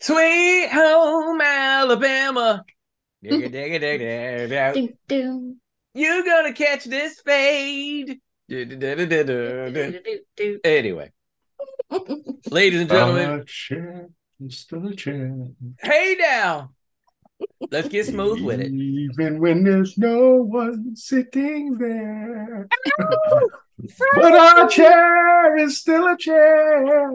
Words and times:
Sweet 0.00 0.68
home 0.70 1.40
Alabama. 1.40 2.64
Digga, 3.24 3.50
digga, 3.50 3.80
digga, 3.80 4.48
digga. 4.48 4.74
Doo, 4.74 4.88
doo, 5.08 5.56
You 5.94 6.24
gonna 6.24 6.52
catch 6.52 6.84
this 6.84 7.20
fade. 7.20 8.20
doo, 8.48 8.64
doo, 8.64 10.60
Anyway, 10.64 11.10
ladies 12.50 12.80
and 12.80 12.90
gentlemen, 12.90 13.44
still 14.48 14.86
a 14.86 14.94
chance. 14.94 15.50
hey 15.82 16.16
now. 16.18 16.70
Let's 17.70 17.88
get 17.88 18.06
smooth 18.06 18.40
with 18.42 18.60
it. 18.60 18.72
Even 18.72 19.40
when 19.40 19.64
there's 19.64 19.98
no 19.98 20.36
one 20.36 20.96
sitting 20.96 21.76
there. 21.78 22.68
but 24.14 24.34
our 24.34 24.68
chair 24.68 25.56
is 25.56 25.78
still 25.78 26.06
a 26.06 26.16
chair. 26.16 27.12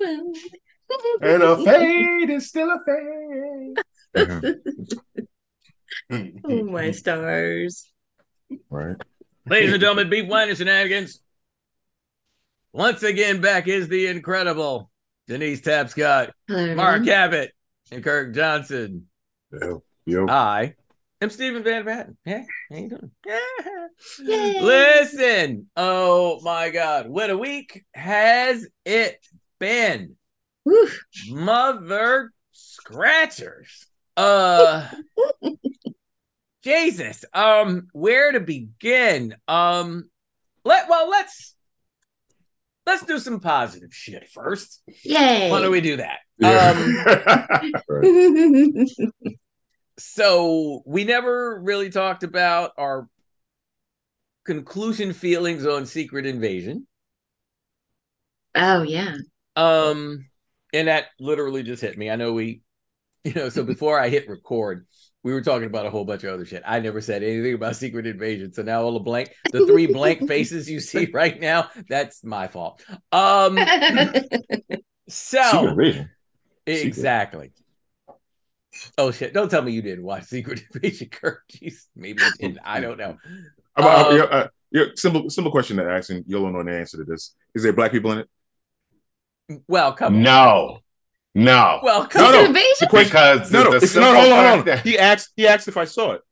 And 0.00 1.42
a 1.42 1.56
fade 1.64 2.30
is 2.30 2.48
still 2.48 2.70
a 2.70 2.78
fade. 2.84 3.76
oh 6.44 6.64
my 6.64 6.90
stars. 6.92 7.90
Right. 8.70 8.96
Ladies 9.46 9.72
and 9.72 9.80
gentlemen, 9.80 10.10
Beef 10.10 10.28
Wine 10.28 10.48
and 10.48 10.58
Shenanigans. 10.58 11.20
Once 12.72 13.02
again, 13.02 13.40
back 13.40 13.66
is 13.66 13.88
the 13.88 14.06
incredible 14.06 14.90
Denise 15.26 15.60
Tapscott, 15.62 16.30
Hello, 16.46 16.74
Mark 16.74 16.96
everyone. 16.96 17.06
Cabot, 17.06 17.50
and 17.90 18.04
Kirk 18.04 18.34
Johnson. 18.34 19.06
Yo, 19.52 19.82
yo. 20.06 20.26
I 20.28 20.74
am 21.20 21.30
Stephen 21.30 21.62
Van 21.62 21.84
Patten. 21.84 22.16
Hey, 22.24 22.44
how 22.70 22.76
you 22.76 22.88
doing? 22.88 23.10
Yay. 24.20 24.60
Listen, 24.60 25.66
oh 25.76 26.40
my 26.42 26.70
God, 26.70 27.08
what 27.08 27.30
a 27.30 27.36
week 27.36 27.84
has 27.94 28.66
it 28.84 29.18
been? 29.58 30.16
Woo. 30.64 30.88
Mother 31.30 32.32
scratchers. 32.52 33.86
Uh 34.16 34.88
Jesus. 36.64 37.24
Um, 37.32 37.86
where 37.92 38.32
to 38.32 38.40
begin? 38.40 39.36
Um 39.46 40.10
let 40.64 40.88
well 40.88 41.08
let's 41.08 41.54
let's 42.86 43.04
do 43.04 43.18
some 43.18 43.40
positive 43.40 43.94
shit 43.94 44.28
first. 44.28 44.82
Yay. 45.04 45.50
Why 45.50 45.60
don't 45.60 45.70
we 45.70 45.80
do 45.80 45.96
that? 45.96 46.18
Yeah. 46.38 46.74
Um 47.90 48.86
so 49.98 50.82
we 50.84 51.04
never 51.04 51.60
really 51.60 51.90
talked 51.90 52.22
about 52.22 52.72
our 52.76 53.08
conclusion 54.44 55.12
feelings 55.12 55.66
on 55.66 55.86
Secret 55.86 56.26
Invasion. 56.26 56.86
oh 58.54 58.82
yeah. 58.82 59.14
Um, 59.58 60.26
and 60.72 60.86
that 60.86 61.06
literally 61.18 61.64
just 61.64 61.82
hit 61.82 61.98
me. 61.98 62.10
I 62.10 62.16
know 62.16 62.32
we, 62.32 62.62
you 63.24 63.34
know, 63.34 63.48
so 63.48 63.64
before 63.64 63.98
I 63.98 64.08
hit 64.08 64.28
record, 64.28 64.86
we 65.24 65.32
were 65.32 65.42
talking 65.42 65.66
about 65.66 65.84
a 65.84 65.90
whole 65.90 66.04
bunch 66.04 66.22
of 66.22 66.32
other 66.32 66.44
shit. 66.44 66.62
I 66.64 66.78
never 66.78 67.00
said 67.00 67.24
anything 67.24 67.54
about 67.54 67.74
Secret 67.74 68.06
Invasion. 68.06 68.52
So 68.52 68.62
now 68.62 68.82
all 68.82 68.92
the 68.92 69.00
blank, 69.00 69.34
the 69.52 69.66
three 69.66 69.86
blank 69.86 70.28
faces 70.28 70.70
you 70.70 70.78
see 70.78 71.10
right 71.12 71.38
now, 71.40 71.70
that's 71.88 72.22
my 72.22 72.46
fault. 72.46 72.84
Um, 73.10 73.58
so 75.08 75.76
exactly. 76.64 77.50
Oh 78.96 79.10
shit! 79.10 79.34
Don't 79.34 79.50
tell 79.50 79.62
me 79.62 79.72
you 79.72 79.82
didn't 79.82 80.04
watch 80.04 80.24
Secret 80.24 80.62
Invasion, 80.74 81.08
Kirk. 81.08 81.42
Jeez, 81.50 81.86
maybe 81.96 82.22
you 82.22 82.30
didn't. 82.38 82.60
I 82.64 82.80
don't 82.80 82.96
know. 82.96 83.16
Um, 83.74 84.16
yeah, 84.16 84.22
uh, 84.22 84.48
yeah, 84.70 84.84
simple, 84.94 85.28
simple 85.30 85.50
question 85.50 85.78
to 85.78 85.84
ask, 85.90 86.10
and 86.10 86.24
you'll 86.28 86.48
know 86.52 86.62
the 86.62 86.78
answer 86.78 86.98
to 86.98 87.04
this. 87.04 87.34
Is 87.56 87.64
there 87.64 87.72
black 87.72 87.90
people 87.90 88.12
in 88.12 88.18
it? 88.18 88.28
Well, 89.66 89.92
come 89.92 90.16
on. 90.16 90.22
No, 90.22 90.78
no, 91.34 91.80
Well, 91.82 92.06
come 92.06 92.22
No, 92.22 92.28
on. 92.28 92.32
no. 92.34 92.44
Invasion? 92.46 92.88
because 92.92 93.50
No, 93.52 93.64
no, 93.64 93.64
the, 93.64 93.78
the 93.80 93.84
it's- 93.84 93.94
no, 93.94 94.14
hold 94.14 94.32
on, 94.32 94.56
hold 94.58 94.68
on. 94.68 94.78
He 94.78 94.98
asked. 94.98 95.32
He 95.36 95.46
asked 95.46 95.68
if 95.68 95.76
I 95.76 95.84
saw 95.84 96.12
it. 96.12 96.22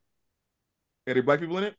Are 1.08 1.14
there 1.14 1.22
black 1.22 1.40
people 1.40 1.56
in 1.58 1.64
it? 1.64 1.76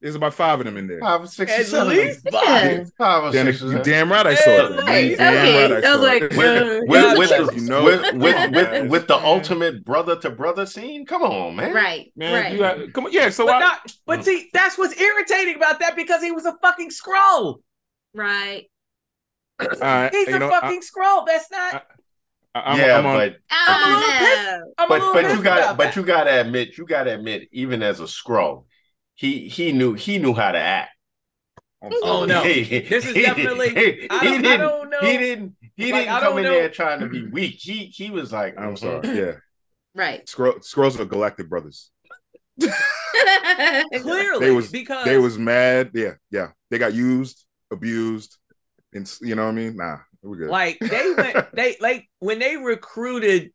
There's 0.00 0.14
about 0.14 0.32
five 0.32 0.60
of 0.60 0.64
them 0.64 0.76
in 0.76 0.86
there. 0.86 1.00
Five 1.00 1.22
or 1.24 1.26
six 1.26 1.50
At 1.52 1.66
seven. 1.66 1.88
least 1.96 2.20
Yeah. 2.24 2.40
five. 2.40 2.90
Five 2.96 3.24
or 3.24 3.32
Damn, 3.32 3.46
six. 3.46 3.60
you 3.62 3.82
damn 3.82 4.10
right 4.12 4.26
I 4.28 4.34
saw 4.36 4.50
it. 4.50 4.72
At 4.72 4.76
damn 4.76 4.82
Okay, 4.84 5.16
right 5.16 5.72
I 5.72 5.74
was 5.74 5.84
saw 5.84 5.94
like, 6.06 6.22
it. 6.22 6.30
with, 6.36 7.18
with, 7.18 7.28
the, 7.30 7.52
you 7.56 7.68
know- 7.68 7.84
with, 7.84 8.14
with, 8.14 8.50
with, 8.52 8.90
with 8.90 9.06
the 9.08 9.16
ultimate 9.16 9.84
brother 9.84 10.14
to 10.20 10.30
brother 10.30 10.66
scene. 10.66 11.04
Come 11.04 11.22
on, 11.22 11.56
man. 11.56 11.74
Right. 11.74 12.12
Man, 12.14 12.32
right. 12.44 12.52
you 12.52 12.58
got, 12.58 12.92
come 12.92 13.06
on, 13.06 13.12
yeah. 13.12 13.28
So 13.30 13.44
But 13.46 13.56
I, 13.56 13.58
not. 13.60 13.92
But 14.06 14.20
mm. 14.20 14.24
see, 14.24 14.48
that's 14.54 14.78
what's 14.78 14.98
irritating 15.00 15.56
about 15.56 15.80
that 15.80 15.96
because 15.96 16.22
he 16.22 16.30
was 16.30 16.46
a 16.46 16.56
fucking 16.62 16.90
Skrull. 16.90 17.56
right. 18.14 18.66
All 19.60 19.66
right, 19.80 20.10
He's 20.14 20.28
you 20.28 20.36
a 20.36 20.38
know, 20.38 20.50
fucking 20.50 20.80
Skrull. 20.82 21.26
That's 21.26 21.50
not. 21.50 21.74
I- 21.74 21.82
I, 22.54 22.60
I'm, 22.72 22.78
yeah, 22.78 22.98
I'm 22.98 23.06
on, 23.06 23.16
but 23.18 23.36
I'm 23.50 23.92
a 23.92 23.98
little 24.00 24.72
Oh, 24.78 24.82
I'm 24.84 24.88
but 24.88 25.12
but 25.12 25.36
you 25.36 25.42
got 25.42 25.76
but 25.76 25.94
you 25.96 26.02
got 26.02 26.24
to 26.24 26.40
admit 26.40 26.78
you 26.78 26.86
got 26.86 27.04
to 27.04 27.14
admit 27.14 27.48
even 27.52 27.82
as 27.82 28.00
a 28.00 28.04
Skrull, 28.04 28.64
he 29.14 29.48
he 29.48 29.70
knew 29.72 29.92
he 29.94 30.18
knew 30.18 30.32
how 30.32 30.50
to 30.52 30.58
act. 30.58 30.90
Oh, 31.82 32.24
no. 32.24 32.42
He- 32.44 32.80
This 32.80 33.06
is 33.06 33.14
he- 33.14 33.22
definitely- 33.22 33.68
he, 33.74 34.08
I 34.10 34.24
don't- 34.24 34.38
I 34.38 34.42
didn't 34.42 34.60
don't 34.60 34.90
know. 34.90 34.98
he 35.02 35.18
didn't 35.18 35.56
he 35.76 35.92
Like, 35.92 36.06
didn't 36.06 36.20
come 36.20 36.38
in 36.38 36.44
know- 36.44 36.50
there 36.52 36.68
trying 36.70 37.00
to 37.00 37.06
be 37.08 37.26
weak. 37.26 37.56
He 37.60 37.84
he 37.86 38.10
was 38.10 38.32
like 38.32 38.58
I'm 38.58 38.74
mhm. 38.74 38.78
sorry. 38.78 39.08
Yeah, 39.16 39.32
right. 39.94 40.24
Skrull, 40.26 40.58
Skrulls 40.66 40.98
are 40.98 41.04
galactic 41.04 41.48
brothers. 41.50 41.90
Clearly, 42.60 44.40
They 44.40 44.50
was- 44.50 44.70
because 44.70 45.04
They 45.04 45.18
was 45.18 45.38
mad. 45.38 45.90
Yeah, 45.94 46.14
yeah. 46.30 46.48
They 46.70 46.78
got 46.78 46.94
used, 46.94 47.44
abused, 47.70 48.36
and 48.92 49.10
you 49.20 49.34
know 49.34 49.44
what 49.44 49.50
I 49.50 49.54
mean. 49.54 49.76
Nah, 49.76 49.98
we're 50.22 50.36
good. 50.36 50.48
like 50.50 50.78
they 50.80 51.14
went 51.16 51.46
they 51.54 51.76
like 51.80 52.08
when 52.20 52.38
they 52.38 52.56
recruited 52.56 53.50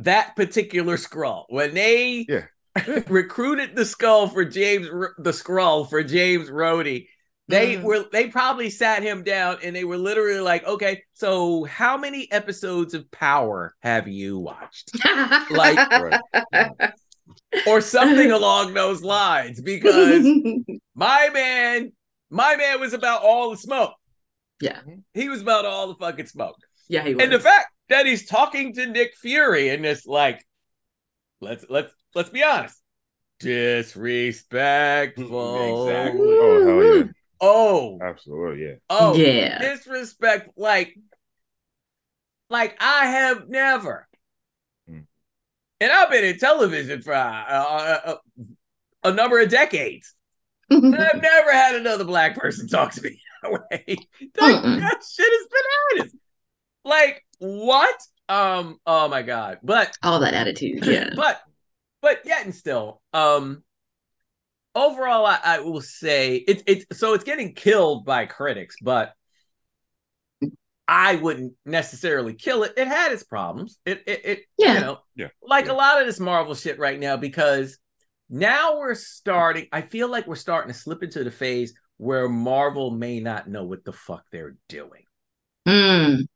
that 0.00 0.34
particular 0.36 0.96
Skrull 0.96 1.44
when 1.48 1.74
they 1.74 2.26
Yeah. 2.28 2.46
recruited 3.08 3.76
the 3.76 3.84
skull 3.84 4.28
for 4.28 4.44
James 4.44 4.86
the 5.18 5.30
Skrull 5.32 5.88
for 5.88 6.02
James 6.02 6.48
Rhodey 6.50 7.06
they 7.48 7.76
Mhm. 7.76 7.82
were 7.82 8.04
they 8.12 8.28
probably 8.28 8.70
sat 8.70 9.02
him 9.02 9.24
down 9.24 9.58
and 9.62 9.74
they 9.76 9.84
were 9.84 9.98
literally 9.98 10.40
like 10.40 10.64
okay 10.66 11.02
so 11.14 11.64
how 11.64 11.98
many 11.98 12.30
episodes 12.32 12.94
of 12.94 13.10
Power 13.10 13.74
have 13.80 14.08
you 14.08 14.38
watched 14.38 14.90
Like- 15.50 15.90
Right. 15.90 16.92
or 17.66 17.80
something 17.80 18.30
along 18.30 18.72
those 18.74 19.02
lines 19.02 19.60
because 19.60 20.24
my 20.94 21.28
man 21.32 21.92
my 22.30 22.56
man 22.56 22.80
was 22.80 22.92
about 22.94 23.22
all 23.22 23.50
the 23.50 23.56
smoke 23.56 23.92
Yeah. 24.60 24.80
he 25.14 25.28
was 25.28 25.40
about 25.42 25.64
all 25.64 25.86
the 25.88 25.94
fucking 25.94 26.26
smoke 26.26 26.56
yeah, 26.88 27.04
he 27.04 27.14
was. 27.14 27.22
and 27.24 27.32
the 27.32 27.38
fact 27.40 27.68
that 27.88 28.04
he's 28.06 28.26
talking 28.26 28.72
to 28.74 28.86
Nick 28.86 29.14
Fury 29.16 29.68
and 29.70 29.84
it's 29.86 30.06
like, 30.06 30.44
let's 31.40 31.64
let's 31.68 31.92
let's 32.14 32.30
be 32.30 32.42
honest, 32.42 32.80
disrespectful. 33.38 35.56
Exactly. 35.86 36.36
Oh 36.40 36.66
hell 36.66 36.84
yeah, 36.98 37.04
Oh, 37.40 37.98
absolutely 38.02 38.64
yeah. 38.66 38.74
oh, 38.90 39.14
Yeah. 39.16 39.58
disrespect. 39.58 40.50
Like, 40.56 40.96
like 42.50 42.76
I 42.80 43.06
have 43.06 43.48
never, 43.48 44.06
Hmm. 44.88 45.00
and 45.80 45.92
I've 45.92 46.10
been 46.10 46.24
in 46.24 46.38
television 46.38 47.02
for 47.02 47.14
uh, 47.14 47.44
uh, 47.48 48.00
uh, 48.04 48.16
a 49.04 49.12
number 49.12 49.40
of 49.40 49.48
decades. 49.48 50.14
I've 50.70 50.82
never 50.82 51.52
had 51.52 51.76
another 51.76 52.04
black 52.04 52.36
person 52.36 52.68
talk 52.68 52.92
to 52.92 53.02
me 53.02 53.20
that 53.42 53.52
way. 53.52 53.96
Like, 54.38 54.56
Mm-mm. 54.64 54.80
that 54.80 55.02
shit 55.08 55.32
is 55.32 55.46
bananas. 55.96 56.14
Like 56.84 57.24
what? 57.38 58.00
Um. 58.28 58.78
Oh 58.86 59.08
my 59.08 59.22
god. 59.22 59.58
But 59.62 59.96
All 60.02 60.20
that 60.20 60.34
attitude. 60.34 60.84
Yeah. 60.86 61.10
but 61.16 61.40
but 62.02 62.20
yet 62.24 62.44
and 62.44 62.54
still, 62.54 63.00
um. 63.12 63.62
Overall, 64.72 65.26
I, 65.26 65.38
I 65.44 65.60
will 65.60 65.80
say 65.80 66.36
it's 66.36 66.62
it's 66.64 66.96
so 66.98 67.14
it's 67.14 67.24
getting 67.24 67.54
killed 67.54 68.04
by 68.04 68.26
critics, 68.26 68.76
but 68.80 69.14
I 70.86 71.16
wouldn't 71.16 71.54
necessarily 71.66 72.34
kill 72.34 72.62
it. 72.62 72.74
It 72.76 72.86
had 72.86 73.10
its 73.10 73.24
problems. 73.24 73.78
It 73.84 74.02
it, 74.06 74.24
it 74.24 74.40
Yeah. 74.58 74.74
you 74.74 74.80
know 74.80 74.98
Yeah. 75.16 75.28
like 75.42 75.66
Yeah. 75.66 75.72
a 75.72 75.74
lot 75.74 76.00
of 76.00 76.06
this 76.06 76.20
Marvel 76.20 76.54
shit 76.54 76.78
right 76.78 76.98
now 77.00 77.16
because 77.16 77.78
now 78.28 78.78
we're 78.78 78.94
starting. 78.94 79.66
I 79.72 79.82
feel 79.82 80.08
like 80.08 80.28
we're 80.28 80.36
starting 80.36 80.72
to 80.72 80.78
slip 80.78 81.02
into 81.02 81.24
the 81.24 81.32
phase 81.32 81.74
where 82.00 82.30
Marvel 82.30 82.90
may 82.90 83.20
not 83.20 83.46
know 83.46 83.62
what 83.64 83.84
the 83.84 83.92
fuck 83.92 84.24
they're 84.32 84.56
doing 84.70 85.04
Mm. 85.68 86.26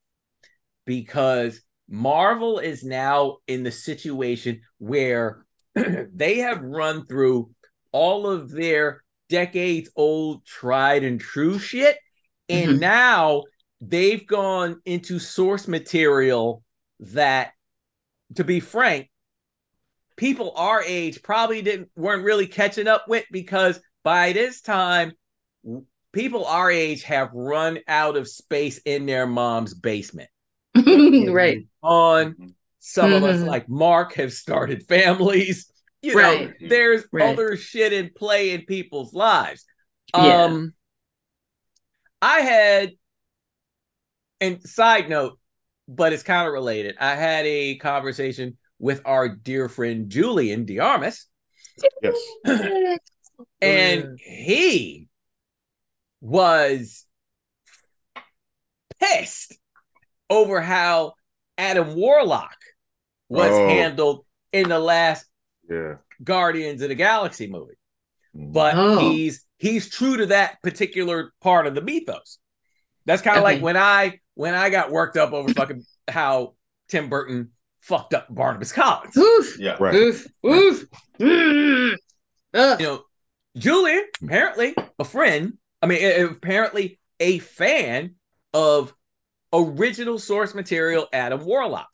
because 0.84 1.62
Marvel 1.88 2.58
is 2.58 2.84
now 2.84 3.38
in 3.46 3.62
the 3.62 3.72
situation 3.72 4.61
where 4.76 5.46
they 5.75 6.38
have 6.38 6.61
run 6.61 7.06
through 7.06 7.50
all 7.93 8.26
of 8.26 8.50
their 8.50 9.02
decades 9.31 9.88
old 9.96 10.44
tried 10.44 11.02
and 11.02 11.19
true 11.19 11.58
shit 11.58 11.96
and 12.50 12.72
Mhm. 12.72 12.81
now 12.81 13.43
they've 13.81 14.26
gone 14.26 14.82
into 14.84 15.19
source 15.19 15.66
material 15.66 16.62
that 17.00 17.52
to 18.34 18.44
be 18.44 18.61
frank 18.61 19.11
people 20.16 20.52
our 20.56 20.82
age 20.82 21.22
probably 21.22 21.62
didn't 21.62 21.88
weren't 21.96 22.22
really 22.25 22.46
catching 22.46 22.87
up 22.87 23.08
with 23.08 23.25
because 23.32 23.81
by 24.02 24.32
this 24.32 24.61
time 24.61 25.12
people 26.12 26.44
our 26.46 26.70
age 26.70 27.02
have 27.05 27.31
run 27.32 27.78
out 27.88 28.16
of 28.16 28.28
space 28.28 28.78
in 28.78 29.06
their 29.06 29.26
mom's 29.26 29.75
basement 29.75 30.31
right. 30.76 31.66
on. 31.82 32.55
Some 32.87 33.14
of 33.14 33.25
us, 33.25 33.40
Mhm. 33.40 33.46
like 33.46 33.69
Mark, 33.69 34.12
have 34.14 34.32
started 34.32 34.82
families. 34.88 35.72
You 36.02 36.14
Right. 36.19 36.49
know, 36.61 36.69
there's 36.69 37.05
Right. 37.11 37.32
other 37.32 37.56
shit 37.56 37.93
in 37.94 38.11
play 38.14 38.50
in 38.50 38.66
people's 38.66 39.14
lives. 39.14 39.64
Yeah. 40.14 40.44
Um, 40.44 40.75
I 42.20 42.40
had, 42.40 42.93
and 44.40 44.62
side 44.62 45.08
note, 45.08 45.38
but 45.88 46.12
it's 46.12 46.22
kind 46.22 46.46
of 46.46 46.52
related. 46.52 46.96
I 47.00 47.14
had 47.14 47.46
a 47.46 47.76
conversation 47.76 48.58
with 48.78 49.00
our 49.06 49.28
dear 49.31 49.69
friend 49.70 50.11
Julian 50.11 50.66
Diarmas, 50.66 51.26
Yes. 52.02 52.19
and 53.62 54.19
he 54.20 55.08
was 56.25 57.05
pissed 58.99 59.56
over 60.31 60.61
how 60.62 61.12
Adam 61.59 61.94
Warlock 61.94 62.56
was 63.29 63.50
Oh. 63.50 63.69
handled 63.69 64.25
in 64.53 64.69
the 64.71 64.79
last 64.79 65.26
Yeah. 65.69 65.97
Guardians 66.23 66.81
of 66.82 66.88
the 66.88 66.94
Galaxy 66.94 67.47
movie. 67.47 67.75
Mm. 68.35 68.53
But 68.53 68.75
Oh. 68.76 68.99
he's 69.00 69.44
he's 69.59 69.88
true 69.91 70.17
to 70.19 70.26
that 70.26 70.61
particular 70.62 71.32
part 71.41 71.67
of 71.67 71.75
the 71.75 71.81
mythos. 71.82 72.38
That's 73.06 73.23
kind 73.23 73.37
of 73.37 73.43
like 73.44 73.56
Okay. 73.56 73.62
when 73.65 73.76
I 73.76 74.21
when 74.35 74.55
I 74.55 74.71
got 74.71 74.91
worked 74.91 75.17
up 75.17 75.32
over 75.32 75.53
fucking 75.53 75.85
how 76.09 76.55
Tim 76.88 77.09
Burton 77.11 77.53
fucked 77.81 78.15
up 78.15 78.26
Barnabas 78.35 78.73
Collins. 78.73 79.17
Oof. 79.17 79.59
Yeah. 79.59 79.76
Right. 79.79 79.94
Oof. 79.94 80.26
Oof. 80.44 80.87
You 81.19 81.97
know, 82.53 83.05
Julian, 83.56 84.06
apparently 84.23 84.75
a 84.99 85.05
friend, 85.05 85.59
I 85.84 85.86
mean, 85.86 86.02
a- 86.02 86.25
apparently 86.26 86.98
a 87.20 87.38
fan 87.40 88.14
of 88.52 88.94
original 89.52 90.19
source 90.19 90.54
material 90.54 91.06
Adam 91.12 91.44
Warlock. 91.44 91.88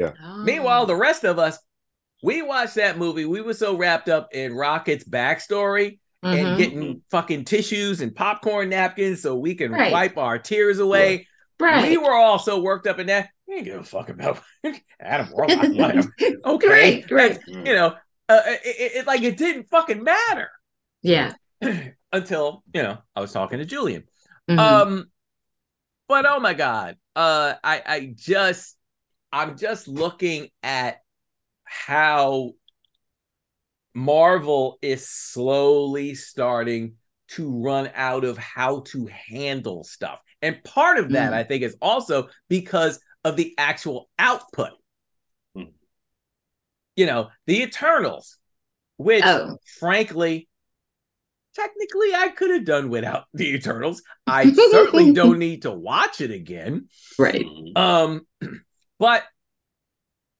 Oh. 0.00 0.12
Meanwhile, 0.44 0.86
the 0.86 0.96
rest 0.96 1.24
of 1.24 1.38
us, 1.38 1.58
we 2.22 2.42
watched 2.42 2.76
that 2.76 2.98
movie. 2.98 3.24
We 3.24 3.40
were 3.40 3.54
so 3.54 3.76
wrapped 3.76 4.08
up 4.08 4.28
in 4.32 4.54
Rocket's 4.54 5.04
backstory 5.04 5.98
and 6.22 6.38
Mhm. 6.48 6.58
getting 6.58 7.02
fucking 7.10 7.44
tissues 7.44 8.00
and 8.00 8.14
popcorn 8.14 8.68
napkins 8.70 9.22
so 9.22 9.36
we 9.36 9.54
can 9.54 9.72
Right. 9.72 9.92
wipe 9.92 10.16
our 10.18 10.38
tears 10.38 10.78
away. 10.78 11.26
right. 11.58 11.88
We 11.88 11.96
were 11.96 12.12
all 12.12 12.38
so 12.38 12.60
worked 12.60 12.86
up 12.86 12.98
in 12.98 13.06
that. 13.06 13.30
We 13.48 13.54
didn't 13.56 13.66
give 13.66 13.80
a 13.80 13.84
fuck 13.84 14.08
about 14.10 14.42
Adam 15.00 15.28
Warlock. 15.32 16.06
Okay, 16.44 16.68
Right, 16.68 17.10
right. 17.10 17.38
You 17.46 17.62
know, 17.64 17.94
uh, 18.28 18.40
it, 18.46 18.60
it, 18.64 18.92
it- 18.96 19.06
like 19.06 19.22
it 19.22 19.36
didn't 19.36 19.68
fucking 19.70 20.02
matter 20.02 20.50
Yeah. 21.02 21.32
until 22.16 22.64
you 22.74 22.82
know 22.82 22.98
I 23.14 23.20
was 23.20 23.32
talking 23.32 23.58
to 23.58 23.64
Julian. 23.64 24.04
Mhm. 24.50 24.58
Um, 24.58 25.10
but 26.08 26.26
oh 26.26 26.40
my 26.40 26.54
god, 26.54 26.96
uh, 27.14 27.54
I 27.62 27.82
I 27.86 28.12
just 28.14 28.76
I'm 29.32 29.56
just 29.56 29.88
looking 29.88 30.48
at 30.62 30.98
how 31.64 32.52
Marvel 33.94 34.78
is 34.82 35.08
slowly 35.08 36.14
starting 36.14 36.94
to 37.28 37.50
run 37.62 37.90
out 37.94 38.24
of 38.24 38.38
how 38.38 38.80
to 38.86 39.06
handle 39.06 39.82
stuff, 39.84 40.20
and 40.42 40.62
part 40.64 40.98
of 40.98 41.10
that 41.10 41.32
Mm. 41.32 41.36
I 41.36 41.44
think 41.44 41.62
is 41.62 41.76
also 41.80 42.28
because 42.48 43.00
of 43.24 43.36
the 43.36 43.54
actual 43.58 44.08
output. 44.18 44.72
Mm. 45.56 45.72
You 46.94 47.06
know, 47.06 47.30
the 47.46 47.62
Eternals, 47.62 48.38
which 48.96 49.24
Oh. 49.24 49.58
frankly 49.80 50.48
technically 51.56 52.14
I 52.14 52.28
could 52.28 52.50
have 52.50 52.64
done 52.64 52.90
without 52.90 53.24
the 53.34 53.54
Eternals. 53.54 54.02
I 54.26 54.52
certainly 54.52 55.12
don't 55.20 55.38
need 55.38 55.62
to 55.62 55.70
watch 55.72 56.20
it 56.20 56.30
again. 56.30 56.88
right. 57.18 57.44
Um, 57.74 58.26
but 58.98 59.24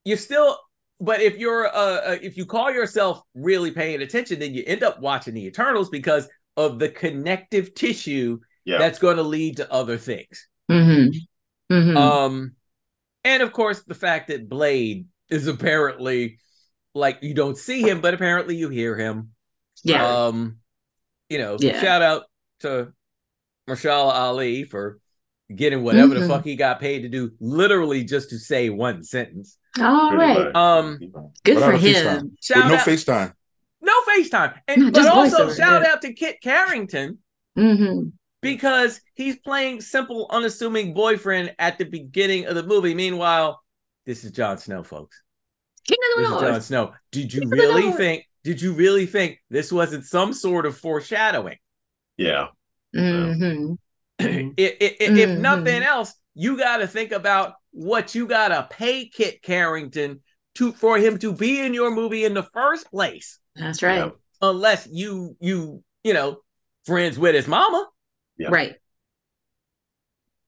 you 0.04 0.16
still, 0.16 0.58
but 1.00 1.20
if 1.20 1.36
you're, 1.38 1.66
uh, 1.66 1.70
uh, 2.12 2.16
if 2.22 2.36
you 2.36 2.46
call 2.46 2.70
yourself 2.70 3.20
really 3.34 3.70
paying 3.70 4.02
attention, 4.02 4.38
then 4.38 4.54
you 4.54 4.62
end 4.66 4.82
up 4.82 5.00
watching 5.00 5.34
the 5.34 5.46
Eternals 5.46 5.88
because 5.90 6.28
of 6.56 6.78
the 6.78 6.88
connective 6.88 7.74
tissue 7.74 8.38
Yeah. 8.64 8.78
that's 8.78 8.98
going 8.98 9.16
to 9.16 9.22
lead 9.22 9.56
to 9.58 9.70
other 9.72 9.98
things. 9.98 10.46
Mm-hmm. 10.70 11.74
Mm-hmm. 11.74 11.96
Um, 11.96 12.52
and 13.24 13.42
of 13.42 13.52
course, 13.52 13.82
the 13.82 13.94
fact 13.94 14.28
that 14.28 14.48
Blade 14.48 15.06
is 15.28 15.48
apparently 15.48 16.38
like 16.94 17.18
you 17.22 17.34
don't 17.34 17.58
see 17.58 17.82
him, 17.82 18.00
but 18.00 18.14
apparently 18.14 18.56
you 18.56 18.68
hear 18.68 18.96
him. 18.96 19.30
yeah. 19.82 20.06
Um, 20.26 20.58
you 21.28 21.38
know, 21.38 21.56
Yeah. 21.61 21.81
shout 21.81 22.02
out 22.02 22.25
to 22.61 22.93
Mahershala 23.69 24.12
Ali 24.12 24.64
for 24.64 24.99
getting 25.55 25.82
whatever 25.82 26.14
the 26.14 26.20
Mhm. 26.20 26.28
fuck 26.28 26.44
he 26.44 26.56
got 26.56 26.81
paid 26.81 27.02
to 27.02 27.08
do, 27.08 27.32
literally 27.40 28.05
just 28.05 28.31
to 28.31 28.38
say 28.38 28.69
one 28.70 29.02
sentence. 29.02 29.58
All 29.81 30.11
Pretty 30.11 30.25
right. 30.25 30.38
much. 30.46 30.55
Um, 30.56 30.99
Good 31.44 31.58
for 31.58 31.73
a 31.73 31.78
FaceTime. 31.78 32.19
him. 32.19 32.37
Shout 32.40 32.56
With 32.64 32.67
no 32.73 32.75
out, 32.75 32.81
FaceTime. 32.87 33.32
no 33.82 33.93
FaceTime, 34.08 34.55
and 34.69 34.82
No, 34.82 34.90
but 34.90 35.06
also 35.06 35.46
voiceover, 35.49 35.56
shout 35.56 35.82
yeah. 35.82 35.88
out 35.93 36.02
to 36.02 36.12
Kit 36.14 36.38
Harington 36.43 37.19
Mm-hmm. 37.58 38.08
because 38.43 39.00
he's 39.14 39.37
playing 39.38 39.81
simple, 39.81 40.26
unassuming 40.31 40.94
boyfriend 40.94 41.55
at 41.58 41.78
the 41.78 41.84
beginning 41.84 42.46
of 42.46 42.55
the 42.55 42.62
movie. 42.62 42.94
Meanwhile, 42.94 43.62
this 44.05 44.25
is 44.25 44.31
Jon 44.32 44.58
Snow, 44.58 44.82
folks. 44.82 45.23
King 45.87 45.99
of 46.17 46.23
This 46.23 46.28
the 46.31 46.34
is 46.37 46.43
Jon 46.43 46.61
Snow. 46.62 46.94
Did 47.12 47.32
you 47.32 47.40
King 47.43 47.50
really 47.50 47.93
think? 47.93 48.25
Did 48.46 48.62
you 48.62 48.75
really 48.75 49.06
think 49.06 49.43
this 49.50 49.72
wasn't 49.72 50.04
some 50.04 50.32
sort 50.32 50.66
of 50.66 50.78
foreshadowing? 50.78 51.58
Yeah. 52.16 52.46
Mm-hmm. 52.94 53.72
I- 54.20 54.25
I- 54.25 54.76
I- 54.81 54.96
if 55.00 55.28
Mhm. 55.31 55.40
nothing 55.40 55.82
else, 55.82 56.14
you 56.34 56.56
got 56.56 56.76
to 56.76 56.87
think 56.87 57.10
about 57.10 57.54
what 57.72 58.14
you 58.14 58.25
got 58.28 58.48
to 58.48 58.69
pay 58.70 59.08
Kit 59.08 59.40
Harington 59.44 60.22
to 60.54 60.70
for 60.72 60.96
him 60.96 61.19
to 61.19 61.32
be 61.32 61.58
in 61.58 61.75
your 61.75 61.90
movie 61.90 62.25
in 62.25 62.34
the 62.34 62.44
first 62.44 62.88
place, 62.88 63.40
That's 63.56 63.82
right. 63.82 63.96
Yeah. 63.96 64.10
unless 64.40 64.87
you 64.92 65.37
you 65.40 65.82
you 66.04 66.14
know 66.14 66.38
friends 66.84 67.19
with 67.19 67.34
his 67.34 67.49
mama. 67.49 67.88
Yeah. 68.38 68.50
Right. 68.52 68.76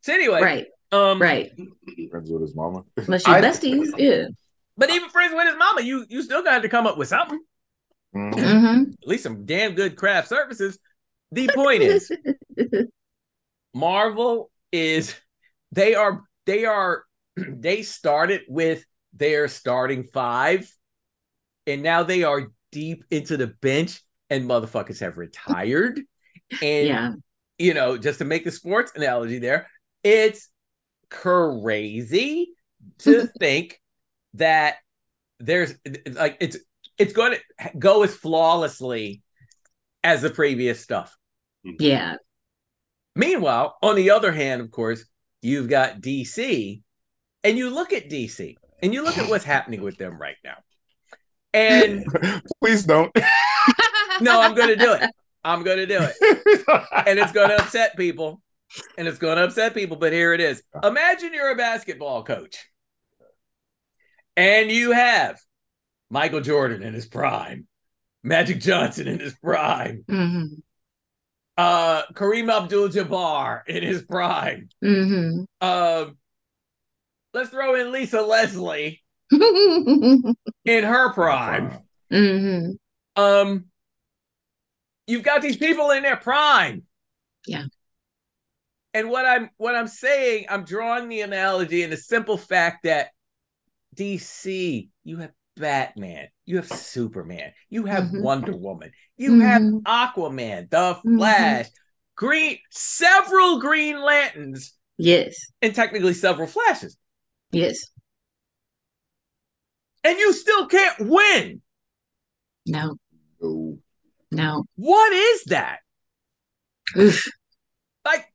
So 0.03 0.13
anyway, 0.15 0.41
Right. 0.41 0.67
um, 0.93 1.21
Right. 1.21 1.51
Friends 2.13 2.31
with 2.31 2.43
his 2.43 2.55
mama. 2.55 2.85
Unless 2.97 3.27
you 3.27 3.33
besties. 3.35 3.89
Yeah. 3.99 4.29
But 4.77 4.91
even 4.91 5.11
friends 5.11 5.35
with 5.35 5.49
his 5.49 5.57
mama, 5.59 5.81
you 5.81 6.07
you 6.09 6.23
still 6.23 6.45
got 6.45 6.63
to 6.63 6.69
come 6.69 6.87
up 6.87 6.97
with 6.97 7.09
something. 7.09 7.41
Mhm. 8.15 8.35
Mm-hmm. 8.35 8.91
At 9.03 9.09
least 9.09 9.23
some 9.23 9.45
damn 9.45 9.75
good 9.75 9.97
craft 9.97 10.29
services. 10.29 10.79
The 11.33 11.49
point 11.55 11.83
is, 11.83 12.11
Marvel 13.75 14.51
is 14.73 15.15
they 15.73 15.95
are 15.95 16.23
they 16.47 16.65
are 16.65 17.05
they 17.37 17.83
started 17.83 18.43
with 18.49 18.85
their 19.13 19.49
starting 19.49 20.05
five, 20.05 20.73
and 21.67 21.83
now 21.83 22.03
they 22.03 22.25
are 22.25 22.53
deep 22.73 23.05
into 23.11 23.37
the 23.37 23.49
bench, 23.49 24.01
and 24.31 24.49
motherfuckers 24.49 25.01
have 25.01 25.19
retired. 25.19 26.01
And 26.63 26.89
yeah. 26.89 27.13
you 27.59 27.75
know, 27.75 27.99
just 27.99 28.19
to 28.21 28.25
make 28.25 28.45
the 28.45 28.53
sports 28.53 28.93
analogy 28.95 29.39
there, 29.39 29.69
it's 30.03 30.49
crazy 31.11 32.51
to 33.01 33.27
think 33.39 33.81
that 34.35 34.77
there's 35.41 35.75
like 36.13 36.37
it's 36.41 36.57
it's 36.99 37.13
going 37.13 37.37
to 37.37 37.71
go 37.79 38.03
as 38.03 38.15
flawlessly 38.15 39.23
as 40.03 40.23
the 40.23 40.31
previous 40.31 40.81
stuff. 40.81 41.17
Mm-hmm. 41.67 41.83
Yeah. 41.83 42.17
Meanwhile, 43.15 43.77
on 43.83 43.97
the 43.97 44.11
other 44.11 44.33
hand, 44.33 44.61
of 44.61 44.71
course, 44.71 45.05
you've 45.43 45.69
got 45.69 46.01
DC, 46.01 46.83
and 47.45 47.59
you 47.59 47.71
look 47.71 47.93
at 47.93 48.09
DC 48.09 48.57
and 48.83 48.93
you 48.93 49.03
look 49.05 49.19
at 49.19 49.29
what's 49.29 49.45
happening 49.45 49.83
with 49.83 49.97
them 49.97 50.21
right 50.21 50.37
now. 50.45 50.57
And 51.53 52.05
Please 52.63 52.85
don't. 52.85 53.11
no, 54.21 54.41
I'm 54.41 54.55
going 54.55 54.69
to 54.69 54.77
do 54.77 54.93
it. 54.93 55.11
I'm 55.45 55.63
going 55.63 55.79
to 55.79 55.87
do 55.87 55.99
it. 56.01 56.65
And 57.07 57.19
it's 57.19 57.33
going 57.33 57.49
to 57.49 57.61
upset 57.63 57.97
people. 57.97 58.43
And 58.99 59.09
it's 59.09 59.19
going 59.19 59.39
to 59.39 59.45
upset 59.45 59.73
people, 59.73 59.97
but 59.97 60.13
here 60.13 60.35
it 60.35 60.41
is. 60.41 60.63
Imagine 60.83 61.33
you're 61.33 61.51
a 61.51 61.57
basketball 61.57 62.23
coach 62.23 62.69
and 64.37 64.71
you 64.71 64.93
have 64.93 65.41
Michael 66.11 66.41
Jordan 66.41 66.83
in 66.83 66.95
his 66.95 67.07
prime, 67.07 67.67
Magic 68.23 68.61
Johnson 68.61 69.09
in 69.09 69.21
his 69.21 69.35
prime, 69.35 70.05
mm-hmm. 70.09 70.55
uh, 71.57 72.03
Kareem 72.15 72.51
Abdul 72.51 72.89
Jabbar 72.89 73.63
in 73.67 73.83
his 73.83 74.03
prime. 74.03 74.69
Mm-hmm. 74.83 75.45
Um, 75.61 76.19
let's 77.35 77.51
throw 77.51 77.75
in 77.75 77.93
Lisa 77.93 78.23
Leslie 78.23 79.03
mm-hmm. 79.33 80.31
in 80.65 80.85
her 80.85 81.13
prime. 81.13 81.79
Um, 83.17 83.67
you've 85.07 85.23
got 85.23 85.43
these 85.43 85.57
people 85.57 85.91
in 85.91 86.03
their 86.03 86.17
prime. 86.17 86.85
Yeah. 87.47 87.65
And 88.95 89.11
what 89.11 89.27
I'm 89.27 89.51
what 89.59 89.75
I'm 89.75 89.89
saying, 89.89 90.47
I'm 90.49 90.65
drawing 90.65 91.09
the 91.09 91.21
analogy 91.21 91.83
in 91.83 91.91
the 91.91 91.97
simple 91.97 92.39
fact 92.39 92.85
that 92.85 93.11
DC, 93.97 94.89
you 95.05 95.17
have 95.19 95.33
Batman, 95.59 96.29
you 96.47 96.57
have 96.57 96.69
Superman, 96.69 97.53
you 97.69 97.85
have 97.87 98.05
Mhm. 98.05 98.23
Wonder 98.23 98.57
Woman, 98.57 98.93
you 99.17 99.41
have 99.41 99.63
Mhm. 99.63 99.83
Aquaman, 99.83 100.71
the 100.71 100.95
Mhm. 101.05 101.19
Flash, 101.19 101.67
Green, 102.15 102.59
several 102.71 103.61
Green 103.61 104.01
Lanterns, 104.01 104.75
Yes. 104.97 105.37
and 105.63 105.75
technically 105.75 106.15
several 106.15 106.49
Flashes. 106.49 106.97
Yes. 107.51 107.91
and 110.05 110.17
you 110.17 110.33
still 110.33 110.67
can't 110.69 111.01
win. 111.01 111.61
No. 112.67 112.97
No. 114.31 114.65
What 114.77 115.13
is 115.13 115.45
that? 115.47 115.81
Oof. 116.97 117.27
Like, 118.05 118.33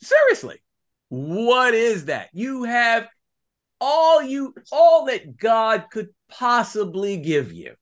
seriously, 0.00 0.62
what 1.08 1.74
is 1.74 2.04
that? 2.04 2.28
You 2.32 2.64
have 2.64 3.08
all 3.84 4.22
you, 4.22 4.54
all 4.70 5.06
that 5.06 5.36
God 5.36 5.86
could 5.90 6.10
possibly 6.30 7.16
give 7.16 7.52
you. 7.52 7.74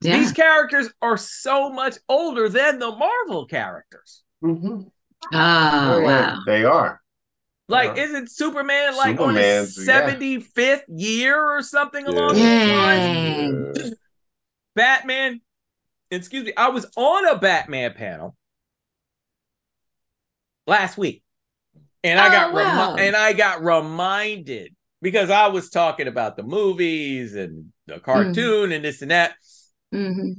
Yeah. 0.00 0.18
These 0.18 0.32
characters 0.32 0.88
are 1.02 1.16
so 1.18 1.70
much 1.70 1.96
older 2.08 2.48
than 2.48 2.78
the 2.78 2.90
Marvel 2.90 3.46
characters. 3.46 4.22
Mhm. 4.42 4.90
Oh, 5.32 6.00
wow. 6.00 6.38
They 6.46 6.64
are. 6.64 7.02
Like, 7.68 7.96
Yeah. 7.96 8.04
isn't 8.04 8.30
Superman 8.30 8.96
like 8.96 9.20
on 9.20 9.34
his 9.34 9.74
Superman's- 9.74 9.76
yeah. 9.76 9.84
75th 9.84 10.84
year 10.88 11.38
or 11.38 11.62
something 11.62 12.06
along 12.06 12.34
those 12.34 12.38
Yeah. 12.38 12.76
lines? 13.76 13.94
Batman, 14.74 15.42
excuse 16.10 16.44
me, 16.46 16.52
I 16.56 16.68
was 16.68 16.86
on 16.96 17.26
a 17.28 17.36
Batman 17.36 17.92
panel 17.92 18.36
last 20.66 20.96
week. 20.96 21.24
And 22.04 22.18
I 22.20 22.28
Oh, 22.28 22.30
got 22.30 22.54
remi- 22.54 23.06
and 23.06 23.16
I 23.16 23.32
got 23.32 23.62
reminded 23.62 24.74
because 25.02 25.30
I 25.30 25.48
was 25.48 25.70
talking 25.70 26.06
about 26.08 26.36
the 26.36 26.42
movies 26.42 27.34
and 27.34 27.72
the 27.86 28.00
cartoon 28.00 28.72
and 28.72 28.84
this 28.84 29.02
and 29.02 29.10
that. 29.10 29.34
hmm 29.92 30.32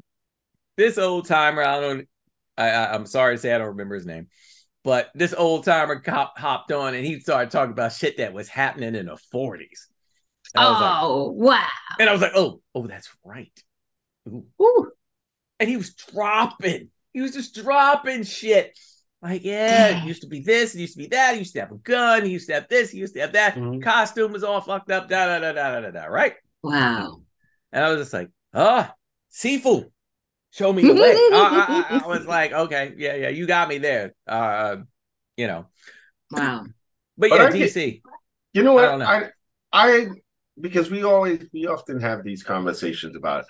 This 0.78 0.98
old 0.98 1.28
timer, 1.28 1.64
I 1.64 1.80
don't 1.80 2.08
I, 2.58 2.70
I 2.70 2.94
I'm 2.94 3.06
sorry 3.06 3.36
to 3.36 3.42
say 3.42 3.54
I 3.54 3.58
don't 3.58 3.68
remember 3.68 3.96
his 3.96 4.06
name, 4.06 4.28
but 4.84 5.10
this 5.16 5.34
old 5.34 5.66
timer 5.66 6.00
cop 6.00 6.38
hopped 6.38 6.72
on 6.72 6.96
and 6.96 7.06
he 7.06 7.20
started 7.20 7.52
talking 7.52 7.72
about 7.72 7.94
shit 7.94 8.18
that 8.18 8.34
was 8.34 8.48
happening 8.50 8.96
in 8.96 9.06
the 9.08 9.18
40s. 9.34 9.88
And 10.56 10.64
I 10.64 10.70
like, 10.72 10.82
Oh, 11.02 11.32
wow. 11.32 11.68
and 12.00 12.10
I 12.10 12.12
was 12.14 12.22
like, 12.22 12.32
oh, 12.36 12.62
oh, 12.74 12.88
that's 12.88 13.10
right. 13.24 13.52
Ooh. 14.28 14.46
Ooh. 14.62 14.92
and 15.60 15.70
he 15.70 15.78
was 15.78 15.94
dropping. 15.94 16.90
He 17.14 17.22
was 17.22 17.34
just 17.34 17.56
dropping 17.56 18.24
shit. 18.24 18.78
Like, 19.22 19.44
yeah, 19.44 20.02
it 20.02 20.08
used 20.08 20.22
to 20.22 20.28
be 20.28 20.42
this, 20.42 20.76
it 20.76 20.80
used 20.80 20.94
to 20.94 21.00
be 21.00 21.08
that. 21.08 21.34
He 21.34 21.40
used 21.40 21.54
to 21.54 21.60
have 21.62 21.72
a 21.72 21.76
gun. 21.78 22.24
He 22.26 22.32
used 22.32 22.48
to 22.48 22.54
have 22.54 22.68
this. 22.70 22.92
He 22.92 23.00
used 23.00 23.14
to 23.16 23.22
have 23.22 23.34
that. 23.34 23.56
Mhm. 23.56 23.82
Costume 23.84 24.32
was 24.32 24.44
all 24.44 24.62
fucked 24.62 24.92
up. 24.92 25.10
Da 25.10 25.26
da 25.26 25.40
da 25.40 25.52
da 25.52 25.72
da 25.72 25.82
da 25.82 25.92
da. 25.92 26.06
Right? 26.06 26.36
Wow. 26.64 27.22
And 27.72 27.84
I 27.84 27.90
was 27.90 28.00
just 28.00 28.14
like, 28.14 28.30
ah, 28.54 28.94
Sifu, 29.32 29.86
show 30.52 30.74
me 30.74 30.82
the 30.82 30.94
way. 30.94 31.12
I, 31.16 31.86
I- 31.90 31.96
I- 31.98 32.02
I 32.04 32.08
was 32.08 32.26
like, 32.26 32.52
okay, 32.54 32.94
yeah, 32.98 33.16
yeah, 33.16 33.30
you 33.30 33.46
got 33.46 33.68
me 33.70 33.78
there. 33.78 34.14
Uh, 34.28 34.78
you 35.38 35.48
know, 35.48 35.66
Wow. 36.32 36.66
but 37.18 37.30
But 37.30 37.36
yeah, 37.40 37.46
I 37.48 37.52
get- 37.52 37.70
DC. 37.74 38.02
You 38.54 38.64
know 38.64 38.74
what? 38.74 38.86
I 38.86 38.88
don't 38.90 39.00
know. 39.00 39.06
I, 39.06 39.30
I, 39.72 40.08
because 40.60 40.90
we 40.90 41.04
always, 41.04 41.46
we 41.54 41.68
often 41.68 42.00
have 42.02 42.24
these 42.24 42.42
conversations 42.44 43.16
about. 43.16 43.42
It. 43.42 43.48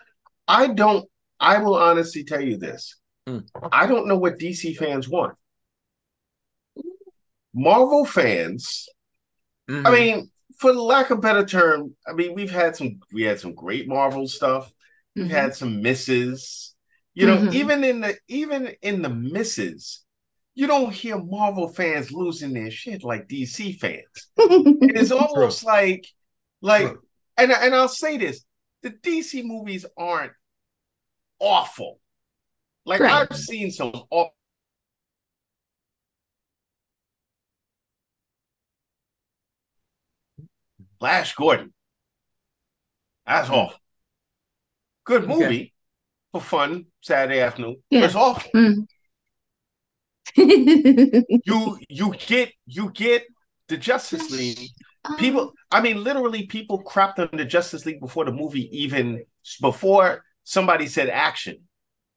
I 0.47 0.67
don't. 0.67 1.07
I 1.39 1.59
will 1.59 1.75
honestly 1.75 2.23
tell 2.25 2.41
you 2.41 2.57
this. 2.57 2.97
Mm. 3.27 3.47
I 3.71 3.88
don't 3.88 4.07
know 4.07 4.17
what 4.17 4.38
DC 4.38 4.75
fans 4.75 5.07
want. 5.07 5.35
Marvel 7.59 8.05
fans. 8.05 8.87
I 9.69 9.71
Mhm. 9.73 9.93
mean, 9.93 10.31
for 10.57 10.73
lack 10.73 11.09
of 11.11 11.19
a 11.19 11.21
better 11.21 11.45
term, 11.45 11.95
I 12.07 12.13
mean, 12.13 12.33
we've 12.33 12.51
had 12.51 12.75
some. 12.75 12.99
We 13.13 13.23
had 13.23 13.39
some 13.39 13.53
great 13.53 13.87
Marvel 13.87 14.27
stuff. 14.27 14.71
We've 15.15 15.25
Mhm. 15.27 15.29
had 15.41 15.55
some 15.55 15.81
misses. 15.81 16.75
You 17.13 17.27
know, 17.27 17.37
Mhm. 17.37 17.53
even 17.53 17.83
in 17.83 18.01
the 18.01 18.17
even 18.27 18.67
in 18.81 19.01
the 19.01 19.09
misses, 19.09 20.05
you 20.55 20.67
don't 20.67 20.93
hear 20.93 21.17
Marvel 21.17 21.67
fans 21.67 22.11
losing 22.11 22.53
their 22.53 22.71
shit 22.71 23.03
like 23.03 23.27
DC 23.27 23.73
fans. 23.73 24.29
It's 24.37 25.11
almost 25.21 25.63
like 25.65 26.07
like 26.61 26.87
True. 26.87 27.01
and 27.37 27.51
and 27.51 27.75
I'll 27.75 27.87
say 27.89 28.17
this, 28.17 28.43
the 28.83 28.91
DC 28.91 29.43
movies 29.43 29.85
aren't 29.97 30.33
awful. 31.39 31.99
Like 32.85 33.01
Right. 33.01 33.27
I've 33.29 33.37
seen 33.37 33.71
some 33.71 33.91
Flash 40.99 41.35
Gordon. 41.35 41.73
That's 43.25 43.49
awful. 43.49 43.77
Good 45.05 45.23
Hmm. 45.25 45.31
Okay. 45.31 45.43
movie 45.43 45.73
for 46.31 46.41
fun 46.41 46.85
Saturday 47.01 47.39
afternoon. 47.41 47.77
Yeah. 47.89 48.05
It's 48.05 48.15
awful. 48.15 48.51
Mm. 48.55 48.87
You 51.45 51.79
you 51.89 52.13
get 52.27 52.53
you 52.65 52.91
get 52.91 53.23
the 53.67 53.77
Justice 53.77 54.29
League 54.31 54.69
people 55.17 55.53
i 55.71 55.79
mean 55.81 56.03
literally 56.03 56.45
people 56.45 56.83
crapped 56.83 57.17
on 57.19 57.29
the 57.37 57.45
justice 57.45 57.85
league 57.85 58.01
before 58.01 58.25
the 58.25 58.31
movie 58.33 58.67
even 58.77 59.23
before 59.61 60.23
somebody 60.43 60.87
said 60.87 61.07
action 61.09 61.57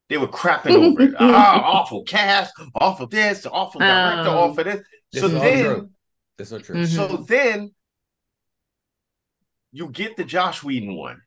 they 0.08 0.18
were 0.18 0.26
crapping 0.26 0.74
over 0.74 1.02
it 1.02 1.14
ah 1.20 1.62
awful 1.64 2.02
cast 2.02 2.52
awful 2.74 3.06
this 3.06 3.46
awful 3.46 3.78
director 3.80 4.28
Oh. 4.30 4.38
awful 4.50 4.64
this 4.64 4.80
This 5.12 5.20
so 5.22 5.28
is 5.28 5.34
all 5.34 5.40
then 5.40 5.64
true. 5.64 5.90
That's 6.36 6.50
so 6.50 6.58
true. 6.58 6.74
Mhm. 6.76 6.86
so 6.88 7.16
then 7.18 7.72
you 9.72 9.90
get 9.90 10.16
the 10.16 10.24
Joss 10.24 10.62
Whedon 10.62 10.94
one 10.96 11.22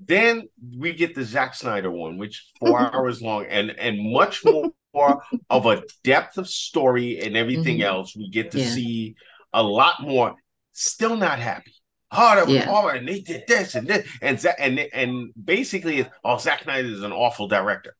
then 0.00 0.48
we 0.76 0.92
get 0.92 1.16
the 1.16 1.24
Zack 1.24 1.56
Snyder 1.56 1.90
one, 1.90 2.18
which 2.18 2.46
four 2.60 2.78
hours 2.94 3.20
long 3.20 3.46
and 3.46 3.70
and 3.72 4.12
much 4.12 4.44
more 4.44 5.22
of 5.50 5.66
a 5.66 5.82
depth 6.04 6.38
of 6.38 6.48
story 6.48 7.18
and 7.20 7.36
everything 7.36 7.78
Mhm. 7.78 7.82
else. 7.84 8.14
We 8.16 8.30
get 8.30 8.52
to 8.52 8.60
Yeah. 8.60 8.68
see 8.70 9.16
a 9.52 9.62
lot 9.62 10.00
more. 10.00 10.36
Still 10.72 11.16
not 11.16 11.40
happy. 11.40 11.72
Oh, 12.12 12.36
that 12.36 12.48
Yeah. 12.48 12.88
and 12.90 13.08
they 13.08 13.20
did 13.20 13.44
this 13.48 13.74
and 13.74 13.88
this 13.88 14.08
and 14.22 14.38
Zack, 14.40 14.54
and 14.60 14.78
and 14.78 15.32
basically, 15.34 16.06
oh, 16.24 16.38
Zack 16.38 16.62
Snyder 16.62 16.86
is 16.88 17.02
an 17.02 17.12
awful 17.12 17.48
director. 17.48 17.96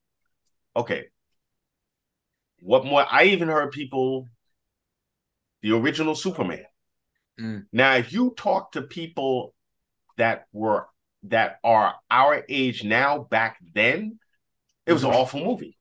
Okay, 0.75 1.07
what 2.61 2.85
more? 2.85 3.05
I 3.09 3.25
even 3.25 3.49
heard 3.49 3.71
people. 3.71 4.29
The 5.61 5.73
original 5.73 6.15
Superman. 6.15 6.63
Mm. 7.39 7.65
Now, 7.71 7.95
if 7.95 8.11
you 8.13 8.33
talk 8.37 8.73
to 8.73 8.81
people 8.81 9.53
that 10.17 10.45
were 10.51 10.87
that 11.23 11.59
are 11.63 11.95
our 12.09 12.43
age 12.49 12.83
now, 12.83 13.19
back 13.19 13.57
then, 13.73 14.19
it 14.85 14.93
was 14.93 15.03
an 15.03 15.11
awful 15.11 15.43
movie. 15.43 15.77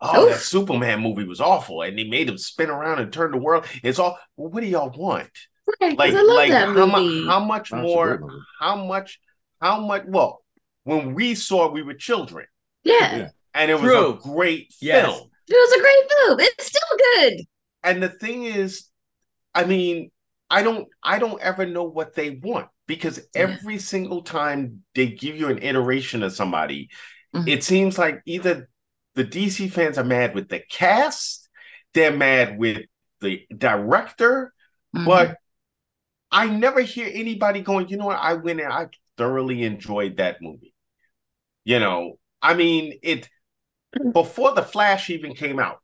Oh, 0.00 0.28
that 0.30 0.40
Superman 0.40 1.00
movie 1.02 1.24
was 1.24 1.40
awful, 1.40 1.82
and 1.82 1.98
they 1.98 2.04
made 2.04 2.28
him 2.28 2.38
spin 2.38 2.70
around 2.70 3.00
and 3.00 3.12
turn 3.12 3.32
the 3.32 3.36
world. 3.38 3.66
It's 3.82 3.98
all. 3.98 4.18
Well, 4.36 4.50
what 4.50 4.60
do 4.62 4.66
y'all 4.66 4.90
want? 4.90 5.28
Right, 5.80 5.90
'cause 5.90 5.98
Like, 5.98 6.14
I 6.14 6.22
love 6.22 6.36
like 6.36 6.50
that 6.50 6.68
how 6.68 6.86
movie. 6.86 7.20
much? 7.20 7.28
How 7.28 7.40
much 7.44 7.70
That's 7.70 7.82
more? 7.82 8.30
How 8.58 8.76
much? 8.76 9.20
How 9.60 9.80
much? 9.80 10.04
Well, 10.06 10.42
when 10.84 11.14
we 11.14 11.34
saw, 11.34 11.66
it, 11.66 11.72
we 11.72 11.82
were 11.82 11.94
children, 11.94 12.46
yeah. 12.82 13.16
Yeah. 13.16 13.28
and 13.54 13.70
it 13.70 13.74
was 13.74 13.82
True. 13.82 14.14
a 14.14 14.14
great 14.14 14.74
Yes. 14.80 15.04
film. 15.04 15.30
It 15.48 15.52
was 15.54 15.72
a 15.72 15.80
great 15.80 16.10
film. 16.12 16.40
It's 16.40 16.66
still 16.66 16.98
good. 17.14 17.40
And 17.84 18.02
the 18.02 18.08
thing 18.08 18.44
is, 18.44 18.86
I 19.54 19.64
mean, 19.64 20.10
I 20.50 20.62
don't 20.62 20.88
I 21.02 21.18
don't 21.18 21.40
ever 21.40 21.64
know 21.64 21.84
what 21.84 22.14
they 22.14 22.30
want 22.30 22.68
because 22.86 23.18
Yeah. 23.34 23.42
every 23.42 23.78
single 23.78 24.22
time 24.22 24.82
they 24.94 25.06
give 25.08 25.36
you 25.36 25.48
an 25.48 25.62
iteration 25.62 26.22
of 26.22 26.32
somebody, 26.32 26.88
Mhm. 27.34 27.48
it 27.48 27.62
seems 27.64 27.98
like 27.98 28.20
either 28.26 28.68
the 29.14 29.24
DC 29.24 29.68
fans 29.68 29.96
are 29.98 30.04
mad 30.04 30.34
with 30.34 30.48
the 30.48 30.60
cast, 30.60 31.48
they're 31.94 32.16
mad 32.16 32.58
with 32.58 32.82
the 33.20 33.46
director, 33.56 34.52
Mhm. 34.96 35.04
but 35.04 35.36
I 36.32 36.48
never 36.48 36.80
hear 36.80 37.08
anybody 37.12 37.60
going, 37.60 37.88
you 37.88 37.96
know 37.96 38.06
what, 38.06 38.18
I 38.18 38.34
went 38.34 38.60
and 38.60 38.72
I 38.72 38.86
thoroughly 39.16 39.62
enjoyed 39.64 40.16
that 40.16 40.40
movie. 40.40 40.74
You 41.64 41.78
know, 41.78 42.18
I 42.40 42.54
mean, 42.54 42.98
it 43.02 43.28
before 44.12 44.54
the 44.54 44.62
Flash 44.62 45.10
even 45.10 45.34
came 45.34 45.58
out, 45.58 45.78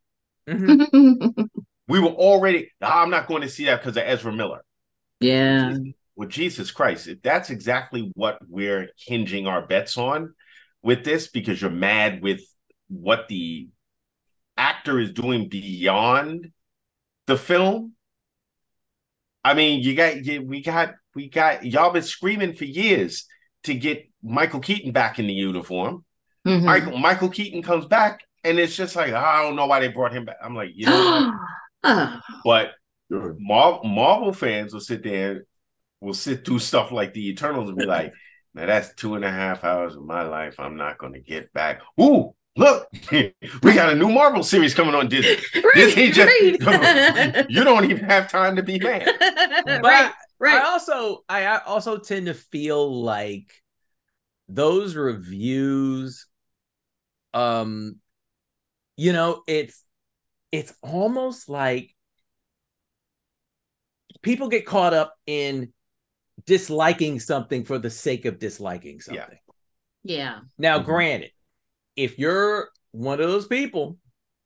Mhm. 0.48 1.36
we 1.88 2.00
were 2.00 2.08
already, 2.08 2.70
"Ah, 2.82 3.02
I'm 3.02 3.10
not 3.10 3.26
going 3.26 3.42
to 3.42 3.48
see 3.48 3.66
that 3.66 3.80
because 3.80 3.96
of 3.96 4.02
Ezra 4.04 4.32
Miller. 4.32 4.64
yeah. 5.20 5.74
Well, 6.14 6.28
Jesus 6.28 6.70
Christ, 6.70 7.08
if 7.08 7.20
that's 7.20 7.50
exactly 7.50 8.10
what 8.14 8.38
we're 8.48 8.88
hinging 9.06 9.46
our 9.46 9.66
bets 9.66 9.98
on 9.98 10.34
with 10.82 11.04
this, 11.04 11.28
because 11.28 11.60
you're 11.60 11.70
mad 11.70 12.22
with 12.22 12.40
what 12.88 13.28
the 13.28 13.68
actor 14.56 14.98
is 14.98 15.12
doing 15.12 15.48
beyond 15.50 16.52
the 17.26 17.36
film. 17.36 17.92
I 19.44 19.52
mean, 19.52 19.82
you 19.82 19.94
got 19.94 20.24
you, 20.24 20.42
we 20.42 20.62
got 20.62 20.94
we 21.14 21.28
got 21.28 21.64
y'all 21.66 21.92
been 21.92 22.02
screaming 22.02 22.54
for 22.54 22.64
years 22.64 23.26
to 23.64 23.74
get 23.74 24.08
Michael 24.22 24.60
Keaton 24.60 24.92
back 24.92 25.18
in 25.18 25.26
the 25.26 25.34
uniform. 25.34 26.04
Mhm. 26.46 26.62
Michael 26.64 26.98
Michael 26.98 27.28
Keaton 27.28 27.62
comes 27.62 27.84
back, 27.86 28.24
and 28.42 28.58
it's 28.58 28.74
just 28.74 28.96
like 28.96 29.12
I 29.12 29.42
don't 29.42 29.54
know 29.54 29.66
why 29.66 29.80
they 29.80 29.88
brought 29.88 30.12
him 30.12 30.24
back. 30.24 30.38
I'm 30.42 30.54
like, 30.54 30.70
you 30.74 30.86
know? 30.86 31.32
oh, 31.86 32.20
but 32.44 32.72
Sure. 33.10 33.36
Mar- 33.38 33.82
Marvel 33.84 34.32
fans 34.32 34.72
will 34.72 34.80
sit 34.80 35.04
there, 35.04 35.44
will 36.00 36.12
sit 36.14 36.44
through 36.44 36.58
stuff 36.58 36.90
like 36.90 37.14
the 37.14 37.28
Eternals 37.28 37.68
and 37.68 37.78
be 37.78 37.86
like, 37.86 38.12
"Now 38.54 38.66
that's 38.66 38.94
two 38.96 39.14
and 39.14 39.24
a 39.24 39.30
half 39.30 39.62
hours 39.62 39.94
of 39.94 40.02
my 40.02 40.22
life. 40.22 40.58
I'm 40.58 40.76
not 40.76 40.98
going 40.98 41.12
to 41.12 41.20
get 41.20 41.52
back." 41.52 41.82
Ooh, 42.00 42.34
look, 42.56 42.88
we 43.12 43.32
got 43.62 43.92
a 43.92 43.94
new 43.94 44.08
Marvel 44.08 44.42
series 44.42 44.74
coming 44.74 44.94
on 44.96 45.08
Disney. 45.08 45.36
Disney 45.74 46.10
just- 46.10 46.32
right. 46.60 47.46
You 47.48 47.62
don't 47.62 47.84
even 47.88 48.04
have 48.04 48.28
time 48.28 48.56
to 48.56 48.62
be 48.64 48.80
mad. 48.80 49.08
But 49.18 49.82
right, 49.84 50.12
right. 50.40 50.62
I 50.62 50.66
also 50.66 51.22
I 51.28 51.44
I 51.46 51.58
also 51.64 51.98
tend 51.98 52.26
to 52.26 52.34
feel 52.34 53.02
like 53.04 53.52
those 54.48 54.96
reviews 54.96 56.26
um 57.34 57.96
you 58.96 59.12
know 59.12 59.42
it's 59.46 59.82
it's 60.52 60.72
almost 60.82 61.48
like 61.48 61.94
people 64.22 64.48
get 64.48 64.66
caught 64.66 64.94
up 64.94 65.14
in 65.26 65.72
disliking 66.44 67.20
something 67.20 67.64
for 67.64 67.78
the 67.78 67.90
sake 67.90 68.24
of 68.24 68.38
disliking 68.38 69.00
something. 69.00 69.38
yeah. 70.02 70.16
yeah. 70.16 70.40
Now, 70.58 70.78
Mhm. 70.78 70.84
granted, 70.84 71.30
if 71.96 72.18
you're 72.18 72.70
one 72.92 73.20
of 73.20 73.28
those 73.28 73.46
people 73.46 73.98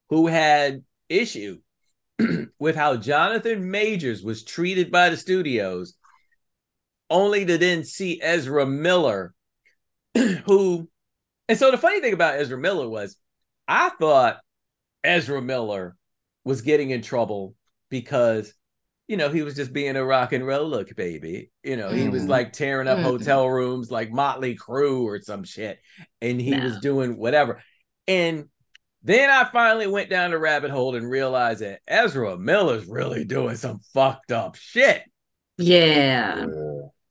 who 0.08 0.26
had 0.26 0.84
issue 1.08 1.60
with 2.58 2.76
how 2.76 2.96
Jonathan 2.96 3.70
Majors 3.70 4.22
was 4.22 4.44
treated 4.44 4.90
by 4.90 5.10
the 5.10 5.16
studios, 5.16 5.94
only 7.08 7.44
to 7.44 7.58
then 7.58 7.84
see 7.84 8.20
Ezra 8.22 8.66
Miller, 8.66 9.34
who, 10.16 10.88
and 11.48 11.58
so 11.58 11.70
the 11.70 11.78
funny 11.78 12.00
thing 12.00 12.12
about 12.12 12.38
Ezra 12.38 12.58
Miller 12.58 12.88
was, 12.88 13.16
I 13.66 13.90
thought 13.90 14.40
Ezra 15.04 15.40
Miller 15.40 15.96
was 16.44 16.62
getting 16.62 16.90
in 16.90 17.02
trouble 17.02 17.54
because, 17.90 18.52
you 19.08 19.16
know, 19.16 19.28
he 19.28 19.42
was 19.42 19.54
just 19.54 19.72
being 19.72 19.96
a 19.96 20.04
rock 20.04 20.32
and 20.32 20.46
roll 20.46 20.66
look 20.68 20.94
baby. 20.94 21.50
You 21.62 21.76
know, 21.76 21.90
he 21.90 22.08
was 22.08 22.24
Mhm. 22.24 22.28
like 22.28 22.52
tearing 22.52 22.88
up 22.88 22.98
Mhm. 22.98 23.02
hotel 23.02 23.48
rooms 23.48 23.90
like 23.90 24.10
Motley 24.10 24.56
Crue 24.56 25.02
or 25.02 25.20
some 25.20 25.44
shit, 25.44 25.78
and 26.20 26.40
he 26.40 26.58
was 26.58 26.78
doing 26.80 27.16
whatever. 27.16 27.62
And 28.06 28.48
then 29.02 29.30
I 29.30 29.44
finally 29.44 29.86
went 29.86 30.10
down 30.10 30.30
the 30.30 30.38
rabbit 30.38 30.70
hole 30.70 30.94
and 30.94 31.08
realized 31.08 31.60
that 31.60 31.80
Ezra 31.88 32.36
Miller's 32.36 32.86
really 32.86 33.24
doing 33.24 33.56
some 33.56 33.80
fucked 33.94 34.32
up 34.32 34.56
shit. 34.56 35.02
Yeah. 35.56 36.46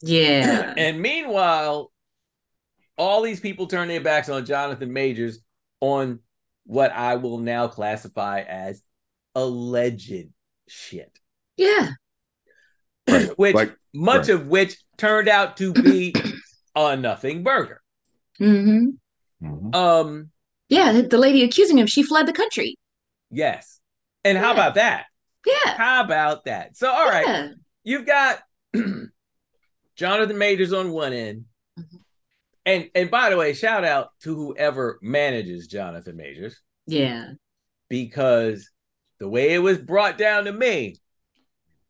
Yeah. 0.01 0.73
and 0.77 1.01
meanwhile, 1.01 1.91
all 2.97 3.21
these 3.21 3.39
people 3.39 3.67
turn 3.67 3.87
their 3.87 4.01
backs 4.01 4.29
on 4.29 4.45
Jonathan 4.45 4.91
Majors 4.91 5.39
on 5.79 6.19
what 6.69 6.91
I 6.91 7.15
will 7.15 7.39
now 7.39 7.67
classify 7.67 8.41
as 8.41 8.83
alleged 9.33 10.27
shit, 10.67 11.17
Yeah. 11.57 11.89
Right. 13.09 13.29
which 13.37 13.55
Like- 13.55 13.75
much 13.91 14.27
right. 14.27 14.35
of 14.35 14.47
which 14.49 14.77
turned 14.95 15.27
out 15.27 15.57
to 15.57 15.73
be 15.73 16.13
a 16.75 16.95
nothing 16.95 17.41
burger. 17.43 17.81
hmm 18.37 18.89
Mhm. 19.41 19.73
Um, 19.73 20.29
Yeah. 20.67 21.01
The 21.01 21.17
lady 21.17 21.43
accusing 21.43 21.79
him, 21.79 21.87
she 21.87 22.03
fled 22.03 22.27
the 22.27 22.33
country. 22.33 22.77
yes. 23.31 23.79
And 24.23 24.37
how 24.37 24.51
about 24.51 24.75
that? 24.75 25.05
Yeah. 25.47 25.73
How 25.75 26.03
about 26.03 26.45
that? 26.45 26.77
So, 26.77 26.87
all 26.91 27.07
right, 27.09 27.25
Yeah. 27.25 27.47
you've 27.83 28.05
got 28.05 28.41
Jonathan 29.95 30.37
Majors 30.37 30.71
on 30.73 30.91
one 30.91 31.13
end. 31.13 31.45
And 32.65 32.89
and 32.93 33.09
by 33.09 33.29
the 33.29 33.37
way, 33.37 33.53
shout 33.53 33.83
out 33.83 34.09
to 34.21 34.35
whoever 34.35 34.99
manages 35.01 35.67
Jonathan 35.67 36.17
Majors 36.17 36.59
Yeah. 36.87 37.31
because 37.89 38.69
the 39.19 39.29
way 39.29 39.53
it 39.53 39.59
was 39.59 39.77
brought 39.77 40.17
down 40.17 40.45
to 40.45 40.53
me 40.53 40.95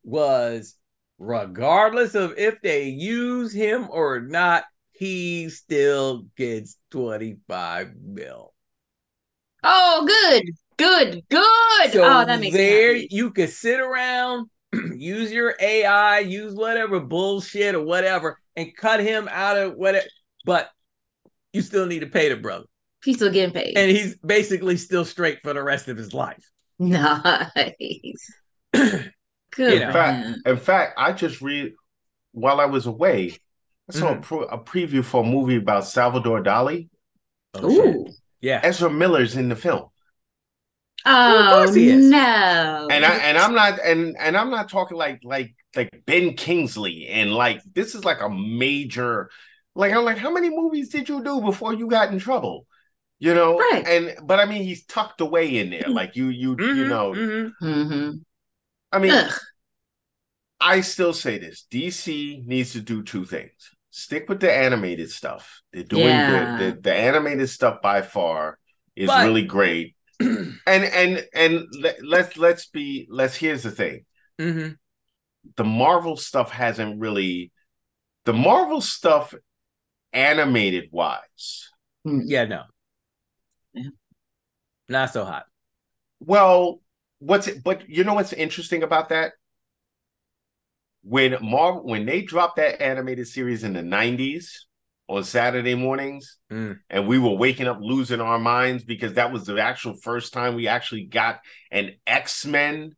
was 0.03 0.75
regardless 1.17 2.15
of 2.15 2.37
if 2.37 2.61
they 2.61 2.85
use 2.85 3.53
him 3.53 3.87
or 3.91 4.19
not, 4.21 4.63
he 4.91 5.49
still 5.49 6.25
gets 6.35 6.77
25 6.91 7.95
mil. 8.01 8.53
Oh, 9.63 10.05
good. 10.07 10.43
Good. 10.77 11.23
Good. 11.29 11.91
So 11.91 12.03
oh, 12.03 12.25
that 12.25 12.39
makes 12.39 12.55
there 12.55 12.95
you 12.95 13.31
could 13.31 13.49
sit 13.49 13.79
around, 13.79 14.49
use 14.95 15.31
your 15.31 15.55
AI, 15.59 16.19
use 16.19 16.53
whatever 16.53 16.99
bullshit 16.99 17.75
or 17.75 17.83
whatever, 17.83 18.39
and 18.55 18.75
cut 18.75 19.01
him 19.01 19.27
out 19.29 19.57
of 19.57 19.75
whatever. 19.75 20.07
But 20.45 20.69
you 21.53 21.61
still 21.61 21.85
need 21.85 21.99
to 21.99 22.07
pay 22.07 22.29
the 22.29 22.35
brother, 22.37 22.65
He's 23.03 23.15
still 23.17 23.31
getting 23.31 23.53
paid. 23.53 23.77
and 23.77 23.89
he's 23.91 24.17
basically 24.17 24.77
still 24.77 25.05
straight 25.05 25.39
for 25.43 25.53
the 25.53 25.63
rest 25.63 25.87
of 25.87 25.97
his 25.97 26.13
life. 26.13 26.43
nice. 26.79 28.31
Good. 28.73 29.73
You 29.73 29.79
know. 29.79 29.87
for 29.87 29.93
Fact- 29.93 30.27
In 30.45 30.57
fact, 30.57 30.93
I 30.97 31.11
just 31.11 31.41
read 31.41 31.73
while 32.31 32.59
I 32.61 32.65
was 32.65 32.85
away, 32.85 33.37
I 33.89 33.93
saw 33.93 34.13
Mhm. 34.13 34.17
a, 34.17 34.21
pro- 34.21 34.43
a 34.43 34.57
preview 34.57 35.03
for 35.03 35.23
a 35.23 35.27
movie 35.27 35.55
about 35.57 35.85
Salvador 35.87 36.43
Dali. 36.43 36.89
Oh, 37.55 37.69
shit. 37.73 37.85
Ooh. 37.95 38.05
Yeah, 38.41 38.61
Ezra 38.63 38.89
Miller's 38.89 39.35
in 39.35 39.49
the 39.49 39.55
film. 39.55 39.87
Oh 41.05 41.49
course 41.63 41.73
he 41.75 41.89
is. 41.89 42.09
no. 42.09 42.87
and 42.91 43.05
I 43.05 43.15
and 43.15 43.37
I'm 43.37 43.53
not 43.55 43.79
and 43.83 44.15
and 44.19 44.35
I'm 44.37 44.49
not 44.51 44.69
talking 44.69 44.97
like 44.97 45.21
like 45.23 45.55
like 45.75 45.89
Ben 46.05 46.33
Kingsley 46.35 47.07
and 47.07 47.33
like 47.33 47.61
this 47.73 47.95
is 47.95 48.03
like 48.03 48.21
a 48.21 48.29
major 48.29 49.29
like 49.79 49.93
I'm 49.93 50.03
like 50.05 50.17
how 50.25 50.31
many 50.37 50.49
movies 50.49 50.89
did 50.89 51.07
you 51.09 51.23
do 51.23 51.41
before 51.41 51.73
you 51.73 51.87
got 51.87 52.11
in 52.11 52.19
trouble? 52.19 52.67
You 53.19 53.33
know, 53.33 53.57
Right. 53.57 53.85
and 53.87 54.03
but 54.27 54.39
I 54.39 54.45
mean 54.45 54.63
he's 54.63 54.85
tucked 54.85 55.21
away 55.21 55.57
in 55.59 55.69
there 55.71 55.89
like 55.99 56.15
you 56.15 56.27
you 56.27 56.51
you 56.51 56.85
Mhm, 56.85 56.89
know. 56.95 57.07
mhm. 57.13 57.51
hmm 57.59 58.09
I 58.91 58.99
mean 58.99 59.11
Ugh. 59.11 59.33
I 60.61 60.81
still 60.81 61.13
say 61.13 61.37
this: 61.37 61.65
DC 61.71 62.43
needs 62.45 62.73
to 62.73 62.81
do 62.81 63.01
two 63.03 63.25
things. 63.25 63.51
Stick 63.91 64.27
with 64.29 64.39
the 64.41 64.51
animated 64.53 65.09
stuff. 65.09 65.61
They're 65.71 65.83
doing 65.83 66.05
Yeah. 66.05 66.29
good. 66.57 66.75
The, 66.77 66.81
the 66.81 66.93
animated 66.93 67.49
stuff 67.49 67.81
by 67.81 68.01
far 68.01 68.59
is 68.95 69.07
But- 69.07 69.25
really 69.25 69.43
great. 69.57 69.95
and 70.19 70.59
and 70.67 71.25
and 71.33 71.65
let, 71.79 71.95
let's 72.05 72.37
let's 72.37 72.65
be 72.67 73.07
let's 73.09 73.35
here's 73.35 73.63
the 73.63 73.71
thing. 73.71 74.05
Mhm. 74.39 74.77
the 75.55 75.63
Marvel 75.63 76.17
stuff 76.17 76.51
hasn't 76.51 76.99
really 76.99 77.51
the 78.25 78.33
Marvel 78.33 78.81
stuff 78.81 79.33
animated 80.13 80.89
wise. 80.91 81.69
Yeah, 82.05 82.45
no, 82.45 82.63
Yeah. 83.73 83.89
not 84.87 85.11
so 85.13 85.25
hot. 85.25 85.45
Well, 86.19 86.81
what's 87.19 87.47
it 87.47 87.63
but 87.63 87.89
you 87.89 88.03
know 88.03 88.13
what's 88.13 88.33
interesting 88.33 88.83
about 88.83 89.09
that? 89.09 89.33
When 91.03 91.37
Marvel 91.41 91.83
when 91.85 92.05
they 92.05 92.21
dropped 92.21 92.57
that 92.57 92.81
animated 92.81 93.27
series 93.27 93.63
in 93.63 93.73
the 93.73 93.81
90s 93.81 94.65
on 95.07 95.23
Saturday 95.23 95.75
mornings 95.75 96.37
Mm. 96.51 96.79
and 96.89 97.07
we 97.07 97.17
were 97.19 97.33
waking 97.33 97.67
up 97.67 97.79
losing 97.81 98.21
our 98.21 98.37
minds 98.39 98.83
because 98.83 99.13
that 99.13 99.31
was 99.31 99.45
the 99.45 99.59
actual 99.59 99.95
first 99.95 100.33
time 100.33 100.55
we 100.55 100.67
actually 100.67 101.05
got 101.05 101.39
an 101.71 101.95
X-Men 102.05 102.95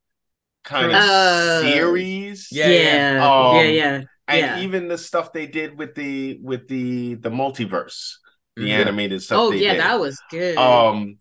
kind 0.63 0.87
of 0.91 0.97
Uh, 0.97 1.61
series. 1.61 2.49
Yeah, 2.51 2.67
Yeah. 2.67 2.73
yeah. 2.75 3.13
Yeah. 3.13 3.59
Um, 3.59 3.73
yeah. 3.73 4.01
And 4.31 4.39
Yeah. 4.39 4.59
even 4.59 4.87
the 4.87 4.97
stuff 4.97 5.33
they 5.33 5.45
did 5.47 5.77
with 5.77 5.95
the 5.95 6.39
with 6.41 6.67
the 6.67 7.15
the 7.15 7.29
multiverse 7.29 8.15
the 8.55 8.63
Mhm. 8.63 8.81
animated 8.81 9.21
stuff 9.21 9.39
Oh 9.39 9.51
yeah, 9.51 9.73
did. 9.73 9.81
that 9.81 9.99
was 9.99 10.21
good. 10.29 10.57
um 10.57 11.17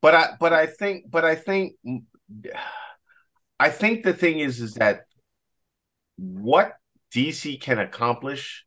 but 0.00 0.14
i 0.14 0.28
but 0.40 0.52
i 0.52 0.66
think 0.66 1.10
but 1.10 1.24
i 1.24 1.34
think 1.34 1.74
i 3.60 3.68
think 3.70 4.04
the 4.04 4.12
thing 4.14 4.38
is 4.40 4.60
is 4.60 4.74
that 4.74 5.02
what 6.16 6.74
dc 7.14 7.60
can 7.60 7.78
accomplish 7.78 8.64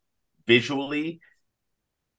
visually 0.47 1.19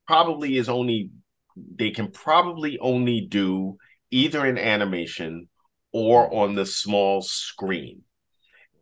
probably 0.07 0.57
is 0.57 0.69
only 0.69 1.11
they 1.57 1.91
can 1.91 2.09
probably 2.11 2.79
only 2.81 3.21
do 3.21 3.77
either 4.11 4.45
in 4.47 4.59
animation 4.59 5.49
or 5.93 6.33
on 6.35 6.55
the 6.55 6.67
small 6.67 7.23
screen 7.23 8.03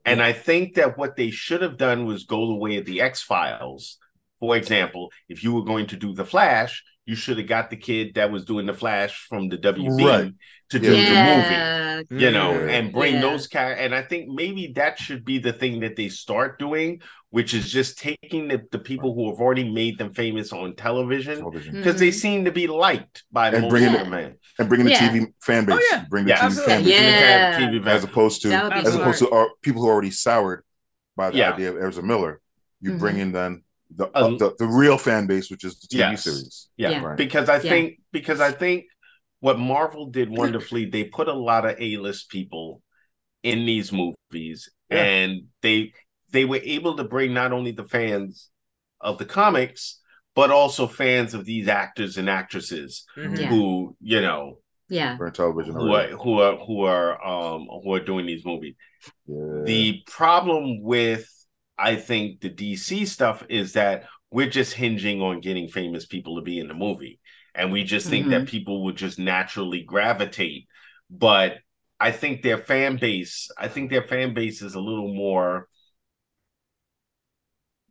and 0.04 0.22
I 0.22 0.32
think 0.32 0.74
that 0.74 0.98
what 0.98 1.16
they 1.16 1.30
should 1.30 1.62
have 1.62 1.76
done 1.76 2.04
was 2.04 2.24
go 2.24 2.46
the 2.46 2.54
way 2.54 2.76
of 2.76 2.84
the 2.84 3.00
X 3.00 3.22
Files. 3.22 3.98
For 4.40 4.56
example, 4.56 5.10
if 5.28 5.42
you 5.42 5.52
were 5.52 5.64
going 5.64 5.86
to 5.88 5.96
do 5.96 6.12
the 6.14 6.24
Flash, 6.24 6.82
you 7.06 7.14
should 7.14 7.38
have 7.38 7.46
got 7.46 7.70
the 7.70 7.76
kid 7.76 8.14
that 8.14 8.32
was 8.32 8.44
doing 8.44 8.66
the 8.66 8.72
Flash 8.74 9.26
from 9.28 9.48
the 9.48 9.58
WB 9.58 10.04
Right. 10.04 10.32
to 10.70 10.78
do 10.78 10.90
the 10.90 10.96
movie. 10.96 12.24
You 12.24 12.30
know, 12.32 12.52
Mhm. 12.54 12.70
and 12.70 12.92
bring 12.92 13.14
Yeah. 13.14 13.20
those 13.20 13.46
characters. 13.46 13.84
And 13.84 13.94
I 13.94 14.02
think 14.02 14.28
maybe 14.28 14.72
that 14.74 14.98
should 14.98 15.24
be 15.24 15.38
the 15.38 15.52
thing 15.52 15.80
that 15.80 15.96
they 15.96 16.08
start 16.08 16.58
doing, 16.58 17.00
which 17.30 17.54
is 17.54 17.70
just 17.70 17.98
taking 17.98 18.48
the, 18.48 18.62
the 18.72 18.78
people 18.78 19.14
who 19.14 19.30
have 19.30 19.38
already 19.38 19.70
made 19.70 19.98
them 19.98 20.12
famous 20.14 20.52
on 20.52 20.74
television 20.74 21.38
television 21.38 21.74
because 21.76 22.00
they 22.00 22.08
Mhm. 22.08 22.14
seem 22.14 22.44
to 22.46 22.52
be 22.52 22.66
liked 22.66 23.24
by 23.30 23.48
And 23.50 23.62
most 23.62 23.70
bringing 23.70 23.94
of 23.94 24.00
them. 24.00 24.10
man. 24.10 24.34
and 24.58 24.68
bringing 24.68 24.86
the 24.86 24.92
Yeah. 24.92 25.08
TV 25.10 25.26
fan 25.42 25.64
base, 25.66 25.76
Oh, 25.78 25.88
yeah. 25.92 26.04
bring 26.10 26.24
the 26.24 26.30
Yeah, 26.30 26.48
TV 26.48 26.64
fan 26.64 26.84
base, 26.84 26.92
Yeah. 26.94 27.58
TV 27.58 27.86
as 27.88 28.04
opposed 28.04 28.42
to 28.42 28.48
That 28.48 28.64
would 28.64 28.72
be 28.72 28.78
as 28.88 28.94
opposed 28.94 29.18
to 29.20 29.30
our, 29.30 29.48
people 29.62 29.82
who 29.82 29.88
are 29.88 29.92
already 29.92 30.10
soured 30.10 30.62
by 31.16 31.30
the 31.30 31.36
Yeah. 31.38 31.52
idea 31.52 31.70
of 31.72 31.82
Ezra 31.82 32.02
Miller. 32.02 32.40
You 32.80 32.92
Mhm. 32.92 32.98
bring 32.98 33.18
in 33.18 33.32
then 33.32 33.62
the, 33.90 34.06
Uh, 34.14 34.30
the 34.36 34.54
the 34.58 34.66
real 34.66 34.98
fan 34.98 35.26
base, 35.26 35.50
which 35.50 35.64
is 35.64 35.78
the 35.80 35.86
TV 35.88 35.98
Yes. 36.12 36.24
series. 36.24 36.68
Yeah, 36.76 36.90
Yeah. 36.90 37.02
Right. 37.04 37.16
because 37.16 37.48
I 37.48 37.56
Yeah. 37.56 37.70
think 37.70 38.00
because 38.12 38.40
I 38.40 38.50
think 38.52 38.84
what 39.40 39.58
Marvel 39.58 40.06
did 40.06 40.30
wonderfully, 40.30 40.86
they 40.86 41.04
put 41.04 41.28
a 41.28 41.32
lot 41.34 41.64
of 41.66 41.76
A-list 41.78 42.30
people 42.30 42.82
in 43.42 43.66
these 43.66 43.92
movies, 43.92 44.70
Yeah. 44.90 45.02
and 45.04 45.42
they 45.62 45.92
they 46.32 46.44
were 46.44 46.60
able 46.64 46.96
to 46.96 47.04
bring 47.04 47.32
not 47.32 47.52
only 47.52 47.70
the 47.70 47.84
fans 47.84 48.50
of 49.00 49.18
the 49.18 49.24
comics, 49.24 50.00
but 50.34 50.50
also 50.50 50.86
fans 50.88 51.32
of 51.34 51.44
these 51.44 51.68
actors 51.68 52.16
and 52.16 52.28
actresses 52.28 53.04
Mhm. 53.16 53.38
Yeah. 53.38 53.46
who 53.48 53.96
you 54.00 54.20
know 54.20 54.58
Yeah. 54.88 55.16
for 55.16 55.30
television. 55.30 55.74
who 55.74 55.94
are 55.94 56.08
who 56.08 56.40
are 56.40 56.56
who 56.56 56.80
are 56.82 57.24
um 57.24 57.68
who 57.82 57.94
are 57.94 58.00
doing 58.04 58.26
these 58.26 58.44
movies. 58.44 58.74
Yeah. 59.26 59.62
The 59.64 60.02
problem 60.06 60.82
with 60.82 61.28
I 61.78 61.96
think 61.96 62.40
the 62.40 62.50
DC 62.50 63.06
stuff 63.06 63.44
is 63.48 63.72
that 63.72 64.04
we're 64.30 64.50
just 64.50 64.74
hinging 64.74 65.20
on 65.22 65.40
getting 65.40 65.68
famous 65.68 66.06
people 66.06 66.36
to 66.36 66.42
be 66.42 66.58
in 66.58 66.68
the 66.68 66.74
movie. 66.74 67.20
And 67.54 67.70
we 67.72 67.84
just 67.84 68.08
think 68.08 68.28
that 68.30 68.48
people 68.48 68.84
would 68.84 68.96
just 68.96 69.18
naturally 69.18 69.82
gravitate. 69.82 70.66
But 71.08 71.58
I 72.00 72.10
think 72.10 72.42
their 72.42 72.58
fan 72.58 72.96
base, 72.96 73.48
I 73.56 73.68
think 73.68 73.90
their 73.90 74.02
fan 74.02 74.34
base 74.34 74.60
is 74.60 74.74
a 74.74 74.80
little 74.80 75.14
more, 75.14 75.68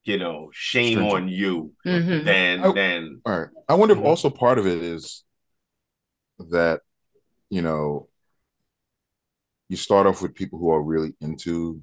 you 0.03 0.17
know, 0.17 0.49
shame 0.51 0.93
Stringent. 0.99 1.13
on 1.23 1.27
you 1.29 1.73
Mhm. 1.85 2.25
than 2.25 2.59
I- 2.65 2.71
than 2.73 3.21
All 3.25 3.39
right. 3.39 3.49
I 3.69 3.75
wonder 3.75 3.93
if 3.95 4.01
Mhm. 4.01 4.05
also 4.05 4.29
part 4.29 4.59
of 4.59 4.67
it 4.67 4.83
is 4.83 5.23
that, 6.39 6.81
you 7.49 7.61
know, 7.61 8.09
you 9.69 9.77
start 9.77 10.07
off 10.07 10.21
with 10.21 10.35
people 10.35 10.59
who 10.59 10.69
are 10.71 10.83
really 10.83 11.13
into 11.21 11.81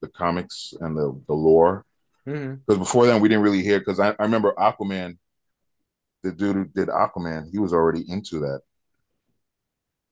the 0.00 0.08
comics 0.08 0.72
and 0.80 0.96
the, 0.96 1.20
the 1.26 1.34
lore. 1.34 1.84
Because 2.66 2.78
before 2.78 3.06
then, 3.06 3.20
we 3.20 3.28
didn't 3.28 3.42
really 3.44 3.62
hear. 3.62 3.78
Because 3.78 3.98
I, 4.00 4.10
I 4.18 4.22
remember 4.24 4.52
Aquaman, 4.58 5.16
the 6.22 6.32
dude 6.32 6.56
who 6.56 6.64
did 6.66 6.88
Aquaman, 6.88 7.50
he 7.50 7.58
was 7.58 7.72
already 7.72 8.04
into 8.10 8.40
that. 8.40 8.60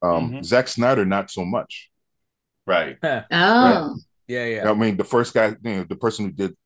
Um, 0.03 0.33
Mhm. 0.33 0.45
Zack 0.45 0.69
Snyder, 0.69 1.05
not 1.05 1.31
so 1.31 1.45
much. 1.45 1.91
right. 2.67 2.99
Oh. 3.03 3.97
Yeah, 4.27 4.45
yeah. 4.45 4.71
I 4.71 4.75
mean, 4.75 4.97
the 4.97 5.05
first 5.05 5.33
guy, 5.35 5.49
you 5.63 5.77
know, 5.77 5.85
the 5.85 5.97
person 5.97 6.27
who 6.27 6.33
did 6.33 6.57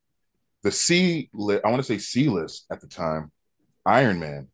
the 0.63 0.73
C 0.73 1.29
list, 1.33 1.63
I 1.65 1.71
want 1.71 1.81
to 1.81 1.85
say 1.87 1.99
C 1.99 2.29
list 2.29 2.67
at 2.71 2.81
the 2.81 2.89
time, 2.89 3.31
Iron 3.87 4.19
Man. 4.19 4.49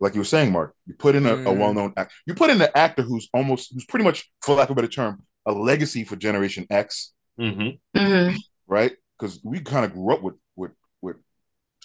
Like 0.00 0.14
you 0.14 0.20
were 0.20 0.24
saying, 0.24 0.52
Mark, 0.52 0.74
you 0.86 0.94
put 0.94 1.14
in 1.14 1.24
a, 1.24 1.32
a 1.34 1.36
Mhm. 1.36 1.58
well-known 1.58 1.92
act, 1.96 2.12
you 2.26 2.34
put 2.34 2.50
in 2.50 2.60
an 2.60 2.68
actor 2.74 3.02
who's 3.02 3.28
almost, 3.32 3.72
who's 3.72 3.84
pretty 3.86 4.04
much, 4.04 4.30
for 4.42 4.54
lack 4.54 4.68
of 4.68 4.72
a 4.72 4.74
better 4.76 4.88
term, 4.88 5.22
a 5.46 5.52
legacy 5.52 6.04
for 6.04 6.16
Generation 6.16 6.66
X, 6.68 7.13
hmm 7.36 7.68
Mhm. 7.96 8.36
right? 8.66 8.92
Because 9.18 9.40
we 9.44 9.60
kind 9.60 9.84
of 9.84 9.92
grew 9.92 10.12
up 10.14 10.22
with 10.22 10.34
with 10.56 10.72
with 11.02 11.16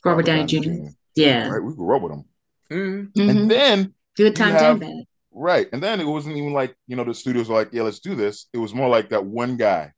Robert 0.05 0.25
Downey 0.25 0.45
Jr. 0.45 0.89
Yeah. 1.15 1.49
right? 1.49 1.63
We 1.63 1.73
grew 1.75 1.95
up 1.95 2.01
with 2.03 2.11
him, 2.13 2.25
Mhm. 2.71 3.11
Mhm. 3.13 3.29
and 3.29 3.51
then 3.51 3.93
Good 4.15 4.35
times 4.35 4.61
have- 4.61 4.81
and 4.81 4.81
bad. 4.81 5.05
right, 5.31 5.67
and 5.73 5.81
then 5.83 5.99
it 5.99 6.05
wasn't 6.05 6.37
even 6.37 6.53
like 6.53 6.75
you 6.87 6.95
know 6.95 7.03
the 7.03 7.13
studios 7.13 7.49
were 7.49 7.55
like, 7.55 7.69
yeah, 7.73 7.83
let's 7.83 7.99
do 7.99 8.15
this. 8.15 8.47
It 8.53 8.57
was 8.57 8.73
more 8.73 8.89
like 8.89 9.09
that 9.09 9.25
one 9.25 9.57
guy, 9.57 9.93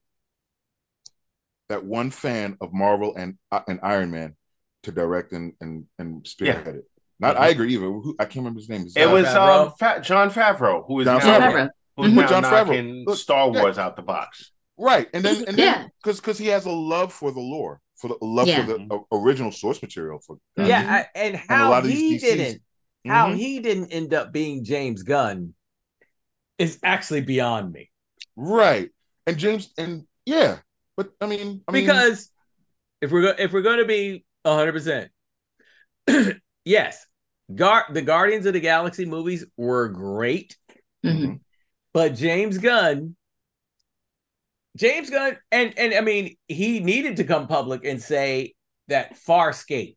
that 1.69 1.85
one 1.85 2.09
fan 2.11 2.57
of 2.61 2.73
Marvel 2.73 3.15
and 3.15 3.37
uh, 3.51 3.61
and 3.67 3.79
Iron 3.83 4.11
Man, 4.11 4.35
to 4.83 4.91
direct 4.91 5.31
and 5.33 5.53
and 5.61 5.85
and 5.99 6.25
spearhead 6.27 6.75
it. 6.75 6.85
Not 7.19 7.35
Mhm. 7.37 7.53
Iger 7.53 7.69
either. 7.69 7.85
Who, 7.85 8.15
I 8.19 8.25
can't 8.25 8.37
remember 8.37 8.59
his 8.59 8.69
name. 8.69 8.85
Is 8.87 8.95
It 8.95 9.01
that- 9.05 9.13
was 9.13 9.25
Favreau. 9.27 9.67
um, 9.67 9.73
Fa- 9.77 10.01
Jon 10.01 10.29
Favreau 10.31 10.85
who 10.87 11.01
is 11.01 11.05
Jon 11.05 11.17
now, 11.19 11.21
Favreau. 11.39 11.53
Favreau. 11.53 11.69
who's 11.97 12.11
Mhm. 12.11 12.15
now 12.15 12.27
Jon 12.27 12.43
Favreau. 12.43 12.65
knocking 12.67 13.03
Look, 13.05 13.17
Star 13.17 13.51
yeah. 13.53 13.61
Wars 13.61 13.77
out 13.77 13.95
the 13.95 14.01
box. 14.01 14.51
Right, 14.81 15.07
and 15.13 15.23
then 15.23 15.45
and 15.47 15.57
Yeah. 15.57 15.77
then 15.79 15.91
because 16.03 16.19
because 16.19 16.37
he 16.37 16.47
has 16.47 16.65
a 16.65 16.71
love 16.71 17.13
for 17.13 17.31
the 17.31 17.39
lore, 17.39 17.79
for 17.95 18.07
the 18.09 18.17
love 18.21 18.47
Yeah. 18.47 18.65
for 18.65 18.73
the 18.73 18.87
uh, 18.95 19.17
original 19.17 19.51
source 19.51 19.81
material 19.81 20.19
for. 20.25 20.37
Yeah, 20.57 21.05
I, 21.15 21.19
and 21.19 21.35
how 21.35 21.69
lot 21.71 21.85
of 21.85 21.89
he 21.91 22.17
didn't, 22.17 22.61
how 23.07 23.29
Mhm. 23.29 23.35
he 23.37 23.59
didn't 23.59 23.91
end 23.91 24.13
up 24.13 24.31
being 24.33 24.63
James 24.63 25.03
Gunn 25.03 25.53
is 26.57 26.79
actually 26.83 27.21
beyond 27.21 27.71
me. 27.71 27.89
right, 28.35 28.89
and 29.27 29.37
James 29.37 29.71
and 29.77 30.07
yeah, 30.25 30.59
but 30.97 31.09
I 31.21 31.27
mean, 31.27 31.63
I 31.67 31.71
mean, 31.71 31.83
because 31.85 32.31
if 33.01 33.11
we're 33.11 33.21
go- 33.21 33.35
if 33.43 33.51
we're 33.53 33.61
going 33.63 33.79
to 33.79 33.85
be 33.85 34.25
100% 34.45 35.09
yes 36.65 37.05
Gar- 37.53 37.87
the 37.91 38.01
guardians 38.01 38.45
of 38.45 38.53
the 38.53 38.59
galaxy 38.59 39.05
movies 39.05 39.45
were 39.57 39.89
great 39.89 40.55
Mhm. 41.05 41.39
but 41.93 42.15
james 42.15 42.57
gunn 42.57 43.15
james 44.77 45.09
gunn 45.09 45.37
and 45.51 45.77
and 45.77 45.93
i 45.93 46.01
mean 46.01 46.35
he 46.47 46.79
needed 46.79 47.17
to 47.17 47.23
come 47.23 47.47
public 47.47 47.83
and 47.85 48.01
say 48.01 48.53
that 48.87 49.15
farscape 49.15 49.95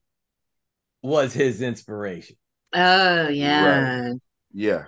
was 1.03 1.35
his 1.35 1.61
inspiration. 1.61 2.37
Oh 2.75 3.29
yeah. 3.29 4.13
yeah, 4.53 4.85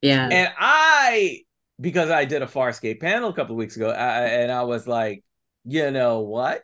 Yeah. 0.00 0.28
and 0.30 0.52
i 0.58 1.40
because 1.80 2.10
i 2.10 2.24
did 2.24 2.42
a 2.42 2.46
farscape 2.46 3.00
panel 3.00 3.30
a 3.30 3.32
couple 3.34 3.54
of 3.54 3.58
weeks 3.58 3.76
ago 3.76 3.90
I, 3.90 4.26
and 4.26 4.52
i 4.52 4.62
was 4.62 4.86
like 4.86 5.22
you 5.68 5.90
know 5.90 6.20
what? 6.20 6.62